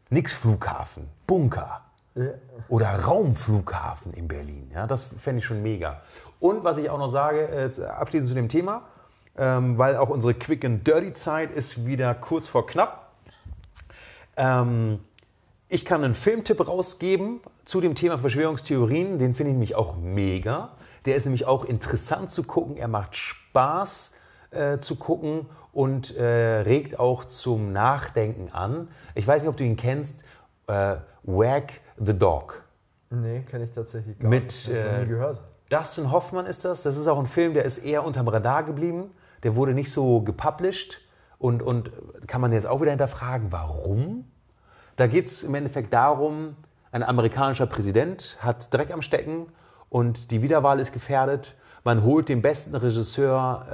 Nix 0.09 0.33
Flughafen, 0.33 1.07
Bunker. 1.27 1.81
ja. 2.15 2.25
Oder 2.67 2.95
Raumflughafen 3.03 4.13
in 4.13 4.27
Berlin. 4.27 4.69
Ja, 4.73 4.87
das 4.87 5.05
fände 5.19 5.39
ich 5.39 5.45
schon 5.45 5.61
mega. 5.61 6.01
Und 6.39 6.63
was 6.63 6.77
ich 6.77 6.89
auch 6.89 6.97
noch 6.97 7.11
sage, 7.11 7.71
äh, 7.77 7.83
abschließend 7.85 8.29
zu 8.29 8.35
dem 8.35 8.49
Thema, 8.49 8.81
ähm, 9.37 9.77
weil 9.77 9.95
auch 9.97 10.09
unsere 10.09 10.33
Quick 10.33 10.65
and 10.65 10.85
Dirty 10.85 11.13
Zeit 11.13 11.51
ist 11.51 11.85
wieder 11.85 12.13
kurz 12.15 12.47
vor 12.47 12.65
knapp. 12.67 13.11
Ähm, 14.37 14.99
ich 15.69 15.85
kann 15.85 16.03
einen 16.03 16.15
Filmtipp 16.15 16.67
rausgeben 16.67 17.39
zu 17.65 17.79
dem 17.81 17.95
Thema 17.95 18.17
Verschwörungstheorien. 18.17 19.19
Den 19.19 19.35
finde 19.35 19.51
ich 19.51 19.55
nämlich 19.55 19.75
auch 19.75 19.95
mega. 19.97 20.71
Der 21.05 21.15
ist 21.15 21.25
nämlich 21.25 21.45
auch 21.45 21.63
interessant 21.65 22.31
zu 22.31 22.43
gucken. 22.43 22.77
Er 22.77 22.87
macht 22.87 23.15
Spaß 23.15 24.13
äh, 24.51 24.79
zu 24.79 24.95
gucken 24.95 25.47
und 25.73 26.15
äh, 26.15 26.23
regt 26.61 26.99
auch 26.99 27.25
zum 27.25 27.71
Nachdenken 27.71 28.51
an. 28.51 28.89
Ich 29.15 29.27
weiß 29.27 29.41
nicht, 29.41 29.49
ob 29.49 29.57
du 29.57 29.63
ihn 29.63 29.77
kennst. 29.77 30.23
Äh, 30.67 30.97
Wag 31.23 31.79
the 31.97 32.17
Dog. 32.17 32.63
Nee, 33.09 33.41
kenne 33.41 33.65
ich 33.65 33.71
tatsächlich 33.71 34.17
gar 34.19 34.29
Mit, 34.29 34.45
nicht. 34.45 34.67
Hab 34.67 34.73
ich 34.73 34.83
noch 34.85 34.91
äh, 34.91 35.01
nie 35.01 35.09
gehört. 35.09 35.41
Dustin 35.69 36.11
Hoffmann 36.11 36.45
ist 36.45 36.65
das. 36.65 36.83
Das 36.83 36.97
ist 36.97 37.07
auch 37.07 37.19
ein 37.19 37.27
Film, 37.27 37.53
der 37.53 37.65
ist 37.65 37.79
eher 37.79 38.03
unterm 38.03 38.27
Radar 38.27 38.63
geblieben. 38.63 39.11
Der 39.43 39.55
wurde 39.55 39.73
nicht 39.73 39.91
so 39.91 40.21
gepublished. 40.21 40.99
Und, 41.37 41.63
und 41.63 41.91
kann 42.27 42.39
man 42.39 42.53
jetzt 42.53 42.67
auch 42.67 42.81
wieder 42.81 42.91
hinterfragen, 42.91 43.51
warum? 43.51 44.25
Da 44.95 45.07
geht 45.07 45.27
es 45.27 45.41
im 45.41 45.55
Endeffekt 45.55 45.91
darum, 45.91 46.55
ein 46.91 47.01
amerikanischer 47.03 47.65
Präsident 47.65 48.37
hat 48.41 48.71
Dreck 48.73 48.91
am 48.91 49.01
Stecken 49.01 49.47
und 49.89 50.29
die 50.29 50.41
Wiederwahl 50.41 50.79
ist 50.79 50.91
gefährdet. 50.93 51.55
Man 51.83 52.03
holt 52.03 52.29
den 52.29 52.41
besten 52.41 52.75
Regisseur 52.75 53.65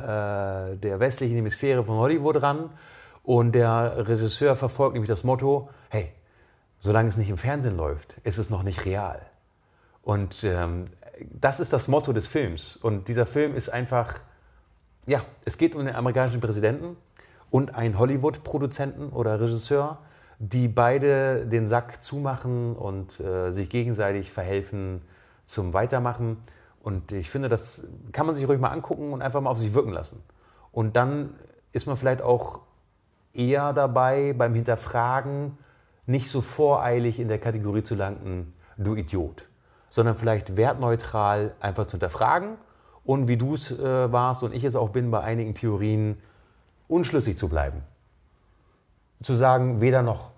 äh, 0.74 0.78
der 0.78 1.00
westlichen 1.00 1.36
Hemisphäre 1.36 1.84
von 1.84 1.98
Hollywood 1.98 2.42
ran 2.42 2.70
und 3.24 3.52
der 3.52 4.08
Regisseur 4.08 4.56
verfolgt 4.56 4.94
nämlich 4.94 5.10
das 5.10 5.26
Motto, 5.26 5.70
hey, 5.90 6.14
solange 6.80 7.10
es 7.10 7.18
nicht 7.18 7.30
im 7.30 7.38
Fernsehen 7.38 7.76
läuft, 7.76 8.16
ist 8.24 8.38
es 8.38 8.50
noch 8.50 8.64
nicht 8.64 8.86
real. 8.86 9.22
Und 10.04 10.46
ähm, 10.46 10.88
das 11.34 11.60
ist 11.60 11.74
das 11.74 11.90
Motto 11.90 12.14
des 12.14 12.28
Films. 12.28 12.78
Und 12.78 13.10
dieser 13.10 13.26
Film 13.26 13.56
ist 13.56 13.70
einfach, 13.70 14.16
ja, 15.06 15.26
es 15.44 15.58
geht 15.58 15.76
um 15.76 15.86
den 15.86 15.96
amerikanischen 15.96 16.40
Präsidenten 16.40 16.96
und 17.50 17.76
einen 17.76 18.00
Hollywood-Produzenten 18.00 19.10
oder 19.10 19.42
Regisseur, 19.42 19.98
die 20.40 20.68
beide 20.68 21.46
den 21.46 21.68
Sack 21.68 22.04
zumachen 22.04 22.76
und 22.76 23.20
äh, 23.20 23.52
sich 23.52 23.70
gegenseitig 23.70 24.32
verhelfen 24.32 25.02
zum 25.46 25.74
Weitermachen. 25.74 26.38
Und 26.88 27.12
ich 27.12 27.30
finde, 27.30 27.50
das 27.50 27.86
kann 28.14 28.26
man 28.26 28.34
sich 28.34 28.48
ruhig 28.48 28.62
mal 28.62 28.70
angucken 28.70 29.12
und 29.12 29.22
einfach 29.22 29.42
mal 29.42 29.50
auf 29.50 29.60
sich 29.60 29.74
wirken 29.74 29.92
lassen. 29.92 30.24
Und 30.72 30.96
dann 30.96 31.32
ist 31.74 31.86
man 31.86 31.98
vielleicht 31.98 32.22
auch 32.22 32.62
eher 33.34 33.74
dabei 33.74 34.32
beim 34.32 34.54
Hinterfragen, 34.54 35.58
nicht 36.06 36.32
so 36.32 36.40
voreilig 36.40 37.20
in 37.20 37.28
der 37.28 37.40
Kategorie 37.40 37.84
zu 37.84 37.96
landen, 37.96 38.54
du 38.78 38.96
Idiot, 38.96 39.50
sondern 39.90 40.16
vielleicht 40.16 40.56
wertneutral 40.56 41.56
einfach 41.60 41.88
zu 41.88 41.98
hinterfragen 41.98 42.56
und 43.04 43.28
wie 43.28 43.36
du 43.36 43.56
es 43.56 43.70
äh, 43.70 44.10
warst 44.14 44.44
und 44.44 44.56
ich 44.56 44.64
es 44.64 44.78
auch 44.78 44.92
bin, 44.92 45.12
bei 45.12 45.20
einigen 45.20 45.56
Theorien 45.56 46.22
unschlüssig 46.88 47.38
zu 47.38 47.50
bleiben. 47.50 47.82
Zu 49.22 49.36
sagen, 49.36 49.82
weder 49.82 50.04
noch. 50.04 50.32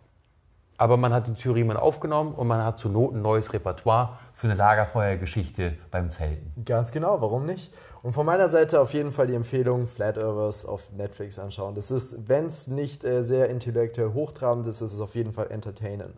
Aber 0.80 0.98
man 0.98 1.14
hat 1.14 1.28
die 1.28 1.36
Theorie 1.36 1.64
mal 1.64 1.78
aufgenommen 1.78 2.34
und 2.34 2.48
man 2.48 2.66
hat 2.66 2.80
zur 2.80 2.90
Not 2.90 3.14
ein 3.14 3.22
neues 3.22 3.54
Repertoire 3.54 4.18
für 4.40 4.48
eine 4.48 4.56
Lagerfeuergeschichte 4.56 5.74
beim 5.92 6.12
Zelten. 6.12 6.64
Ganz 6.64 6.94
genau, 6.94 7.20
warum 7.20 7.46
nicht? 7.46 7.74
Und 8.04 8.14
von 8.14 8.26
meiner 8.26 8.48
Seite 8.48 8.80
auf 8.80 8.94
jeden 8.94 9.12
Fall 9.12 9.28
die 9.28 9.34
Empfehlung, 9.34 9.86
Flat 9.86 10.18
Earthers 10.18 10.64
auf 10.64 10.94
Netflix 10.94 11.38
anschauen. 11.38 11.76
Das 11.76 11.92
ist, 11.92 12.30
wenn 12.30 12.46
es 12.46 12.68
nicht 12.68 13.04
äh, 13.04 13.22
sehr 13.22 13.50
intellektuell 13.50 14.14
hochtrabend 14.14 14.66
ist, 14.68 14.80
ist 14.80 14.94
es 14.94 15.02
auf 15.02 15.16
jeden 15.16 15.34
Fall 15.34 15.52
entertainend. 15.52 16.16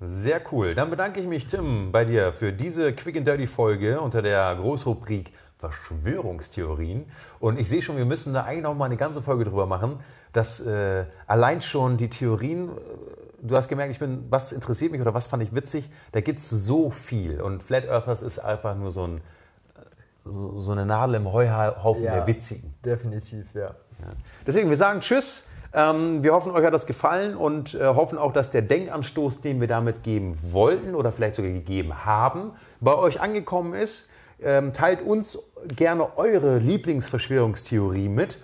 Sehr 0.00 0.40
cool. 0.52 0.76
Dann 0.76 0.90
bedanke 0.90 1.18
ich 1.18 1.26
mich, 1.26 1.48
Tim, 1.48 1.90
bei 1.90 2.04
dir 2.04 2.32
für 2.32 2.52
diese 2.52 2.92
Quick 2.92 3.16
and 3.16 3.26
Dirty 3.26 3.48
Folge 3.48 4.00
unter 4.00 4.22
der 4.22 4.54
Großrubrik 4.54 5.32
Verschwörungstheorien. 5.58 7.06
Und 7.40 7.58
ich 7.58 7.68
sehe 7.68 7.82
schon, 7.82 7.96
wir 7.96 8.04
müssen 8.04 8.32
da 8.32 8.44
eigentlich 8.44 8.62
noch 8.62 8.76
mal 8.76 8.84
eine 8.84 8.96
ganze 8.96 9.22
Folge 9.22 9.44
drüber 9.44 9.66
machen, 9.66 9.98
dass 10.32 10.64
äh, 10.64 11.04
allein 11.26 11.60
schon 11.60 11.96
die 11.96 12.08
Theorien, 12.08 12.68
äh, 12.68 12.70
du 13.42 13.56
hast 13.56 13.68
gemerkt, 13.68 13.92
ich 13.92 13.98
bin, 13.98 14.26
was 14.30 14.52
interessiert 14.52 14.92
mich 14.92 15.00
oder 15.00 15.14
was 15.14 15.26
fand 15.26 15.42
ich 15.42 15.54
witzig, 15.54 15.90
da 16.12 16.20
gibt 16.20 16.38
es 16.38 16.50
so 16.50 16.90
viel. 16.90 17.40
Und 17.40 17.62
Flat 17.62 17.86
Earthers 17.88 18.22
ist 18.22 18.38
einfach 18.38 18.76
nur 18.76 18.90
so, 18.90 19.04
ein, 19.04 19.18
äh, 19.18 19.20
so, 20.24 20.58
so 20.58 20.72
eine 20.72 20.86
Nadel 20.86 21.16
im 21.16 21.32
Heuhaufen 21.32 22.02
der 22.02 22.26
Witzigen. 22.26 22.74
Definitiv, 22.84 23.46
ja. 23.54 23.60
Ja. 24.00 24.12
Deswegen, 24.46 24.68
wir 24.68 24.76
sagen 24.76 25.00
Tschüss. 25.00 25.44
Ähm, 25.72 26.24
wir 26.24 26.32
hoffen, 26.32 26.50
euch 26.50 26.64
hat 26.64 26.74
das 26.74 26.86
gefallen 26.86 27.36
und 27.36 27.74
äh, 27.74 27.86
hoffen 27.86 28.18
auch, 28.18 28.32
dass 28.32 28.50
der 28.50 28.62
Denkanstoß, 28.62 29.40
den 29.40 29.60
wir 29.60 29.68
damit 29.68 30.02
geben 30.02 30.36
wollten 30.42 30.96
oder 30.96 31.12
vielleicht 31.12 31.36
sogar 31.36 31.52
gegeben 31.52 32.04
haben, 32.04 32.52
bei 32.80 32.96
euch 32.96 33.20
angekommen 33.20 33.74
ist. 33.74 34.08
Ähm, 34.42 34.72
teilt 34.72 35.02
uns 35.02 35.38
gerne 35.76 36.16
eure 36.18 36.58
Lieblingsverschwörungstheorie 36.58 38.08
mit 38.08 38.38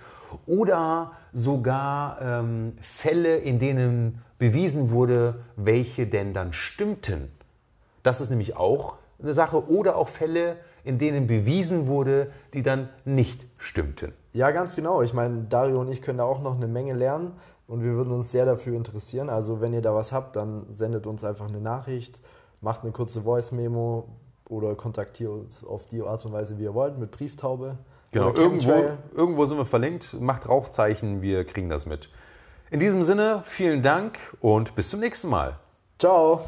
oder 0.45 1.11
sogar 1.37 2.19
ähm, 2.19 2.73
Fälle, 2.81 3.37
in 3.37 3.59
denen 3.59 4.23
bewiesen 4.39 4.89
wurde, 4.89 5.35
welche 5.55 6.07
denn 6.07 6.33
dann 6.33 6.51
stimmten. 6.51 7.31
Das 8.01 8.21
ist 8.21 8.31
nämlich 8.31 8.57
auch 8.57 8.97
eine 9.21 9.33
Sache. 9.33 9.69
Oder 9.69 9.97
auch 9.97 10.07
Fälle, 10.07 10.57
in 10.83 10.97
denen 10.97 11.27
bewiesen 11.27 11.87
wurde, 11.87 12.31
die 12.53 12.63
dann 12.63 12.89
nicht 13.05 13.45
stimmten. 13.57 14.13
Ja, 14.33 14.49
ganz 14.49 14.75
genau. 14.75 15.03
Ich 15.03 15.13
meine, 15.13 15.43
Dario 15.43 15.79
und 15.81 15.89
ich 15.89 16.01
können 16.01 16.17
da 16.17 16.23
auch 16.23 16.41
noch 16.41 16.55
eine 16.55 16.67
Menge 16.67 16.93
lernen 16.93 17.33
und 17.67 17.83
wir 17.83 17.93
würden 17.93 18.13
uns 18.13 18.31
sehr 18.31 18.45
dafür 18.45 18.75
interessieren. 18.75 19.29
Also, 19.29 19.61
wenn 19.61 19.73
ihr 19.73 19.81
da 19.81 19.93
was 19.93 20.11
habt, 20.11 20.35
dann 20.35 20.65
sendet 20.71 21.05
uns 21.05 21.23
einfach 21.23 21.47
eine 21.47 21.61
Nachricht, 21.61 22.19
macht 22.61 22.81
eine 22.81 22.91
kurze 22.91 23.21
Voice-Memo 23.21 24.07
oder 24.49 24.73
kontaktiert 24.75 25.29
uns 25.29 25.63
auf 25.63 25.85
die 25.85 26.01
Art 26.01 26.25
und 26.25 26.31
Weise, 26.31 26.57
wie 26.57 26.63
ihr 26.63 26.73
wollt, 26.73 26.97
mit 26.97 27.11
Brieftaube. 27.11 27.77
Genau, 28.11 28.33
irgendwo, 28.33 28.97
irgendwo 29.13 29.45
sind 29.45 29.57
wir 29.57 29.65
verlinkt. 29.65 30.19
Macht 30.19 30.47
Rauchzeichen, 30.47 31.21
wir 31.21 31.43
kriegen 31.43 31.69
das 31.69 31.85
mit. 31.85 32.09
In 32.69 32.79
diesem 32.79 33.03
Sinne, 33.03 33.43
vielen 33.45 33.81
Dank 33.81 34.19
und 34.41 34.75
bis 34.75 34.89
zum 34.89 34.99
nächsten 34.99 35.29
Mal. 35.29 35.57
Ciao! 35.99 36.45